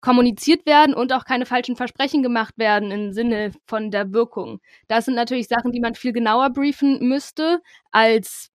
kommuniziert 0.00 0.66
werden 0.66 0.94
und 0.94 1.12
auch 1.12 1.24
keine 1.24 1.46
falschen 1.46 1.76
Versprechen 1.76 2.22
gemacht 2.22 2.54
werden 2.56 2.90
im 2.90 3.12
Sinne 3.12 3.52
von 3.66 3.90
der 3.90 4.12
Wirkung. 4.12 4.60
Das 4.88 5.04
sind 5.04 5.14
natürlich 5.14 5.46
Sachen, 5.48 5.70
die 5.72 5.80
man 5.80 5.94
viel 5.94 6.12
genauer 6.12 6.50
briefen 6.50 7.06
müsste, 7.06 7.60
als 7.92 8.50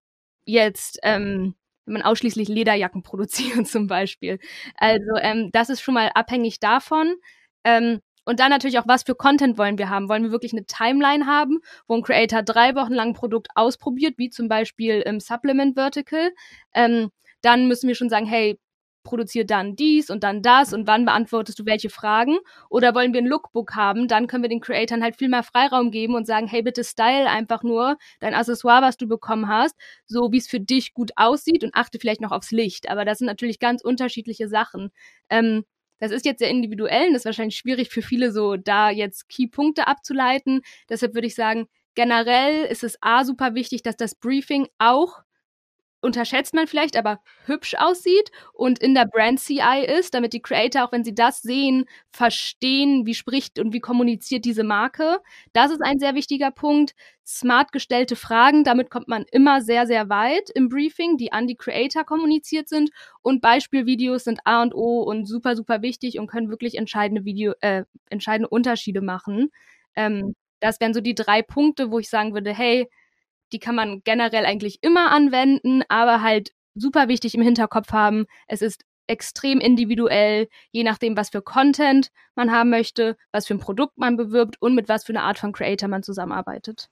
jetzt, 0.45 0.99
ähm, 1.03 1.55
wenn 1.85 1.93
man 1.93 2.01
ausschließlich 2.01 2.49
Lederjacken 2.49 3.03
produziert 3.03 3.67
zum 3.67 3.87
Beispiel. 3.87 4.39
Also 4.75 5.15
ähm, 5.21 5.49
das 5.53 5.69
ist 5.69 5.81
schon 5.81 5.93
mal 5.93 6.11
abhängig 6.13 6.59
davon. 6.59 7.15
Ähm, 7.63 8.01
und 8.27 8.41
dann 8.41 8.49
natürlich 8.49 8.77
auch, 8.77 8.87
was 8.87 9.03
für 9.03 9.15
Content 9.15 9.57
wollen 9.57 9.77
wir 9.77 9.89
haben? 9.89 10.09
Wollen 10.09 10.23
wir 10.23 10.31
wirklich 10.31 10.51
eine 10.51 10.65
Timeline 10.65 11.25
haben, 11.27 11.59
wo 11.87 11.95
ein 11.95 12.01
Creator 12.01 12.43
drei 12.43 12.75
Wochen 12.75 12.91
lang 12.93 13.09
ein 13.09 13.13
Produkt 13.13 13.47
ausprobiert, 13.55 14.15
wie 14.17 14.29
zum 14.29 14.49
Beispiel 14.49 14.99
im 14.99 15.21
Supplement 15.21 15.75
Vertical? 15.75 16.33
Ähm, 16.73 17.09
dann 17.41 17.69
müssen 17.69 17.87
wir 17.87 17.95
schon 17.95 18.09
sagen, 18.09 18.25
hey, 18.25 18.59
produziert 19.03 19.49
dann 19.49 19.77
dies 19.77 20.09
und 20.09 20.25
dann 20.25 20.41
das 20.41 20.73
und 20.73 20.87
wann 20.87 21.05
beantwortest 21.05 21.57
du 21.57 21.65
welche 21.65 21.89
Fragen? 21.89 22.37
Oder 22.69 22.93
wollen 22.93 23.13
wir 23.13 23.21
ein 23.21 23.27
Lookbook 23.27 23.75
haben? 23.75 24.09
Dann 24.09 24.27
können 24.27 24.43
wir 24.43 24.49
den 24.49 24.59
Creatoren 24.59 25.03
halt 25.03 25.15
viel 25.15 25.29
mehr 25.29 25.43
Freiraum 25.43 25.89
geben 25.91 26.13
und 26.13 26.27
sagen, 26.27 26.47
hey, 26.47 26.61
bitte 26.61 26.83
style 26.83 27.29
einfach 27.29 27.63
nur 27.63 27.97
dein 28.19 28.33
Accessoire, 28.33 28.81
was 28.81 28.97
du 28.97 29.07
bekommen 29.07 29.47
hast, 29.47 29.77
so 30.05 30.33
wie 30.33 30.37
es 30.37 30.49
für 30.49 30.59
dich 30.59 30.93
gut 30.93 31.11
aussieht 31.15 31.63
und 31.63 31.75
achte 31.75 31.97
vielleicht 31.97 32.19
noch 32.19 32.33
aufs 32.33 32.51
Licht. 32.51 32.89
Aber 32.89 33.05
das 33.05 33.19
sind 33.19 33.27
natürlich 33.27 33.59
ganz 33.59 33.81
unterschiedliche 33.81 34.49
Sachen. 34.49 34.91
Ähm, 35.29 35.63
das 35.99 36.11
ist 36.11 36.25
jetzt 36.25 36.39
sehr 36.39 36.49
individuell 36.49 37.09
und 37.09 37.15
ist 37.15 37.25
wahrscheinlich 37.25 37.57
schwierig 37.57 37.89
für 37.89 38.01
viele 38.01 38.31
so 38.31 38.55
da 38.55 38.89
jetzt 38.89 39.29
Key-Punkte 39.29 39.87
abzuleiten. 39.87 40.61
Deshalb 40.89 41.13
würde 41.13 41.27
ich 41.27 41.35
sagen, 41.35 41.67
generell 41.95 42.65
ist 42.65 42.83
es 42.83 42.97
A 43.01 43.23
super 43.25 43.55
wichtig, 43.55 43.83
dass 43.83 43.97
das 43.97 44.15
Briefing 44.15 44.67
auch 44.77 45.23
unterschätzt 46.01 46.53
man 46.53 46.67
vielleicht, 46.67 46.97
aber 46.97 47.19
hübsch 47.45 47.75
aussieht 47.75 48.31
und 48.53 48.79
in 48.79 48.93
der 48.93 49.05
Brand 49.05 49.39
CI 49.39 49.85
ist, 49.85 50.13
damit 50.13 50.33
die 50.33 50.41
Creator, 50.41 50.85
auch 50.85 50.91
wenn 50.91 51.03
sie 51.03 51.15
das 51.15 51.41
sehen, 51.41 51.85
verstehen, 52.11 53.05
wie 53.05 53.13
spricht 53.13 53.59
und 53.59 53.73
wie 53.73 53.79
kommuniziert 53.79 54.45
diese 54.45 54.63
Marke. 54.63 55.19
Das 55.53 55.71
ist 55.71 55.81
ein 55.81 55.99
sehr 55.99 56.15
wichtiger 56.15 56.51
Punkt. 56.51 56.93
Smart 57.25 57.71
gestellte 57.71 58.15
Fragen, 58.15 58.63
damit 58.63 58.89
kommt 58.89 59.07
man 59.07 59.25
immer 59.31 59.61
sehr, 59.61 59.85
sehr 59.87 60.07
weit 60.09 60.49
im 60.51 60.69
Briefing, 60.69 61.17
die 61.17 61.33
an 61.33 61.47
die 61.47 61.55
Creator 61.55 62.05
kommuniziert 62.05 62.69
sind. 62.69 62.89
Und 63.21 63.41
Beispielvideos 63.41 64.23
sind 64.23 64.39
A 64.45 64.61
und 64.61 64.73
O 64.73 65.01
und 65.01 65.25
super, 65.25 65.55
super 65.55 65.81
wichtig 65.81 66.19
und 66.19 66.27
können 66.27 66.49
wirklich 66.49 66.77
entscheidende 66.77 67.25
Video, 67.25 67.53
äh, 67.61 67.83
entscheidende 68.09 68.49
Unterschiede 68.49 69.01
machen. 69.01 69.49
Ähm, 69.95 70.35
das 70.59 70.79
wären 70.79 70.93
so 70.93 71.01
die 71.01 71.15
drei 71.15 71.41
Punkte, 71.41 71.91
wo 71.91 71.99
ich 71.99 72.09
sagen 72.09 72.33
würde, 72.33 72.53
hey, 72.53 72.87
die 73.51 73.59
kann 73.59 73.75
man 73.75 74.01
generell 74.03 74.45
eigentlich 74.45 74.79
immer 74.81 75.11
anwenden, 75.11 75.83
aber 75.89 76.21
halt 76.21 76.51
super 76.75 77.07
wichtig 77.07 77.35
im 77.35 77.41
Hinterkopf 77.41 77.91
haben, 77.91 78.25
es 78.47 78.61
ist 78.61 78.83
extrem 79.07 79.59
individuell, 79.59 80.47
je 80.71 80.83
nachdem, 80.83 81.15
was 81.17 81.29
für 81.29 81.41
Content 81.41 82.11
man 82.35 82.51
haben 82.51 82.69
möchte, 82.69 83.15
was 83.31 83.47
für 83.47 83.53
ein 83.53 83.59
Produkt 83.59 83.97
man 83.97 84.17
bewirbt 84.17 84.61
und 84.61 84.75
mit 84.75 84.89
was 84.89 85.05
für 85.05 85.13
einer 85.13 85.23
Art 85.23 85.39
von 85.39 85.53
Creator 85.53 85.87
man 85.87 86.03
zusammenarbeitet. 86.03 86.89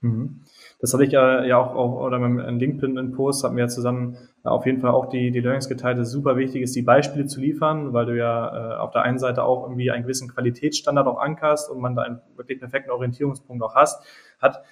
Mhm. 0.00 0.44
Das 0.80 0.94
hatte 0.94 1.04
ich 1.04 1.10
ja, 1.10 1.44
ja 1.44 1.58
auch, 1.58 1.74
auch 1.74 2.06
oder 2.06 2.20
beim 2.20 2.38
LinkedIn-Post 2.38 3.42
hatten 3.42 3.56
wir 3.56 3.64
ja 3.64 3.68
zusammen 3.68 4.16
auf 4.44 4.64
jeden 4.64 4.80
Fall 4.80 4.92
auch 4.92 5.08
die, 5.08 5.32
die 5.32 5.40
Learnings 5.40 5.68
geteilt, 5.68 5.98
es 5.98 6.12
super 6.12 6.36
wichtig 6.36 6.62
ist, 6.62 6.76
die 6.76 6.82
Beispiele 6.82 7.26
zu 7.26 7.40
liefern, 7.40 7.92
weil 7.92 8.06
du 8.06 8.16
ja 8.16 8.76
äh, 8.76 8.78
auf 8.78 8.92
der 8.92 9.02
einen 9.02 9.18
Seite 9.18 9.42
auch 9.42 9.64
irgendwie 9.64 9.90
einen 9.90 10.04
gewissen 10.04 10.28
Qualitätsstandard 10.28 11.08
auch 11.08 11.18
ankerst 11.18 11.68
und 11.68 11.80
man 11.80 11.96
da 11.96 12.02
einen 12.02 12.20
wirklich 12.36 12.60
perfekten 12.60 12.90
Orientierungspunkt 12.92 13.62
auch 13.62 13.74
hast, 13.74 14.02
hat. 14.38 14.62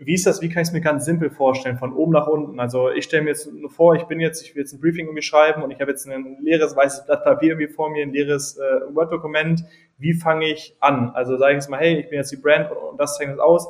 Wie 0.00 0.14
ist 0.14 0.26
das, 0.26 0.40
wie 0.42 0.48
kann 0.48 0.62
ich 0.62 0.68
es 0.68 0.72
mir 0.72 0.80
ganz 0.80 1.04
simpel 1.04 1.28
vorstellen, 1.28 1.76
von 1.76 1.92
oben 1.92 2.12
nach 2.12 2.28
unten? 2.28 2.60
Also 2.60 2.90
ich 2.90 3.04
stelle 3.04 3.24
mir 3.24 3.30
jetzt 3.30 3.52
nur 3.52 3.68
vor, 3.68 3.96
ich 3.96 4.04
bin 4.04 4.20
jetzt, 4.20 4.44
ich 4.44 4.54
will 4.54 4.62
jetzt 4.62 4.72
ein 4.72 4.80
Briefing 4.80 5.06
irgendwie 5.06 5.22
schreiben 5.22 5.62
und 5.62 5.72
ich 5.72 5.80
habe 5.80 5.90
jetzt 5.90 6.06
ein 6.06 6.38
leeres 6.40 6.76
weißes 6.76 7.06
Blatt 7.06 7.24
Papier 7.24 7.50
irgendwie 7.50 7.66
vor 7.66 7.90
mir, 7.90 8.02
ein 8.02 8.12
leeres 8.12 8.56
äh, 8.58 8.94
Word-Dokument. 8.94 9.64
Wie 9.98 10.14
fange 10.14 10.46
ich 10.46 10.76
an? 10.78 11.10
Also 11.14 11.36
sage 11.36 11.52
ich 11.52 11.56
jetzt 11.56 11.68
mal, 11.68 11.80
hey, 11.80 11.98
ich 11.98 12.08
bin 12.08 12.18
jetzt 12.18 12.30
die 12.30 12.36
Brand 12.36 12.70
und, 12.70 12.98
das 12.98 13.16
zeichnet 13.16 13.40
aus 13.40 13.68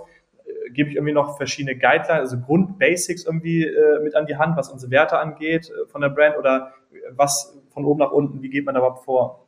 gebe 0.72 0.90
ich 0.90 0.96
irgendwie 0.96 1.14
noch 1.14 1.36
verschiedene 1.36 1.76
Guidelines, 1.76 2.32
also 2.32 2.38
Grundbasics 2.38 3.24
irgendwie 3.24 3.64
äh, 3.64 4.02
mit 4.02 4.14
an 4.14 4.26
die 4.26 4.36
Hand, 4.36 4.56
was 4.56 4.70
unsere 4.70 4.90
Werte 4.90 5.18
angeht 5.18 5.70
äh, 5.70 5.86
von 5.88 6.00
der 6.00 6.10
Brand 6.10 6.36
oder 6.36 6.72
was 7.10 7.58
von 7.70 7.84
oben 7.84 8.00
nach 8.00 8.12
unten, 8.12 8.42
wie 8.42 8.50
geht 8.50 8.64
man 8.64 8.74
da 8.74 8.80
überhaupt 8.80 9.04
vor? 9.04 9.47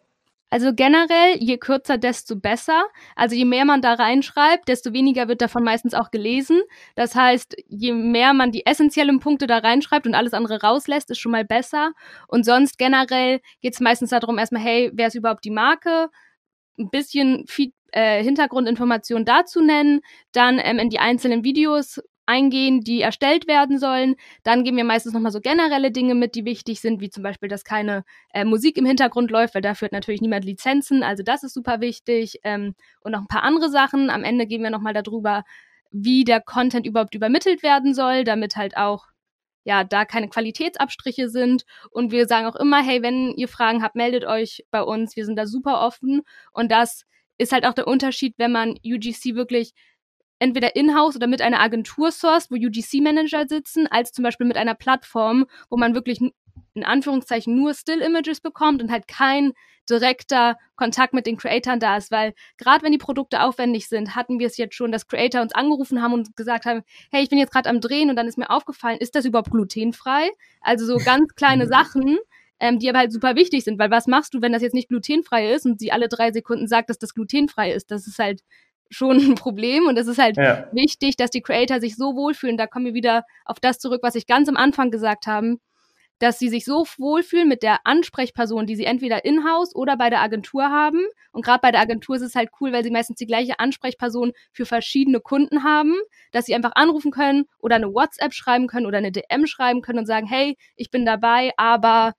Also 0.51 0.75
generell, 0.75 1.37
je 1.39 1.59
kürzer, 1.59 1.97
desto 1.97 2.37
besser. 2.37 2.85
Also 3.15 3.37
je 3.37 3.45
mehr 3.45 3.65
man 3.65 3.83
da 3.83 3.95
reinschreibt, 3.95 4.69
desto 4.69 4.93
weniger 4.93 5.29
wird 5.29 5.41
davon 5.41 5.63
meistens 5.63 5.95
auch 5.95 6.11
gelesen. 6.11 6.61
Das 6.97 7.15
heißt, 7.15 7.57
je 7.69 7.93
mehr 7.93 8.35
man 8.35 8.51
die 8.51 8.67
essentiellen 8.67 9.21
Punkte 9.21 9.47
da 9.47 9.59
reinschreibt 9.59 10.07
und 10.07 10.15
alles 10.15 10.35
andere 10.35 10.61
rauslässt, 10.61 11.11
ist 11.11 11.19
schon 11.19 11.33
mal 11.33 11.45
besser. 11.45 11.93
Und 12.27 12.45
sonst 12.45 12.79
generell 12.79 13.41
geht 13.61 13.75
es 13.75 13.81
meistens 13.81 14.11
darum, 14.11 14.39
erstmal, 14.39 14.63
hey, 14.63 14.91
wer 14.93 15.07
ist 15.07 15.15
überhaupt 15.15 15.45
die 15.45 15.51
Marke? 15.51 16.09
Ein 16.79 16.91
bisschen 16.91 17.45
Feed 17.47 17.73
äh, 17.93 18.23
Hintergrundinformationen 18.23 19.25
dazu 19.25 19.61
nennen, 19.61 20.01
dann 20.33 20.61
ähm, 20.63 20.79
in 20.79 20.91
die 20.91 20.99
einzelnen 20.99 21.45
Videos 21.45 22.01
eingehen, 22.31 22.81
die 22.81 23.01
erstellt 23.03 23.49
werden 23.49 23.79
sollen. 23.79 24.15
Dann 24.45 24.63
geben 24.63 24.77
wir 24.77 24.85
meistens 24.85 25.13
nochmal 25.13 25.33
so 25.33 25.41
generelle 25.41 25.91
Dinge 25.91 26.15
mit, 26.15 26.37
die 26.37 26.45
wichtig 26.45 26.81
sind, 26.81 27.01
wie 27.01 27.11
zum 27.11 27.25
Beispiel, 27.25 27.49
dass 27.49 27.65
keine 27.65 28.05
äh, 28.33 28.45
Musik 28.45 28.79
im 28.79 28.87
Hintergrund 28.87 29.31
läuft, 29.31 29.55
weil 29.55 29.63
dafür 29.63 29.87
hat 29.87 29.93
natürlich 29.93 30.21
niemand 30.21 30.45
Lizenzen. 30.45 31.03
Also 31.03 31.23
das 31.25 31.43
ist 31.43 31.55
super 31.55 31.81
wichtig. 31.81 32.39
Ähm, 32.45 32.75
und 33.01 33.13
noch 33.13 33.21
ein 33.21 33.27
paar 33.27 33.43
andere 33.43 33.69
Sachen. 33.69 34.11
Am 34.11 34.23
Ende 34.23 34.47
gehen 34.47 34.63
wir 34.63 34.71
nochmal 34.71 34.95
darüber, 34.95 35.43
wie 35.91 36.23
der 36.25 36.41
Content 36.41 36.87
überhaupt 36.87 37.17
übermittelt 37.17 37.63
werden 37.65 37.95
soll, 37.95 38.23
damit 38.25 38.55
halt 38.55 38.77
auch 38.77 39.07
ja, 39.65 39.85
da 39.85 40.05
keine 40.05 40.29
Qualitätsabstriche 40.29 41.29
sind. 41.29 41.65
Und 41.91 42.13
wir 42.13 42.27
sagen 42.27 42.47
auch 42.47 42.57
immer, 42.57 42.83
hey, 42.83 43.03
wenn 43.03 43.33
ihr 43.33 43.49
Fragen 43.49 43.83
habt, 43.83 43.95
meldet 43.95 44.25
euch 44.25 44.65
bei 44.71 44.83
uns. 44.83 45.17
Wir 45.17 45.27
sind 45.27 45.37
da 45.37 45.47
super 45.47 45.81
offen. 45.83 46.23
Und 46.53 46.71
das 46.71 47.05
ist 47.39 47.53
halt 47.53 47.67
auch 47.67 47.75
der 47.75 47.87
Unterschied, 47.87 48.35
wenn 48.39 48.53
man 48.53 48.71
UGC 48.85 49.35
wirklich 49.35 49.73
entweder 50.41 50.75
in-house 50.75 51.15
oder 51.15 51.29
mit 51.29 51.41
einer 51.41 51.61
Agentur 51.61 52.11
sourced, 52.11 52.51
wo 52.51 52.57
UGC-Manager 52.57 53.47
sitzen, 53.49 53.87
als 53.87 54.11
zum 54.11 54.25
Beispiel 54.25 54.47
mit 54.47 54.57
einer 54.57 54.75
Plattform, 54.75 55.47
wo 55.69 55.77
man 55.77 55.95
wirklich 55.95 56.21
in 56.75 56.85
Anführungszeichen 56.85 57.55
nur 57.55 57.75
Still-Images 57.75 58.41
bekommt 58.41 58.83
und 58.83 58.91
halt 58.91 59.07
kein 59.07 59.53
direkter 59.89 60.57
Kontakt 60.77 61.13
mit 61.15 61.27
den 61.27 61.37
Creatoren 61.37 61.81
da 61.81 61.97
ist, 61.97 62.11
weil 62.11 62.33
gerade 62.59 62.85
wenn 62.85 62.93
die 62.93 62.99
Produkte 62.99 63.43
aufwendig 63.43 63.89
sind, 63.89 64.15
hatten 64.15 64.39
wir 64.39 64.47
es 64.47 64.57
jetzt 64.57 64.75
schon, 64.75 64.93
dass 64.93 65.07
Creator 65.07 65.43
uns 65.43 65.55
angerufen 65.55 66.01
haben 66.01 66.15
und 66.15 66.37
gesagt 66.37 66.65
haben, 66.65 66.83
hey, 67.11 67.23
ich 67.23 67.29
bin 67.29 67.39
jetzt 67.39 67.53
gerade 67.53 67.69
am 67.69 67.81
Drehen 67.81 68.09
und 68.09 68.17
dann 68.17 68.29
ist 68.29 68.39
mir 68.39 68.51
aufgefallen, 68.51 68.99
ist 68.99 69.15
das 69.15 69.25
überhaupt 69.25 69.51
glutenfrei? 69.51 70.31
Also 70.61 70.87
so 70.87 71.05
ganz 71.05 71.35
kleine 71.35 71.67
Sachen, 71.67 72.19
ähm, 72.61 72.79
die 72.79 72.89
aber 72.89 72.99
halt 72.99 73.13
super 73.13 73.35
wichtig 73.35 73.65
sind, 73.65 73.79
weil 73.79 73.91
was 73.91 74.07
machst 74.07 74.35
du, 74.35 74.43
wenn 74.43 74.53
das 74.53 74.63
jetzt 74.63 74.75
nicht 74.75 74.89
glutenfrei 74.89 75.53
ist 75.53 75.67
und 75.67 75.81
sie 75.81 75.93
alle 75.93 76.09
drei 76.09 76.31
Sekunden 76.31 76.69
sagt, 76.69 76.91
dass 76.91 76.99
das 76.99 77.15
glutenfrei 77.15 77.73
ist? 77.73 77.91
Das 77.91 78.07
ist 78.07 78.19
halt 78.19 78.43
schon 78.91 79.17
ein 79.19 79.35
Problem 79.37 79.87
und 79.87 79.97
es 79.97 80.09
ist 80.09 80.19
halt 80.19 80.37
ja. 80.37 80.67
wichtig, 80.73 81.17
dass 81.17 81.31
die 81.31 81.43
Creator 81.43 81.81
sich 81.81 81.97
so 81.97 82.17
wohlfühlen. 82.17 82.57
Da 82.57 82.67
kommen 82.67 82.87
wir 82.87 82.95
wieder 82.95 83.25
auf 83.45 83.61
das 83.61 83.79
zurück, 83.79 84.01
was 84.03 84.17
ich 84.17 84.27
ganz 84.27 84.49
am 84.49 84.57
Anfang 84.57 84.91
gesagt 84.91 85.27
habe, 85.27 85.59
dass 86.21 86.39
sie 86.39 86.51
sich 86.51 86.67
so 86.67 86.85
wohlfühlen 86.99 87.49
mit 87.49 87.63
der 87.63 87.79
Ansprechperson, 87.85 88.67
die 88.67 88.77
sie 88.77 88.85
entweder 88.85 89.25
in-house 89.25 89.75
oder 89.75 89.97
bei 89.97 90.11
der 90.11 90.21
Agentur 90.21 90.65
haben. 90.65 91.01
Und 91.33 91.45
gerade 91.45 91.61
bei 91.63 91.71
der 91.71 91.81
Agentur 91.81 92.17
ist 92.17 92.23
es 92.23 92.35
halt 92.35 92.51
cool, 92.61 92.73
weil 92.73 92.85
sie 92.85 92.91
meistens 92.91 93.17
die 93.17 93.27
gleiche 93.27 93.59
Ansprechperson 93.59 94.33
für 94.53 94.67
verschiedene 94.67 95.21
Kunden 95.21 95.65
haben, 95.65 95.95
dass 96.31 96.45
sie 96.45 96.55
einfach 96.55 96.73
anrufen 96.75 97.11
können 97.11 97.47
oder 97.59 97.77
eine 97.77 97.95
WhatsApp 97.95 98.35
schreiben 98.35 98.67
können 98.67 98.87
oder 98.87 98.99
eine 98.99 99.13
DM 99.13 99.47
schreiben 99.47 99.81
können 99.81 100.01
und 100.01 100.07
sagen, 100.07 100.27
hey, 100.27 100.59
ich 100.77 100.91
bin 100.91 101.07
dabei, 101.07 101.53
aber 101.57 102.13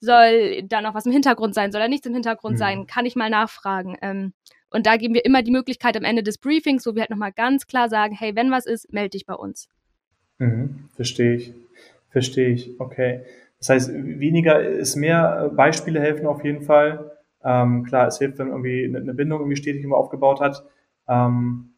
soll 0.00 0.62
da 0.64 0.80
noch 0.80 0.94
was 0.94 1.06
im 1.06 1.12
Hintergrund 1.12 1.54
sein, 1.54 1.70
soll 1.70 1.80
da 1.80 1.88
nichts 1.88 2.06
im 2.06 2.12
Hintergrund 2.12 2.54
mhm. 2.54 2.58
sein, 2.58 2.86
kann 2.86 3.06
ich 3.06 3.14
mal 3.14 3.30
nachfragen. 3.30 3.96
Ähm, 4.02 4.34
und 4.70 4.86
da 4.86 4.96
geben 4.96 5.14
wir 5.14 5.24
immer 5.24 5.42
die 5.42 5.50
Möglichkeit 5.50 5.96
am 5.96 6.04
Ende 6.04 6.22
des 6.22 6.38
Briefings, 6.38 6.86
wo 6.86 6.94
wir 6.94 7.02
halt 7.02 7.10
nochmal 7.10 7.32
ganz 7.32 7.66
klar 7.66 7.88
sagen, 7.88 8.14
hey, 8.14 8.34
wenn 8.34 8.50
was 8.50 8.66
ist, 8.66 8.92
melde 8.92 9.10
dich 9.10 9.26
bei 9.26 9.34
uns. 9.34 9.68
Mhm, 10.38 10.88
verstehe 10.94 11.34
ich. 11.34 11.54
Verstehe 12.10 12.48
ich. 12.48 12.78
Okay. 12.78 13.22
Das 13.58 13.68
heißt, 13.70 13.92
weniger 13.94 14.60
ist 14.60 14.96
mehr. 14.96 15.50
Beispiele 15.54 16.00
helfen 16.00 16.26
auf 16.26 16.44
jeden 16.44 16.62
Fall. 16.62 17.12
Ähm, 17.42 17.84
klar, 17.84 18.06
es 18.08 18.18
hilft, 18.18 18.38
wenn 18.38 18.48
irgendwie 18.48 18.84
eine 18.84 19.14
Bindung 19.14 19.40
irgendwie 19.40 19.56
stetig 19.56 19.84
immer 19.84 19.96
aufgebaut 19.96 20.40
hat. 20.40 20.64
Ähm, 21.08 21.70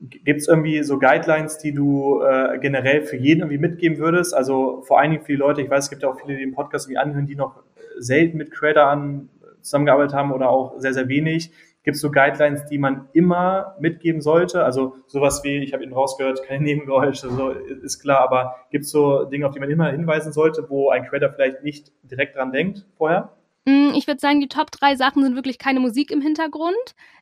Gibt 0.00 0.40
es 0.40 0.48
irgendwie 0.48 0.82
so 0.82 0.98
Guidelines, 0.98 1.58
die 1.58 1.72
du 1.72 2.22
äh, 2.22 2.58
generell 2.58 3.02
für 3.02 3.16
jeden 3.16 3.40
irgendwie 3.40 3.58
mitgeben 3.58 3.98
würdest? 3.98 4.34
Also 4.34 4.82
vor 4.82 4.98
allen 4.98 5.12
Dingen 5.12 5.22
für 5.22 5.32
die 5.32 5.38
Leute, 5.38 5.62
ich 5.62 5.70
weiß, 5.70 5.84
es 5.84 5.90
gibt 5.90 6.02
ja 6.02 6.08
auch 6.08 6.18
viele, 6.20 6.36
die 6.36 6.44
den 6.44 6.54
Podcast 6.54 6.86
irgendwie 6.86 6.98
anhören, 6.98 7.26
die 7.26 7.36
noch 7.36 7.62
selten 7.98 8.36
mit 8.36 8.50
Creator 8.50 8.84
an 8.84 9.28
zusammengearbeitet 9.60 10.14
haben 10.14 10.32
oder 10.32 10.48
auch 10.50 10.78
sehr, 10.78 10.92
sehr 10.92 11.08
wenig. 11.08 11.52
Gibt 11.84 11.96
es 11.96 12.00
so 12.00 12.10
Guidelines, 12.10 12.64
die 12.66 12.78
man 12.78 13.08
immer 13.12 13.76
mitgeben 13.80 14.20
sollte? 14.20 14.64
Also 14.64 14.96
sowas 15.06 15.42
wie, 15.42 15.58
ich 15.58 15.72
habe 15.72 15.82
ihn 15.82 15.92
rausgehört, 15.92 16.44
keine 16.44 16.64
Nebengeräusche, 16.64 17.30
so 17.30 17.50
ist 17.50 18.00
klar, 18.00 18.20
aber 18.20 18.56
gibt 18.70 18.84
es 18.84 18.90
so 18.90 19.24
Dinge, 19.24 19.46
auf 19.46 19.52
die 19.52 19.60
man 19.60 19.70
immer 19.70 19.90
hinweisen 19.90 20.32
sollte, 20.32 20.68
wo 20.68 20.90
ein 20.90 21.04
Creator 21.06 21.30
vielleicht 21.30 21.62
nicht 21.62 21.92
direkt 22.02 22.36
dran 22.36 22.52
denkt 22.52 22.86
vorher? 22.96 23.32
Mm, 23.64 23.90
ich 23.94 24.06
würde 24.08 24.18
sagen, 24.18 24.40
die 24.40 24.48
Top 24.48 24.70
drei 24.72 24.96
Sachen 24.96 25.22
sind 25.22 25.36
wirklich 25.36 25.58
keine 25.58 25.78
Musik 25.78 26.10
im 26.10 26.20
Hintergrund. 26.20 26.74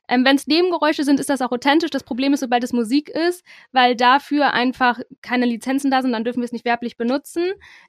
Ähm, 0.07 0.25
Wenn 0.25 0.35
es 0.35 0.47
Nebengeräusche 0.47 1.03
sind, 1.03 1.19
ist 1.19 1.29
das 1.29 1.41
auch 1.41 1.51
authentisch. 1.51 1.91
Das 1.91 2.03
Problem 2.03 2.33
ist, 2.33 2.39
sobald 2.39 2.63
es 2.63 2.73
Musik 2.73 3.09
ist, 3.09 3.45
weil 3.71 3.95
dafür 3.95 4.51
einfach 4.53 4.99
keine 5.21 5.45
Lizenzen 5.45 5.91
da 5.91 6.01
sind, 6.01 6.13
dann 6.13 6.23
dürfen 6.23 6.39
wir 6.41 6.45
es 6.45 6.51
nicht 6.51 6.65
werblich 6.65 6.97
benutzen. 6.97 7.43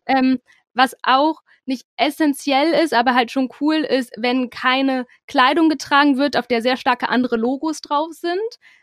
Ähm, 0.06 0.38
was 0.74 0.96
auch 1.02 1.42
nicht 1.64 1.86
essentiell 1.96 2.72
ist, 2.72 2.92
aber 2.92 3.14
halt 3.14 3.30
schon 3.30 3.48
cool 3.60 3.76
ist, 3.76 4.12
wenn 4.16 4.50
keine 4.50 5.06
Kleidung 5.26 5.68
getragen 5.68 6.16
wird, 6.16 6.36
auf 6.36 6.48
der 6.48 6.60
sehr 6.60 6.76
starke 6.76 7.08
andere 7.08 7.36
Logos 7.36 7.80
drauf 7.80 8.12
sind, 8.12 8.40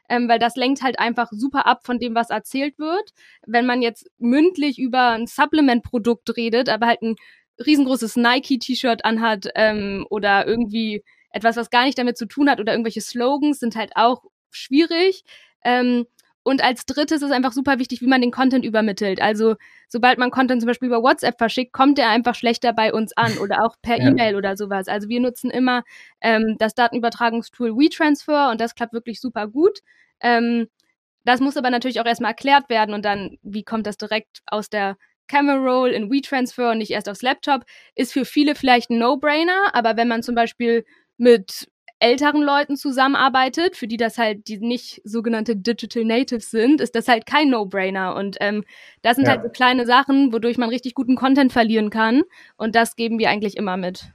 ähm, 0.07 0.29
weil 0.29 0.39
das 0.39 0.55
lenkt 0.55 0.81
halt 0.81 0.97
einfach 0.97 1.29
super 1.31 1.65
ab 1.65 1.85
von 1.85 1.99
dem, 1.99 2.15
was 2.15 2.29
erzählt 2.29 2.79
wird. 2.79 3.11
Wenn 3.45 3.65
man 3.65 3.81
jetzt 3.81 4.09
mündlich 4.17 4.79
über 4.79 5.09
ein 5.09 5.27
Supplement-Produkt 5.27 6.35
redet, 6.37 6.69
aber 6.69 6.87
halt 6.87 7.01
ein 7.01 7.15
riesengroßes 7.65 8.15
Nike-T-Shirt 8.15 9.03
anhat 9.03 9.49
ähm, 9.55 10.05
oder 10.09 10.47
irgendwie 10.47 11.03
etwas, 11.31 11.57
was 11.57 11.69
gar 11.69 11.83
nicht 11.83 11.97
damit 11.97 12.17
zu 12.17 12.25
tun 12.25 12.49
hat 12.49 12.59
oder 12.59 12.73
irgendwelche 12.73 13.01
Slogans 13.01 13.59
sind 13.59 13.75
halt 13.75 13.91
auch 13.95 14.23
schwierig. 14.51 15.23
Ähm, 15.63 16.05
und 16.49 16.63
als 16.63 16.85
drittes 16.85 17.21
ist 17.21 17.31
einfach 17.31 17.51
super 17.51 17.79
wichtig, 17.79 18.01
wie 18.01 18.07
man 18.07 18.21
den 18.21 18.31
Content 18.31 18.65
übermittelt. 18.65 19.21
Also 19.21 19.55
sobald 19.87 20.17
man 20.17 20.31
Content 20.31 20.61
zum 20.61 20.67
Beispiel 20.67 20.87
über 20.87 21.03
WhatsApp 21.03 21.37
verschickt, 21.37 21.73
kommt 21.73 21.99
er 21.99 22.09
einfach 22.09 22.35
schlechter 22.35 22.73
bei 22.73 22.91
uns 22.93 23.15
an 23.15 23.37
oder 23.37 23.63
auch 23.63 23.75
per 23.81 23.99
ja. 23.99 24.09
E-Mail 24.09 24.35
oder 24.35 24.57
sowas. 24.57 24.87
Also 24.87 25.09
wir 25.09 25.19
nutzen 25.19 25.51
immer 25.51 25.83
ähm, 26.21 26.55
das 26.59 26.73
Datenübertragungstool 26.73 27.75
WeTransfer 27.77 28.49
und 28.49 28.59
das 28.59 28.75
klappt 28.75 28.93
wirklich 28.93 29.21
super 29.21 29.47
gut. 29.47 29.79
Ähm, 30.21 30.67
das 31.23 31.39
muss 31.39 31.57
aber 31.57 31.69
natürlich 31.69 32.01
auch 32.01 32.05
erstmal 32.05 32.31
erklärt 32.31 32.69
werden 32.69 32.95
und 32.95 33.05
dann, 33.05 33.37
wie 33.43 33.63
kommt 33.63 33.85
das 33.85 33.97
direkt 33.97 34.41
aus 34.47 34.69
der 34.69 34.97
Camera 35.27 35.57
Roll 35.57 35.91
in 35.91 36.11
WeTransfer 36.11 36.71
und 36.71 36.79
nicht 36.79 36.91
erst 36.91 37.07
aufs 37.07 37.21
Laptop, 37.21 37.63
ist 37.95 38.13
für 38.13 38.25
viele 38.25 38.55
vielleicht 38.55 38.89
ein 38.89 38.97
No-Brainer, 38.97 39.73
aber 39.73 39.95
wenn 39.95 40.07
man 40.07 40.23
zum 40.23 40.33
Beispiel 40.33 40.85
mit 41.17 41.69
älteren 41.99 42.41
Leuten 42.41 42.75
zusammenarbeitet, 42.77 43.75
für 43.75 43.87
die 43.87 43.97
das 43.97 44.17
halt 44.17 44.47
die 44.47 44.59
nicht 44.59 45.01
sogenannte 45.03 45.55
Digital 45.55 46.05
Natives 46.05 46.49
sind, 46.51 46.81
ist 46.81 46.95
das 46.95 47.07
halt 47.07 47.25
kein 47.25 47.49
No-Brainer. 47.49 48.15
Und 48.15 48.37
ähm, 48.39 48.63
das 49.01 49.15
sind 49.15 49.25
ja. 49.25 49.31
halt 49.31 49.43
so 49.43 49.49
kleine 49.49 49.85
Sachen, 49.85 50.31
wodurch 50.31 50.57
man 50.57 50.69
richtig 50.69 50.93
guten 50.93 51.15
Content 51.15 51.51
verlieren 51.51 51.89
kann. 51.89 52.23
Und 52.57 52.75
das 52.75 52.95
geben 52.95 53.19
wir 53.19 53.29
eigentlich 53.29 53.57
immer 53.57 53.77
mit. 53.77 54.13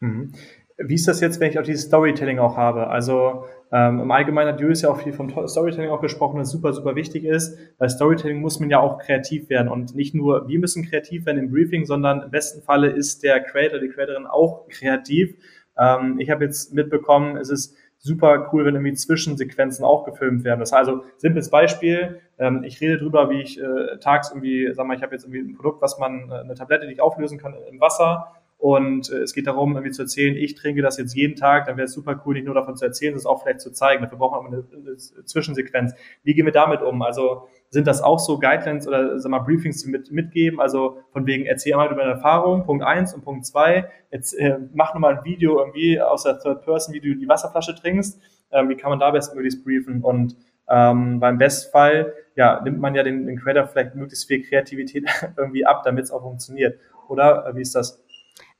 Mhm. 0.00 0.32
Wie 0.78 0.94
ist 0.94 1.08
das 1.08 1.20
jetzt, 1.20 1.40
wenn 1.40 1.50
ich 1.50 1.58
auch 1.58 1.62
dieses 1.62 1.86
Storytelling 1.86 2.38
auch 2.38 2.56
habe? 2.56 2.88
Also 2.88 3.44
ähm, 3.72 4.00
Im 4.00 4.10
Allgemeinen 4.10 4.52
hat 4.52 4.60
Julius 4.60 4.82
ja 4.82 4.90
auch 4.90 5.00
viel 5.02 5.12
vom 5.12 5.28
Storytelling 5.48 5.90
auch 5.90 6.00
gesprochen, 6.00 6.38
das 6.38 6.50
super, 6.50 6.72
super 6.72 6.94
wichtig 6.94 7.24
ist. 7.24 7.58
Bei 7.78 7.88
Storytelling 7.88 8.40
muss 8.40 8.60
man 8.60 8.70
ja 8.70 8.78
auch 8.78 8.98
kreativ 8.98 9.50
werden 9.50 9.68
und 9.68 9.94
nicht 9.96 10.14
nur 10.14 10.46
wir 10.48 10.58
müssen 10.60 10.84
kreativ 10.84 11.26
werden 11.26 11.38
im 11.38 11.50
Briefing, 11.50 11.84
sondern 11.84 12.22
im 12.22 12.30
besten 12.30 12.62
Falle 12.62 12.90
ist 12.90 13.24
der 13.24 13.40
Creator, 13.40 13.80
die 13.80 13.88
Creatorin 13.88 14.26
auch 14.26 14.68
kreativ. 14.68 15.34
Ähm, 15.78 16.18
ich 16.18 16.30
habe 16.30 16.44
jetzt 16.44 16.74
mitbekommen, 16.74 17.36
es 17.36 17.50
ist 17.50 17.76
super 17.98 18.50
cool, 18.52 18.64
wenn 18.64 18.74
irgendwie 18.74 18.94
Zwischensequenzen 18.94 19.84
auch 19.84 20.04
gefilmt 20.04 20.44
werden. 20.44 20.60
Das 20.60 20.72
heißt 20.72 20.88
also, 20.88 21.04
simples 21.16 21.50
Beispiel, 21.50 22.20
ähm, 22.38 22.62
ich 22.64 22.80
rede 22.80 22.98
drüber, 22.98 23.30
wie 23.30 23.42
ich 23.42 23.60
äh, 23.60 23.98
tags 24.00 24.30
irgendwie, 24.30 24.72
sag 24.72 24.86
mal, 24.86 24.96
ich 24.96 25.02
habe 25.02 25.14
jetzt 25.14 25.24
irgendwie 25.24 25.40
ein 25.40 25.56
Produkt, 25.56 25.82
was 25.82 25.98
man, 25.98 26.30
äh, 26.30 26.34
eine 26.34 26.54
Tablette, 26.54 26.86
die 26.86 26.92
ich 26.92 27.00
auflösen 27.00 27.38
kann 27.38 27.54
im 27.70 27.80
Wasser 27.80 28.32
und 28.58 29.10
äh, 29.10 29.18
es 29.18 29.34
geht 29.34 29.46
darum, 29.46 29.72
irgendwie 29.72 29.92
zu 29.92 30.02
erzählen, 30.02 30.34
ich 30.34 30.54
trinke 30.54 30.82
das 30.82 30.96
jetzt 30.96 31.14
jeden 31.14 31.36
Tag, 31.36 31.66
dann 31.66 31.76
wäre 31.76 31.86
es 31.86 31.92
super 31.92 32.20
cool, 32.24 32.34
nicht 32.34 32.46
nur 32.46 32.54
davon 32.54 32.76
zu 32.76 32.84
erzählen, 32.84 33.12
sondern 33.18 33.20
es 33.20 33.26
auch 33.26 33.42
vielleicht 33.42 33.60
zu 33.60 33.72
zeigen. 33.72 34.02
Dafür 34.02 34.18
braucht 34.18 34.42
man 34.42 34.52
eine, 34.52 34.64
eine 34.74 34.96
Zwischensequenz. 34.96 35.94
Wie 36.22 36.34
gehen 36.34 36.46
wir 36.46 36.52
damit 36.52 36.82
um? 36.82 37.02
Also 37.02 37.48
sind 37.70 37.86
das 37.86 38.02
auch 38.02 38.18
so 38.18 38.38
Guidelines 38.38 38.86
oder 38.86 39.18
sag 39.18 39.30
mal, 39.30 39.40
Briefings, 39.40 39.82
die 39.82 39.90
mit, 39.90 40.10
mitgeben? 40.10 40.60
Also 40.60 40.98
von 41.12 41.26
wegen, 41.26 41.46
erzähl 41.46 41.76
mal 41.76 41.86
über 41.86 41.96
deine 41.96 42.12
Erfahrung, 42.12 42.64
Punkt 42.64 42.84
eins 42.84 43.14
und 43.14 43.24
Punkt 43.24 43.46
zwei, 43.46 43.88
jetzt 44.10 44.34
äh, 44.34 44.58
mach 44.74 44.94
nochmal 44.94 45.18
ein 45.18 45.24
Video 45.24 45.58
irgendwie 45.58 46.00
aus 46.00 46.22
der 46.22 46.38
Third 46.38 46.62
Person, 46.62 46.94
wie 46.94 47.00
du 47.00 47.14
die 47.14 47.28
Wasserflasche 47.28 47.74
trinkst. 47.74 48.20
Ähm, 48.52 48.68
wie 48.68 48.76
kann 48.76 48.90
man 48.90 49.00
da 49.00 49.10
bestmöglichst 49.10 49.64
briefen? 49.64 50.02
Und 50.02 50.36
ähm, 50.68 51.20
beim 51.20 51.38
Bestfall 51.38 52.12
ja, 52.36 52.60
nimmt 52.62 52.80
man 52.80 52.94
ja 52.94 53.02
den, 53.02 53.26
den 53.26 53.38
Creator 53.38 53.66
vielleicht 53.66 53.94
möglichst 53.94 54.26
viel 54.26 54.42
Kreativität 54.42 55.08
irgendwie 55.36 55.66
ab, 55.66 55.82
damit 55.84 56.04
es 56.04 56.10
auch 56.10 56.22
funktioniert. 56.22 56.78
Oder 57.08 57.52
wie 57.54 57.62
ist 57.62 57.74
das? 57.74 58.02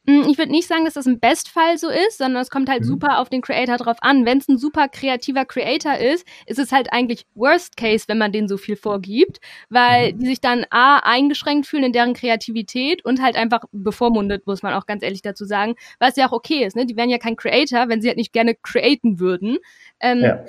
Hm, 0.08 0.26
ich 0.28 0.38
würde 0.38 0.52
nicht 0.52 0.68
sagen, 0.68 0.84
dass 0.84 0.94
das 0.94 1.06
im 1.06 1.18
Bestfall 1.18 1.78
so 1.78 1.88
ist, 1.88 2.18
sondern 2.18 2.40
es 2.40 2.50
kommt 2.50 2.68
halt 2.68 2.82
mhm. 2.82 2.86
super 2.86 3.18
auf 3.18 3.28
den 3.28 3.42
Creator 3.42 3.76
drauf 3.76 3.96
an. 4.00 4.24
Wenn 4.24 4.38
es 4.38 4.48
ein 4.48 4.56
super 4.56 4.88
kreativer 4.88 5.44
Creator 5.44 5.96
ist, 5.98 6.26
ist 6.46 6.58
es 6.58 6.70
halt 6.70 6.92
eigentlich 6.92 7.26
Worst 7.34 7.76
Case, 7.76 8.04
wenn 8.06 8.18
man 8.18 8.30
denen 8.30 8.46
so 8.46 8.56
viel 8.56 8.76
vorgibt, 8.76 9.40
weil 9.68 10.12
mhm. 10.12 10.18
die 10.18 10.26
sich 10.26 10.40
dann 10.40 10.64
A, 10.70 10.98
eingeschränkt 10.98 11.66
fühlen 11.66 11.84
in 11.84 11.92
deren 11.92 12.14
Kreativität 12.14 13.04
und 13.04 13.20
halt 13.20 13.36
einfach 13.36 13.64
bevormundet, 13.72 14.46
muss 14.46 14.62
man 14.62 14.74
auch 14.74 14.86
ganz 14.86 15.02
ehrlich 15.02 15.22
dazu 15.22 15.44
sagen, 15.44 15.74
was 15.98 16.16
ja 16.16 16.28
auch 16.28 16.32
okay 16.32 16.64
ist. 16.64 16.76
Ne? 16.76 16.86
Die 16.86 16.96
wären 16.96 17.10
ja 17.10 17.18
kein 17.18 17.36
Creator, 17.36 17.88
wenn 17.88 18.00
sie 18.00 18.08
halt 18.08 18.18
nicht 18.18 18.32
gerne 18.32 18.54
createn 18.54 19.18
würden. 19.18 19.58
Ähm, 20.00 20.20
ja. 20.20 20.44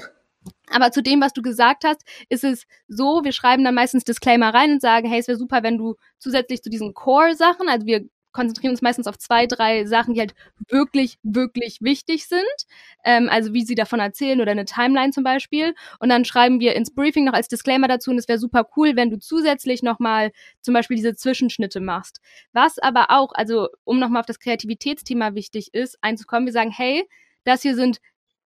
Aber 0.70 0.92
zu 0.92 1.02
dem, 1.02 1.22
was 1.22 1.34
du 1.34 1.42
gesagt 1.42 1.84
hast, 1.84 2.04
ist 2.30 2.44
es 2.44 2.66
so, 2.88 3.24
wir 3.24 3.32
schreiben 3.32 3.64
dann 3.64 3.76
meistens 3.76 4.04
Disclaimer 4.04 4.54
rein 4.54 4.74
und 4.74 4.82
sagen, 4.82 5.10
hey, 5.10 5.20
es 5.20 5.28
wäre 5.28 5.38
super, 5.38 5.64
wenn 5.64 5.78
du 5.78 5.96
zusätzlich 6.20 6.62
zu 6.62 6.70
diesen 6.70 6.94
Core-Sachen, 6.94 7.70
also 7.70 7.86
wir 7.86 8.06
konzentrieren 8.38 8.72
uns 8.72 8.84
meistens 8.84 9.08
auf 9.08 9.18
zwei, 9.18 9.48
drei 9.48 9.86
Sachen, 9.86 10.14
die 10.14 10.20
halt 10.20 10.36
wirklich, 10.70 11.18
wirklich 11.24 11.80
wichtig 11.82 12.28
sind. 12.28 12.46
Ähm, 13.04 13.30
also 13.30 13.52
wie 13.54 13.66
sie 13.66 13.74
davon 13.74 14.00
erzählen 14.00 14.40
oder 14.40 14.52
eine 14.52 14.66
Timeline 14.66 15.12
zum 15.12 15.24
Beispiel. 15.24 15.74
Und 16.00 16.10
dann 16.10 16.24
schreiben 16.24 16.60
wir 16.60 16.76
ins 16.76 16.94
Briefing 16.94 17.26
noch 17.26 17.34
als 17.34 17.48
Disclaimer 17.48 17.88
dazu 17.88 18.12
und 18.12 18.20
es 18.20 18.28
wäre 18.28 18.38
super 18.38 18.70
cool, 18.78 18.96
wenn 18.96 19.10
du 19.10 19.18
zusätzlich 19.18 19.82
nochmal 19.82 20.32
zum 20.62 20.76
Beispiel 20.76 20.98
diese 20.98 21.16
Zwischenschnitte 21.16 21.80
machst. 21.80 22.22
Was 22.54 22.78
aber 22.78 23.08
auch, 23.10 23.32
also 23.34 23.70
um 23.84 23.98
nochmal 23.98 24.20
auf 24.20 24.28
das 24.28 24.40
Kreativitätsthema 24.40 25.34
wichtig 25.34 25.74
ist, 25.74 25.98
einzukommen, 26.02 26.46
wir 26.46 26.54
sagen, 26.54 26.72
hey, 26.72 27.10
das 27.44 27.64
hier 27.64 27.76
sind 27.76 28.00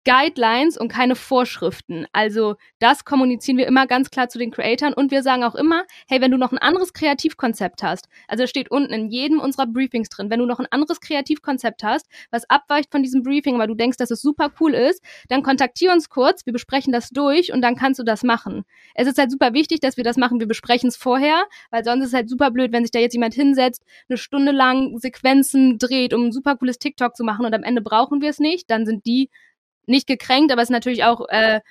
Guidelines 0.03 0.77
und 0.77 0.87
keine 0.87 1.15
Vorschriften. 1.15 2.07
Also 2.11 2.55
das 2.79 3.05
kommunizieren 3.05 3.57
wir 3.57 3.67
immer 3.67 3.85
ganz 3.85 4.09
klar 4.09 4.29
zu 4.29 4.39
den 4.39 4.51
Creatoren 4.51 4.93
und 4.93 5.11
wir 5.11 5.21
sagen 5.21 5.43
auch 5.43 5.53
immer, 5.53 5.85
hey, 6.07 6.21
wenn 6.21 6.31
du 6.31 6.37
noch 6.37 6.51
ein 6.51 6.57
anderes 6.57 6.93
Kreativkonzept 6.93 7.83
hast, 7.83 8.09
also 8.27 8.47
steht 8.47 8.71
unten 8.71 8.93
in 8.93 9.09
jedem 9.09 9.39
unserer 9.39 9.67
Briefings 9.67 10.09
drin, 10.09 10.29
wenn 10.31 10.39
du 10.39 10.45
noch 10.47 10.59
ein 10.59 10.65
anderes 10.71 11.01
Kreativkonzept 11.01 11.83
hast, 11.83 12.07
was 12.31 12.49
abweicht 12.49 12.91
von 12.91 13.03
diesem 13.03 13.21
Briefing, 13.21 13.59
weil 13.59 13.67
du 13.67 13.75
denkst, 13.75 13.97
dass 13.97 14.09
es 14.09 14.21
super 14.21 14.51
cool 14.59 14.73
ist, 14.73 15.03
dann 15.29 15.43
kontaktier 15.43 15.91
uns 15.91 16.09
kurz, 16.09 16.45
wir 16.45 16.53
besprechen 16.53 16.91
das 16.91 17.09
durch 17.09 17.53
und 17.53 17.61
dann 17.61 17.75
kannst 17.75 17.99
du 17.99 18.03
das 18.03 18.23
machen. 18.23 18.63
Es 18.95 19.07
ist 19.07 19.19
halt 19.19 19.29
super 19.29 19.53
wichtig, 19.53 19.81
dass 19.81 19.97
wir 19.97 20.03
das 20.03 20.17
machen, 20.17 20.39
wir 20.39 20.47
besprechen 20.47 20.89
es 20.89 20.97
vorher, 20.97 21.45
weil 21.69 21.83
sonst 21.83 22.03
ist 22.03 22.09
es 22.09 22.13
halt 22.15 22.29
super 22.29 22.49
blöd, 22.49 22.71
wenn 22.71 22.83
sich 22.83 22.91
da 22.91 22.99
jetzt 22.99 23.13
jemand 23.13 23.35
hinsetzt, 23.35 23.83
eine 24.09 24.17
Stunde 24.17 24.51
lang 24.51 24.97
Sequenzen 24.97 25.77
dreht, 25.77 26.13
um 26.15 26.25
ein 26.25 26.31
super 26.31 26.55
cooles 26.55 26.79
TikTok 26.79 27.15
zu 27.15 27.23
machen 27.23 27.45
und 27.45 27.53
am 27.53 27.63
Ende 27.63 27.81
brauchen 27.81 28.21
wir 28.21 28.29
es 28.29 28.39
nicht, 28.39 28.71
dann 28.71 28.85
sind 28.85 29.05
die 29.05 29.29
nicht 29.91 30.07
gekränkt, 30.07 30.51
aber 30.51 30.61
es 30.61 30.69
ist 30.69 30.73
natürlich 30.73 31.03
auch 31.03 31.27
äh, 31.29 31.61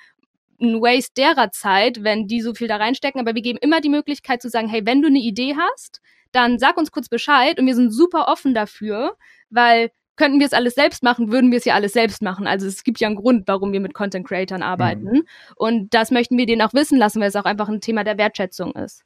ein 0.61 0.81
Waste 0.81 1.15
derer 1.17 1.51
Zeit, 1.51 2.05
wenn 2.05 2.27
die 2.27 2.41
so 2.41 2.55
viel 2.55 2.69
da 2.69 2.77
reinstecken. 2.77 3.21
Aber 3.21 3.35
wir 3.35 3.43
geben 3.43 3.59
immer 3.61 3.81
die 3.81 3.89
Möglichkeit 3.89 4.43
zu 4.43 4.49
sagen, 4.49 4.69
hey, 4.69 4.87
wenn 4.87 5.03
du 5.03 5.09
eine 5.09 5.19
Idee 5.19 5.57
hast, 5.59 6.01
dann 6.33 6.59
sag 6.59 6.77
uns 6.77 6.93
kurz 6.93 7.09
Bescheid 7.09 7.59
und 7.59 7.67
wir 7.67 7.75
sind 7.75 7.91
super 7.91 8.29
offen 8.29 8.55
dafür, 8.55 9.17
weil 9.49 9.91
könnten 10.17 10.39
wir 10.39 10.47
es 10.47 10.53
alles 10.53 10.75
selbst 10.75 11.03
machen, 11.03 11.33
würden 11.33 11.51
wir 11.51 11.57
es 11.57 11.65
ja 11.65 11.75
alles 11.75 11.95
selbst 11.95 12.21
machen. 12.21 12.47
Also 12.47 12.67
es 12.67 12.85
gibt 12.85 13.01
ja 13.01 13.09
einen 13.09 13.17
Grund, 13.17 13.49
warum 13.49 13.73
wir 13.73 13.81
mit 13.81 13.95
Content 13.95 14.27
Creatern 14.29 14.63
arbeiten. 14.63 15.05
Mhm. 15.05 15.23
Und 15.57 15.95
das 15.95 16.11
möchten 16.11 16.37
wir 16.37 16.45
denen 16.45 16.61
auch 16.61 16.75
wissen 16.75 16.99
lassen, 16.99 17.21
weil 17.21 17.29
es 17.29 17.37
auch 17.37 17.47
einfach 17.47 17.71
ein 17.71 17.81
Thema 17.81 18.05
der 18.05 18.19
Wertschätzung 18.19 18.73
ist. 18.73 19.03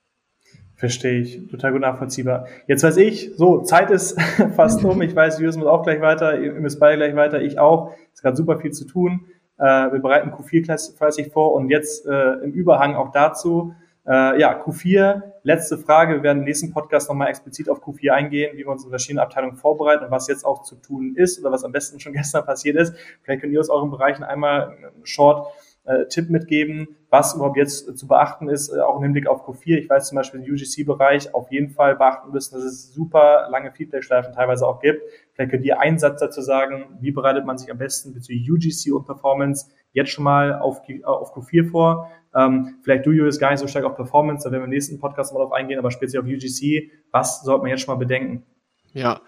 Verstehe 0.77 1.21
ich, 1.21 1.49
total 1.49 1.73
gut 1.73 1.83
nachvollziehbar. 1.83 2.47
Jetzt 2.67 2.83
weiß 2.83 2.97
ich, 2.97 3.33
so, 3.37 3.61
Zeit 3.63 3.91
ist 3.91 4.21
fast 4.57 4.85
um. 4.85 5.01
Ich 5.03 5.15
weiß, 5.15 5.39
Julius 5.39 5.57
muss 5.57 5.67
auch 5.67 5.85
gleich 5.85 6.01
weiter, 6.01 6.39
ihr 6.39 6.53
müsst 6.55 6.81
beide 6.81 6.97
gleich 6.97 7.15
weiter, 7.15 7.41
ich 7.41 7.59
auch. 7.59 7.93
Es 8.13 8.15
ist 8.15 8.23
gerade 8.23 8.37
super 8.37 8.59
viel 8.59 8.73
zu 8.73 8.85
tun. 8.85 9.27
Äh, 9.59 9.63
wir 9.63 10.01
bereiten 10.01 10.31
Q4 10.31 10.97
fleißig 10.97 11.33
vor 11.33 11.53
und 11.53 11.71
jetzt 11.71 12.07
äh, 12.07 12.33
im 12.43 12.53
Überhang 12.53 12.97
auch 12.97 13.13
dazu. 13.13 13.75
Äh, 14.07 14.41
ja, 14.41 14.61
Q4, 14.61 15.23
letzte 15.45 15.79
Frage. 15.79 16.17
Wir 16.17 16.23
werden 16.25 16.41
im 16.41 16.45
nächsten 16.45 16.73
Podcast 16.73 17.09
nochmal 17.09 17.29
explizit 17.29 17.71
auf 17.71 17.83
Q4 17.83 18.11
eingehen, 18.11 18.53
wie 18.55 18.59
wir 18.59 18.69
uns 18.69 18.85
in 18.85 18.91
verschiedenen 18.91 19.21
Abteilungen 19.21 19.57
vorbereiten 19.57 20.05
und 20.05 20.11
was 20.11 20.27
jetzt 20.27 20.45
auch 20.45 20.63
zu 20.63 20.75
tun 20.75 21.15
ist 21.17 21.41
oder 21.41 21.53
was 21.53 21.65
am 21.65 21.73
besten 21.73 22.01
schon 22.01 22.13
gestern 22.15 22.45
passiert 22.45 22.77
ist. 22.77 22.95
Vielleicht 23.23 23.43
könnt 23.43 23.53
ihr 23.53 23.61
aus 23.61 23.71
euren 23.71 23.91
Bereichen 23.91 24.25
einmal 24.25 24.77
short 25.05 25.47
äh, 25.85 26.07
Tipp 26.07 26.31
mitgeben, 26.31 26.97
was 27.11 27.35
überhaupt 27.35 27.57
jetzt 27.57 27.89
äh, 27.89 27.95
zu 27.95 28.07
beachten 28.07 28.49
ist, 28.49 28.71
äh, 28.71 28.81
auch 28.81 28.97
im 28.97 29.03
Hinblick 29.03 29.27
auf 29.27 29.47
Q4. 29.47 29.77
Ich 29.77 29.91
weiß 29.91 30.09
zum 30.09 30.17
Beispiel 30.17 30.41
im 30.41 30.53
UGC-Bereich 30.53 31.35
auf 31.35 31.51
jeden 31.53 31.71
Fall 31.71 31.97
beachten 31.97 32.33
müssen, 32.33 32.55
dass 32.55 32.65
es 32.65 32.93
super 32.93 33.49
lange 33.51 33.71
Feedback-Schleifen 33.71 34.33
teilweise 34.33 34.67
auch 34.67 34.81
gibt. 34.81 35.03
Vielleicht 35.33 35.51
könnt 35.51 35.65
ihr 35.65 35.81
einen 35.81 35.99
Satz 35.99 36.21
dazu 36.21 36.41
sagen, 36.41 36.97
wie 37.01 37.11
bereitet 37.11 37.45
man 37.45 37.59
sich 37.59 37.71
am 37.71 37.79
besten 37.79 38.15
bezüglich 38.15 38.51
UGC 38.51 38.95
und 38.95 39.05
Performance 39.05 39.67
jetzt 39.93 40.11
schon 40.11 40.25
mal 40.25 40.55
auf, 40.59 40.81
auf 41.05 41.37
Q4 41.37 41.71
vor. 41.71 42.11
Ähm, 42.35 42.79
vielleicht 42.83 43.07
du, 43.07 43.13
Julius, 43.13 43.39
gar 43.39 43.51
nicht 43.51 43.61
so 43.61 43.67
stark 43.67 43.85
auf 43.85 43.95
Performance, 43.95 44.45
da 44.45 44.51
werden 44.51 44.63
wir 44.63 44.65
im 44.65 44.71
nächsten 44.71 44.99
Podcast 44.99 45.33
mal 45.33 45.41
drauf 45.41 45.53
eingehen, 45.53 45.79
aber 45.79 45.91
speziell 45.91 46.23
auf 46.23 46.29
UGC, 46.29 46.91
was 47.13 47.43
sollte 47.43 47.63
man 47.63 47.71
jetzt 47.71 47.83
schon 47.83 47.95
mal 47.95 47.99
bedenken? 47.99 48.45
Ja, 48.93 49.21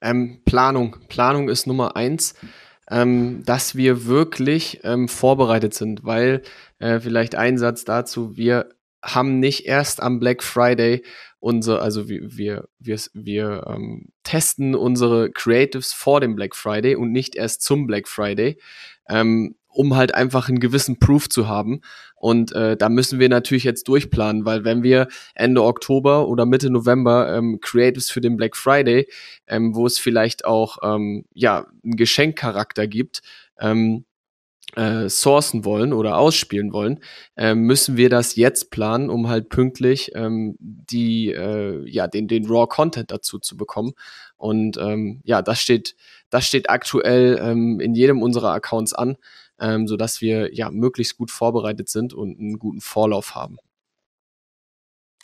ähm, 0.00 0.40
Planung. 0.44 0.96
Planung 1.08 1.48
ist 1.48 1.66
Nummer 1.66 1.96
eins 1.96 2.34
ähm, 2.90 3.42
dass 3.44 3.74
wir 3.74 4.06
wirklich 4.06 4.80
ähm, 4.84 5.08
vorbereitet 5.08 5.74
sind, 5.74 6.04
weil 6.04 6.42
äh, 6.78 7.00
vielleicht 7.00 7.34
ein 7.34 7.58
Satz 7.58 7.84
dazu, 7.84 8.36
wir 8.36 8.68
haben 9.02 9.38
nicht 9.38 9.66
erst 9.66 10.02
am 10.02 10.18
Black 10.18 10.42
Friday 10.42 11.02
unser, 11.44 11.82
also 11.82 12.08
wir, 12.08 12.22
wir, 12.22 12.68
wir, 12.78 12.98
wir 13.12 13.64
ähm, 13.68 14.08
testen 14.22 14.74
unsere 14.74 15.30
Creatives 15.30 15.92
vor 15.92 16.22
dem 16.22 16.36
Black 16.36 16.56
Friday 16.56 16.96
und 16.96 17.12
nicht 17.12 17.36
erst 17.36 17.60
zum 17.60 17.86
Black 17.86 18.08
Friday. 18.08 18.58
Ähm, 19.10 19.54
um 19.74 19.96
halt 19.96 20.14
einfach 20.14 20.48
einen 20.48 20.60
gewissen 20.60 20.98
Proof 20.98 21.28
zu 21.28 21.48
haben. 21.48 21.80
Und 22.16 22.52
äh, 22.52 22.76
da 22.76 22.88
müssen 22.88 23.18
wir 23.18 23.28
natürlich 23.28 23.64
jetzt 23.64 23.86
durchplanen, 23.88 24.46
weil 24.46 24.64
wenn 24.64 24.82
wir 24.82 25.08
Ende 25.34 25.62
Oktober 25.62 26.26
oder 26.28 26.46
Mitte 26.46 26.70
November 26.70 27.36
ähm, 27.36 27.58
Creatives 27.60 28.10
für 28.10 28.22
den 28.22 28.36
Black 28.36 28.56
Friday, 28.56 29.06
ähm, 29.46 29.74
wo 29.74 29.86
es 29.86 29.98
vielleicht 29.98 30.44
auch 30.44 30.78
ähm, 30.82 31.24
ja 31.34 31.66
einen 31.82 31.96
Geschenkcharakter 31.96 32.86
gibt, 32.86 33.20
ähm, 33.60 34.06
äh, 34.76 35.08
sourcen 35.08 35.64
wollen 35.64 35.92
oder 35.92 36.16
ausspielen 36.16 36.72
wollen, 36.72 37.00
äh, 37.36 37.54
müssen 37.54 37.96
wir 37.96 38.08
das 38.08 38.36
jetzt 38.36 38.70
planen, 38.70 39.10
um 39.10 39.28
halt 39.28 39.48
pünktlich 39.48 40.12
ähm, 40.14 40.56
die 40.58 41.30
äh, 41.30 41.88
ja 41.88 42.08
den 42.08 42.26
den 42.26 42.46
Raw 42.46 42.66
Content 42.66 43.10
dazu 43.10 43.38
zu 43.38 43.56
bekommen. 43.56 43.92
Und 44.36 44.78
ähm, 44.78 45.20
ja, 45.24 45.42
das 45.42 45.60
steht 45.60 45.94
das 46.30 46.46
steht 46.46 46.70
aktuell 46.70 47.38
ähm, 47.40 47.80
in 47.80 47.94
jedem 47.94 48.22
unserer 48.22 48.52
Accounts 48.52 48.94
an 48.94 49.16
ähm, 49.60 49.86
sodass 49.86 50.20
wir 50.20 50.54
ja 50.54 50.70
möglichst 50.70 51.16
gut 51.16 51.30
vorbereitet 51.30 51.88
sind 51.88 52.14
und 52.14 52.38
einen 52.38 52.58
guten 52.58 52.80
Vorlauf 52.80 53.34
haben. 53.34 53.56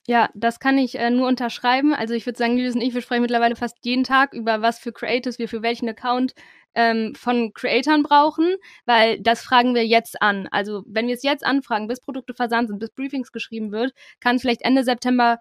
Ja, 0.07 0.31
das 0.35 0.59
kann 0.59 0.79
ich 0.79 0.99
äh, 0.99 1.11
nur 1.11 1.29
unterschreiben. 1.29 1.95
Also 1.95 2.15
ich 2.15 2.27
würde 2.27 2.39
sagen, 2.39 2.57
Julius 2.57 2.75
und 2.75 2.81
ich, 2.81 2.95
wir 2.95 3.03
sprechen 3.03 3.23
mittlerweile 3.23 3.55
fast 3.55 3.77
jeden 3.85 4.03
Tag 4.03 4.33
über 4.33 4.63
was 4.63 4.79
für 4.79 4.93
Creators 4.93 5.39
wir 5.39 5.49
für 5.49 5.63
welchen 5.63 5.89
Account 5.89 6.33
ähm, 6.75 7.15
von 7.15 7.53
Creatoren 7.53 8.03
brauchen, 8.03 8.57
weil 8.87 9.21
das 9.21 9.43
fragen 9.43 9.75
wir 9.75 9.87
jetzt 9.87 10.21
an. 10.23 10.49
Also 10.51 10.83
wenn 10.87 11.07
wir 11.07 11.15
es 11.15 11.23
jetzt 11.23 11.45
anfragen, 11.45 11.87
bis 11.87 12.01
Produkte 12.01 12.35
versandt 12.35 12.69
sind, 12.69 12.79
bis 12.79 12.91
Briefings 12.91 13.33
geschrieben 13.33 13.73
wird, 13.73 13.93
kann 14.21 14.37
es 14.37 14.43
vielleicht 14.43 14.63
Ende 14.63 14.85
September 14.85 15.39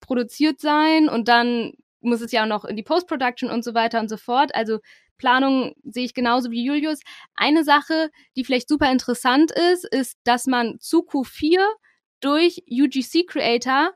produziert 0.00 0.60
sein 0.60 1.08
und 1.08 1.28
dann 1.28 1.72
muss 2.00 2.20
es 2.20 2.32
ja 2.32 2.42
auch 2.42 2.48
noch 2.48 2.64
in 2.64 2.76
die 2.76 2.82
Post-Production 2.82 3.50
und 3.50 3.64
so 3.64 3.74
weiter 3.74 4.00
und 4.00 4.08
so 4.08 4.16
fort. 4.16 4.54
Also 4.54 4.80
Planung 5.22 5.76
sehe 5.84 6.04
ich 6.04 6.14
genauso 6.14 6.50
wie 6.50 6.64
Julius. 6.64 6.98
Eine 7.36 7.62
Sache, 7.62 8.10
die 8.34 8.44
vielleicht 8.44 8.68
super 8.68 8.90
interessant 8.90 9.52
ist, 9.52 9.86
ist, 9.86 10.18
dass 10.24 10.48
man 10.48 10.80
zu 10.80 11.04
Q4 11.04 11.60
durch 12.20 12.64
UGC 12.68 13.24
Creator 13.28 13.92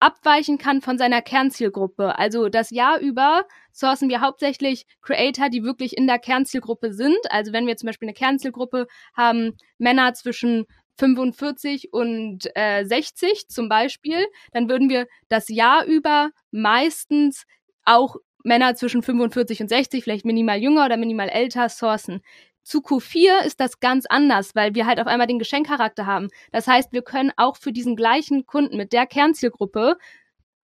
abweichen 0.00 0.56
kann 0.56 0.80
von 0.80 0.96
seiner 0.96 1.20
Kernzielgruppe. 1.20 2.18
Also 2.18 2.48
das 2.48 2.70
Jahr 2.70 2.98
über 2.98 3.44
sourcen 3.72 4.08
wir 4.08 4.22
hauptsächlich 4.22 4.86
Creator, 5.02 5.50
die 5.50 5.62
wirklich 5.64 5.98
in 5.98 6.06
der 6.06 6.18
Kernzielgruppe 6.18 6.94
sind. 6.94 7.18
Also 7.28 7.52
wenn 7.52 7.66
wir 7.66 7.76
zum 7.76 7.88
Beispiel 7.88 8.08
eine 8.08 8.14
Kernzielgruppe 8.14 8.86
haben, 9.14 9.58
Männer 9.76 10.14
zwischen 10.14 10.64
45 10.98 11.92
und 11.92 12.48
äh, 12.54 12.86
60 12.86 13.48
zum 13.48 13.68
Beispiel, 13.68 14.26
dann 14.52 14.70
würden 14.70 14.88
wir 14.88 15.06
das 15.28 15.50
Jahr 15.50 15.84
über 15.84 16.30
meistens 16.50 17.44
auch 17.84 18.16
Männer 18.44 18.74
zwischen 18.74 19.02
45 19.02 19.62
und 19.62 19.68
60, 19.68 20.04
vielleicht 20.04 20.24
minimal 20.24 20.58
jünger 20.58 20.84
oder 20.86 20.96
minimal 20.96 21.28
älter, 21.28 21.68
sourcen. 21.68 22.22
Zu 22.62 22.80
Q4 22.80 23.44
ist 23.44 23.58
das 23.60 23.80
ganz 23.80 24.06
anders, 24.06 24.54
weil 24.54 24.74
wir 24.74 24.86
halt 24.86 25.00
auf 25.00 25.06
einmal 25.06 25.26
den 25.26 25.38
Geschenkcharakter 25.38 26.06
haben. 26.06 26.28
Das 26.52 26.66
heißt, 26.66 26.92
wir 26.92 27.02
können 27.02 27.32
auch 27.36 27.56
für 27.56 27.72
diesen 27.72 27.96
gleichen 27.96 28.46
Kunden 28.46 28.76
mit 28.76 28.92
der 28.92 29.06
Kernzielgruppe 29.06 29.96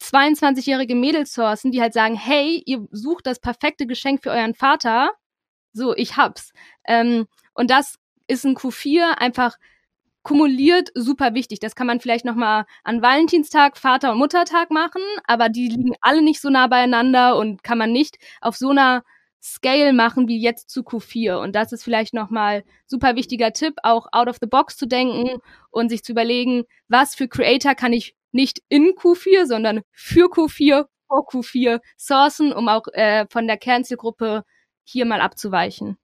22-jährige 0.02 0.96
Mädels 0.96 1.34
sourcen, 1.34 1.72
die 1.72 1.82
halt 1.82 1.94
sagen, 1.94 2.16
hey, 2.16 2.62
ihr 2.66 2.86
sucht 2.92 3.28
das 3.28 3.40
perfekte 3.40 3.88
Geschenk 3.88 4.24
für 4.24 4.32
euren 4.32 4.54
Vater. 4.54 5.12
So, 5.74 5.96
ich 5.96 6.18
hab's. 6.18 6.52
Ähm, 6.86 7.28
und 7.54 7.70
das 7.72 7.98
ist 8.28 8.46
in 8.46 8.56
Q4 8.56 9.18
einfach 9.18 9.58
kumuliert 10.26 10.90
super 10.96 11.36
wichtig. 11.36 11.60
Das 11.60 11.76
kann 11.76 11.88
man 11.88 12.02
vielleicht 12.02 12.26
nochmal 12.26 12.66
an 12.84 13.02
Valentinstag, 13.02 13.78
Vater- 13.78 14.12
und 14.12 14.18
Muttertag 14.18 14.72
machen, 14.72 15.02
aber 15.26 15.48
die 15.48 15.70
liegen 15.70 15.94
alle 16.02 16.22
nicht 16.22 16.42
so 16.42 16.50
nah 16.50 16.68
beieinander 16.68 17.38
und 17.38 17.64
kann 17.64 17.78
man 17.78 17.92
nicht 17.94 18.18
auf 18.42 18.58
so 18.58 18.72
einer 18.72 19.04
Scale 19.42 19.94
machen 19.94 20.28
wie 20.28 20.42
jetzt 20.42 20.72
zu 20.72 20.82
Q4. 20.82 21.38
Und 21.38 21.56
das 21.56 21.72
ist 21.72 21.84
vielleicht 21.84 22.16
nochmal 22.16 22.64
super 22.88 23.16
wichtiger 23.16 23.54
Tipp, 23.54 23.76
auch 23.84 24.08
out 24.12 24.28
of 24.28 24.38
the 24.42 24.48
box 24.48 24.76
zu 24.76 24.88
denken 24.88 25.40
und 25.70 25.90
sich 25.90 26.04
zu 26.04 26.14
überlegen, 26.14 26.64
was 26.88 27.14
für 27.14 27.28
Creator 27.28 27.76
kann 27.76 27.94
ich 27.94 28.16
nicht 28.32 28.62
in 28.68 28.96
Q4, 28.96 29.46
sondern 29.46 29.84
für 29.92 30.26
Q4, 30.26 30.88
vor 31.08 31.30
Q4 31.30 31.80
sourcen, 31.98 32.52
um 32.52 32.68
auch 32.68 32.88
äh, 32.94 33.28
von 33.30 33.46
der 33.46 33.58
Kernzielgruppe 33.58 34.44
hier 34.84 35.06
mal 35.06 35.22
abzuweichen. 35.22 35.98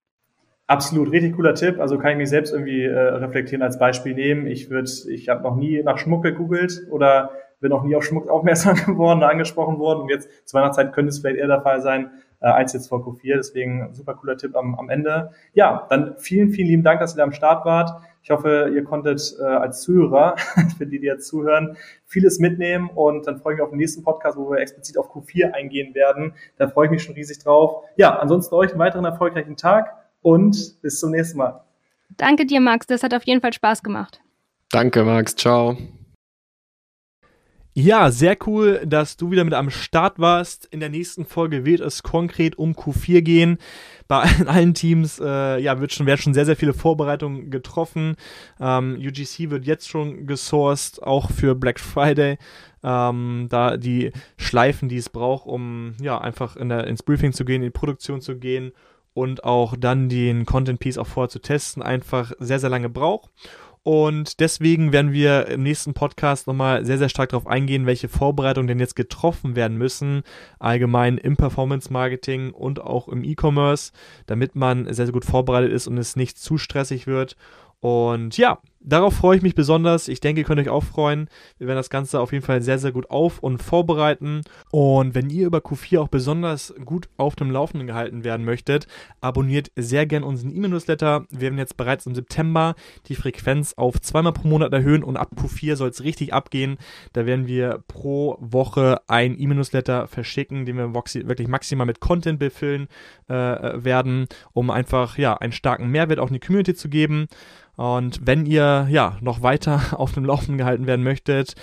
Absolut, 0.71 1.11
richtig 1.11 1.35
cooler 1.35 1.53
Tipp. 1.53 1.81
Also 1.81 1.97
kann 1.97 2.11
ich 2.11 2.17
mich 2.17 2.29
selbst 2.29 2.53
irgendwie 2.53 2.85
äh, 2.85 2.97
reflektieren 2.97 3.61
als 3.61 3.77
Beispiel 3.77 4.13
nehmen. 4.13 4.47
Ich 4.47 4.69
würde, 4.69 4.89
ich 5.09 5.27
habe 5.27 5.43
noch 5.43 5.57
nie 5.57 5.83
nach 5.83 5.97
Schmuck 5.97 6.23
gegoogelt 6.23 6.87
oder 6.89 7.31
bin 7.59 7.71
noch 7.71 7.83
nie 7.83 7.93
auf 7.93 8.05
Schmuck 8.05 8.29
aufmerksam 8.29 8.77
geworden 8.77 9.17
oder 9.17 9.29
angesprochen 9.29 9.79
worden. 9.79 10.03
Und 10.03 10.09
jetzt 10.09 10.29
zu 10.47 10.55
meiner 10.55 10.71
Zeit 10.71 10.93
könnte 10.93 11.09
es 11.09 11.19
vielleicht 11.19 11.35
eher 11.35 11.47
der 11.47 11.61
Fall 11.61 11.81
sein, 11.81 12.11
äh, 12.39 12.45
als 12.45 12.71
jetzt 12.71 12.87
vor 12.87 13.05
Q4. 13.05 13.35
Deswegen 13.35 13.93
super 13.93 14.13
cooler 14.13 14.37
Tipp 14.37 14.55
am, 14.55 14.75
am 14.75 14.89
Ende. 14.89 15.31
Ja, 15.51 15.87
dann 15.89 16.15
vielen, 16.19 16.51
vielen 16.51 16.69
lieben 16.69 16.83
Dank, 16.83 17.01
dass 17.01 17.15
ihr 17.15 17.17
da 17.17 17.23
am 17.23 17.33
Start 17.33 17.65
wart. 17.65 17.91
Ich 18.23 18.31
hoffe, 18.31 18.71
ihr 18.73 18.85
konntet 18.85 19.35
äh, 19.41 19.43
als 19.43 19.81
Zuhörer, 19.81 20.37
für 20.77 20.85
die, 20.85 21.01
die 21.01 21.07
jetzt 21.07 21.27
zuhören, 21.27 21.75
vieles 22.05 22.39
mitnehmen 22.39 22.89
und 22.95 23.27
dann 23.27 23.39
freue 23.39 23.55
ich 23.55 23.57
mich 23.57 23.63
auf 23.65 23.71
den 23.71 23.79
nächsten 23.79 24.03
Podcast, 24.03 24.37
wo 24.37 24.49
wir 24.49 24.59
explizit 24.59 24.97
auf 24.97 25.13
Q4 25.13 25.51
eingehen 25.51 25.93
werden. 25.95 26.35
Da 26.55 26.69
freue 26.69 26.85
ich 26.85 26.91
mich 26.91 27.03
schon 27.03 27.15
riesig 27.15 27.39
drauf. 27.39 27.83
Ja, 27.97 28.17
ansonsten 28.19 28.55
euch 28.55 28.71
einen 28.71 28.79
weiteren 28.79 29.03
erfolgreichen 29.03 29.57
Tag 29.57 29.97
und 30.21 30.81
bis 30.81 30.99
zum 30.99 31.11
nächsten 31.11 31.37
Mal. 31.37 31.63
Danke 32.17 32.45
dir, 32.45 32.61
Max. 32.61 32.87
Das 32.87 33.03
hat 33.03 33.13
auf 33.13 33.23
jeden 33.23 33.41
Fall 33.41 33.53
Spaß 33.53 33.83
gemacht. 33.83 34.21
Danke, 34.69 35.03
Max. 35.03 35.35
Ciao. 35.35 35.77
Ja, 37.73 38.11
sehr 38.11 38.37
cool, 38.47 38.81
dass 38.85 39.15
du 39.15 39.31
wieder 39.31 39.45
mit 39.45 39.53
am 39.53 39.69
Start 39.69 40.19
warst. 40.19 40.65
In 40.71 40.81
der 40.81 40.89
nächsten 40.89 41.23
Folge 41.23 41.63
wird 41.63 41.79
es 41.79 42.03
konkret 42.03 42.57
um 42.57 42.73
Q4 42.73 43.21
gehen. 43.21 43.57
Bei 44.09 44.23
allen, 44.45 44.73
Teams 44.73 45.21
äh, 45.23 45.57
ja, 45.57 45.79
wird 45.79 45.93
schon, 45.93 46.05
werden 46.05 46.19
schon 46.19 46.33
sehr, 46.33 46.45
sehr 46.45 46.57
viele 46.57 46.73
Vorbereitungen 46.73 47.49
getroffen. 47.49 48.17
Ähm, 48.59 48.97
UGC 48.99 49.51
wird 49.51 49.65
jetzt 49.65 49.87
schon 49.87 50.27
gesourced, 50.27 51.01
auch 51.01 51.31
für 51.31 51.55
Black 51.55 51.79
Friday. 51.79 52.37
Ähm, 52.83 53.47
da 53.49 53.77
die 53.77 54.11
Schleifen, 54.35 54.89
die 54.89 54.97
es 54.97 55.07
braucht, 55.09 55.47
um 55.47 55.93
ja 56.01 56.19
einfach 56.19 56.57
in 56.57 56.67
der, 56.67 56.87
ins 56.87 57.03
Briefing 57.03 57.31
zu 57.31 57.45
gehen, 57.45 57.61
in 57.61 57.67
die 57.67 57.69
Produktion 57.69 58.19
zu 58.19 58.37
gehen 58.37 58.73
und 59.13 59.43
auch 59.43 59.75
dann 59.77 60.09
den 60.09 60.45
Content 60.45 60.79
Piece 60.79 60.97
auch 60.97 61.07
vorher 61.07 61.29
zu 61.29 61.39
testen, 61.39 61.83
einfach 61.83 62.31
sehr, 62.39 62.59
sehr 62.59 62.69
lange 62.69 62.89
braucht. 62.89 63.29
Und 63.83 64.39
deswegen 64.39 64.91
werden 64.91 65.11
wir 65.11 65.47
im 65.47 65.63
nächsten 65.63 65.95
Podcast 65.95 66.45
nochmal 66.45 66.85
sehr, 66.85 66.99
sehr 66.99 67.09
stark 67.09 67.29
darauf 67.29 67.47
eingehen, 67.47 67.87
welche 67.87 68.09
Vorbereitungen 68.09 68.67
denn 68.67 68.79
jetzt 68.79 68.95
getroffen 68.95 69.55
werden 69.55 69.75
müssen, 69.77 70.21
allgemein 70.59 71.17
im 71.17 71.35
Performance 71.35 71.91
Marketing 71.91 72.51
und 72.51 72.79
auch 72.79 73.07
im 73.07 73.23
E-Commerce, 73.23 73.91
damit 74.27 74.55
man 74.55 74.85
sehr, 74.85 75.07
sehr 75.07 75.13
gut 75.13 75.25
vorbereitet 75.25 75.71
ist 75.71 75.87
und 75.87 75.97
es 75.97 76.15
nicht 76.15 76.37
zu 76.37 76.59
stressig 76.59 77.07
wird. 77.07 77.35
Und 77.79 78.37
ja, 78.37 78.59
darauf 78.83 79.15
freue 79.15 79.37
ich 79.37 79.43
mich 79.43 79.55
besonders. 79.55 80.07
Ich 80.07 80.19
denke, 80.19 80.41
ihr 80.41 80.45
könnt 80.45 80.59
euch 80.59 80.69
auch 80.69 80.83
freuen. 80.83 81.29
Wir 81.57 81.67
werden 81.67 81.77
das 81.77 81.89
Ganze 81.89 82.19
auf 82.19 82.31
jeden 82.31 82.45
Fall 82.45 82.61
sehr, 82.61 82.79
sehr 82.79 82.91
gut 82.91 83.09
auf- 83.09 83.39
und 83.39 83.61
vorbereiten. 83.61 84.41
Und 84.71 85.15
wenn 85.15 85.29
ihr 85.29 85.45
über 85.45 85.59
Q4 85.59 85.99
auch 85.99 86.07
besonders 86.07 86.73
gut 86.85 87.09
auf 87.17 87.35
dem 87.35 87.51
Laufenden 87.51 87.87
gehalten 87.87 88.23
werden 88.23 88.45
möchtet, 88.45 88.87
abonniert 89.21 89.71
sehr 89.75 90.05
gern 90.05 90.23
unseren 90.23 90.55
E-Mail-Newsletter. 90.55 91.25
Wir 91.29 91.41
werden 91.41 91.57
jetzt 91.57 91.77
bereits 91.77 92.05
im 92.05 92.15
September 92.15 92.75
die 93.07 93.15
Frequenz 93.15 93.73
auf 93.73 93.99
zweimal 94.01 94.33
pro 94.33 94.47
Monat 94.47 94.73
erhöhen 94.73 95.03
und 95.03 95.17
ab 95.17 95.31
Q4 95.35 95.75
soll 95.75 95.89
es 95.89 96.03
richtig 96.03 96.33
abgehen. 96.33 96.77
Da 97.13 97.25
werden 97.25 97.47
wir 97.47 97.83
pro 97.87 98.37
Woche 98.39 99.01
ein 99.07 99.39
E-Mail-Newsletter 99.39 100.07
verschicken, 100.07 100.65
den 100.65 100.77
wir 100.77 100.93
wirklich 100.93 101.47
maximal 101.47 101.85
mit 101.85 101.99
Content 101.99 102.39
befüllen 102.39 102.87
äh, 103.27 103.33
werden, 103.33 104.27
um 104.53 104.69
einfach 104.69 105.17
ja 105.17 105.35
einen 105.37 105.53
starken 105.53 105.89
Mehrwert 105.89 106.19
auch 106.19 106.27
in 106.27 106.33
die 106.33 106.39
Community 106.39 106.73
zu 106.73 106.89
geben. 106.89 107.27
Und 107.75 108.25
wenn 108.25 108.45
ihr 108.45 108.87
ja 108.89 109.17
noch 109.21 109.41
weiter 109.41 109.81
auf 109.99 110.13
dem 110.13 110.25
Laufenden 110.25 110.57
gehalten 110.57 110.87
werden 110.87 111.03
möchtet, 111.03 111.55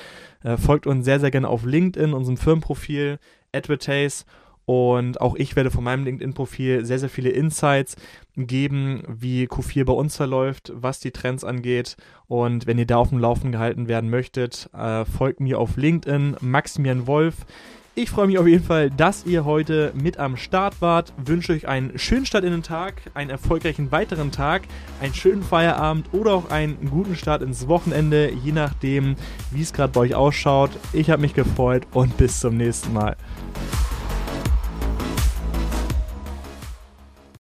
äh, 0.42 0.56
folgt 0.56 0.86
uns 0.86 1.04
sehr, 1.04 1.20
sehr 1.20 1.30
gerne 1.30 1.48
auf 1.48 1.64
LinkedIn, 1.64 2.12
unserem 2.12 2.36
Firmenprofil 2.36 3.18
Advertise. 3.52 4.24
Und 4.68 5.22
auch 5.22 5.34
ich 5.34 5.56
werde 5.56 5.70
von 5.70 5.82
meinem 5.82 6.04
LinkedIn-Profil 6.04 6.84
sehr, 6.84 6.98
sehr 6.98 7.08
viele 7.08 7.30
Insights 7.30 7.96
geben, 8.36 9.02
wie 9.08 9.46
Q4 9.46 9.86
bei 9.86 9.94
uns 9.94 10.14
verläuft, 10.14 10.72
was 10.74 11.00
die 11.00 11.10
Trends 11.10 11.42
angeht. 11.42 11.96
Und 12.26 12.66
wenn 12.66 12.76
ihr 12.76 12.84
da 12.84 12.98
auf 12.98 13.08
dem 13.08 13.18
Laufenden 13.18 13.52
gehalten 13.52 13.88
werden 13.88 14.10
möchtet, 14.10 14.68
äh, 14.74 15.06
folgt 15.06 15.40
mir 15.40 15.58
auf 15.58 15.78
LinkedIn, 15.78 16.36
Maximilian 16.42 17.06
Wolf. 17.06 17.46
Ich 18.00 18.10
freue 18.10 18.28
mich 18.28 18.38
auf 18.38 18.46
jeden 18.46 18.62
Fall, 18.62 18.90
dass 18.90 19.26
ihr 19.26 19.44
heute 19.44 19.92
mit 19.92 20.18
am 20.18 20.36
Start 20.36 20.80
wart. 20.80 21.12
Wünsche 21.16 21.52
euch 21.52 21.66
einen 21.66 21.98
schönen 21.98 22.26
Start 22.26 22.44
in 22.44 22.52
den 22.52 22.62
Tag, 22.62 23.02
einen 23.14 23.28
erfolgreichen 23.28 23.90
weiteren 23.90 24.30
Tag, 24.30 24.62
einen 25.00 25.14
schönen 25.14 25.42
Feierabend 25.42 26.06
oder 26.12 26.34
auch 26.34 26.48
einen 26.48 26.90
guten 26.90 27.16
Start 27.16 27.42
ins 27.42 27.66
Wochenende, 27.66 28.30
je 28.30 28.52
nachdem, 28.52 29.16
wie 29.50 29.62
es 29.62 29.72
gerade 29.72 29.92
bei 29.92 30.02
euch 30.02 30.14
ausschaut. 30.14 30.70
Ich 30.92 31.10
habe 31.10 31.22
mich 31.22 31.34
gefreut 31.34 31.88
und 31.92 32.16
bis 32.16 32.38
zum 32.38 32.56
nächsten 32.56 32.92
Mal. 32.92 33.16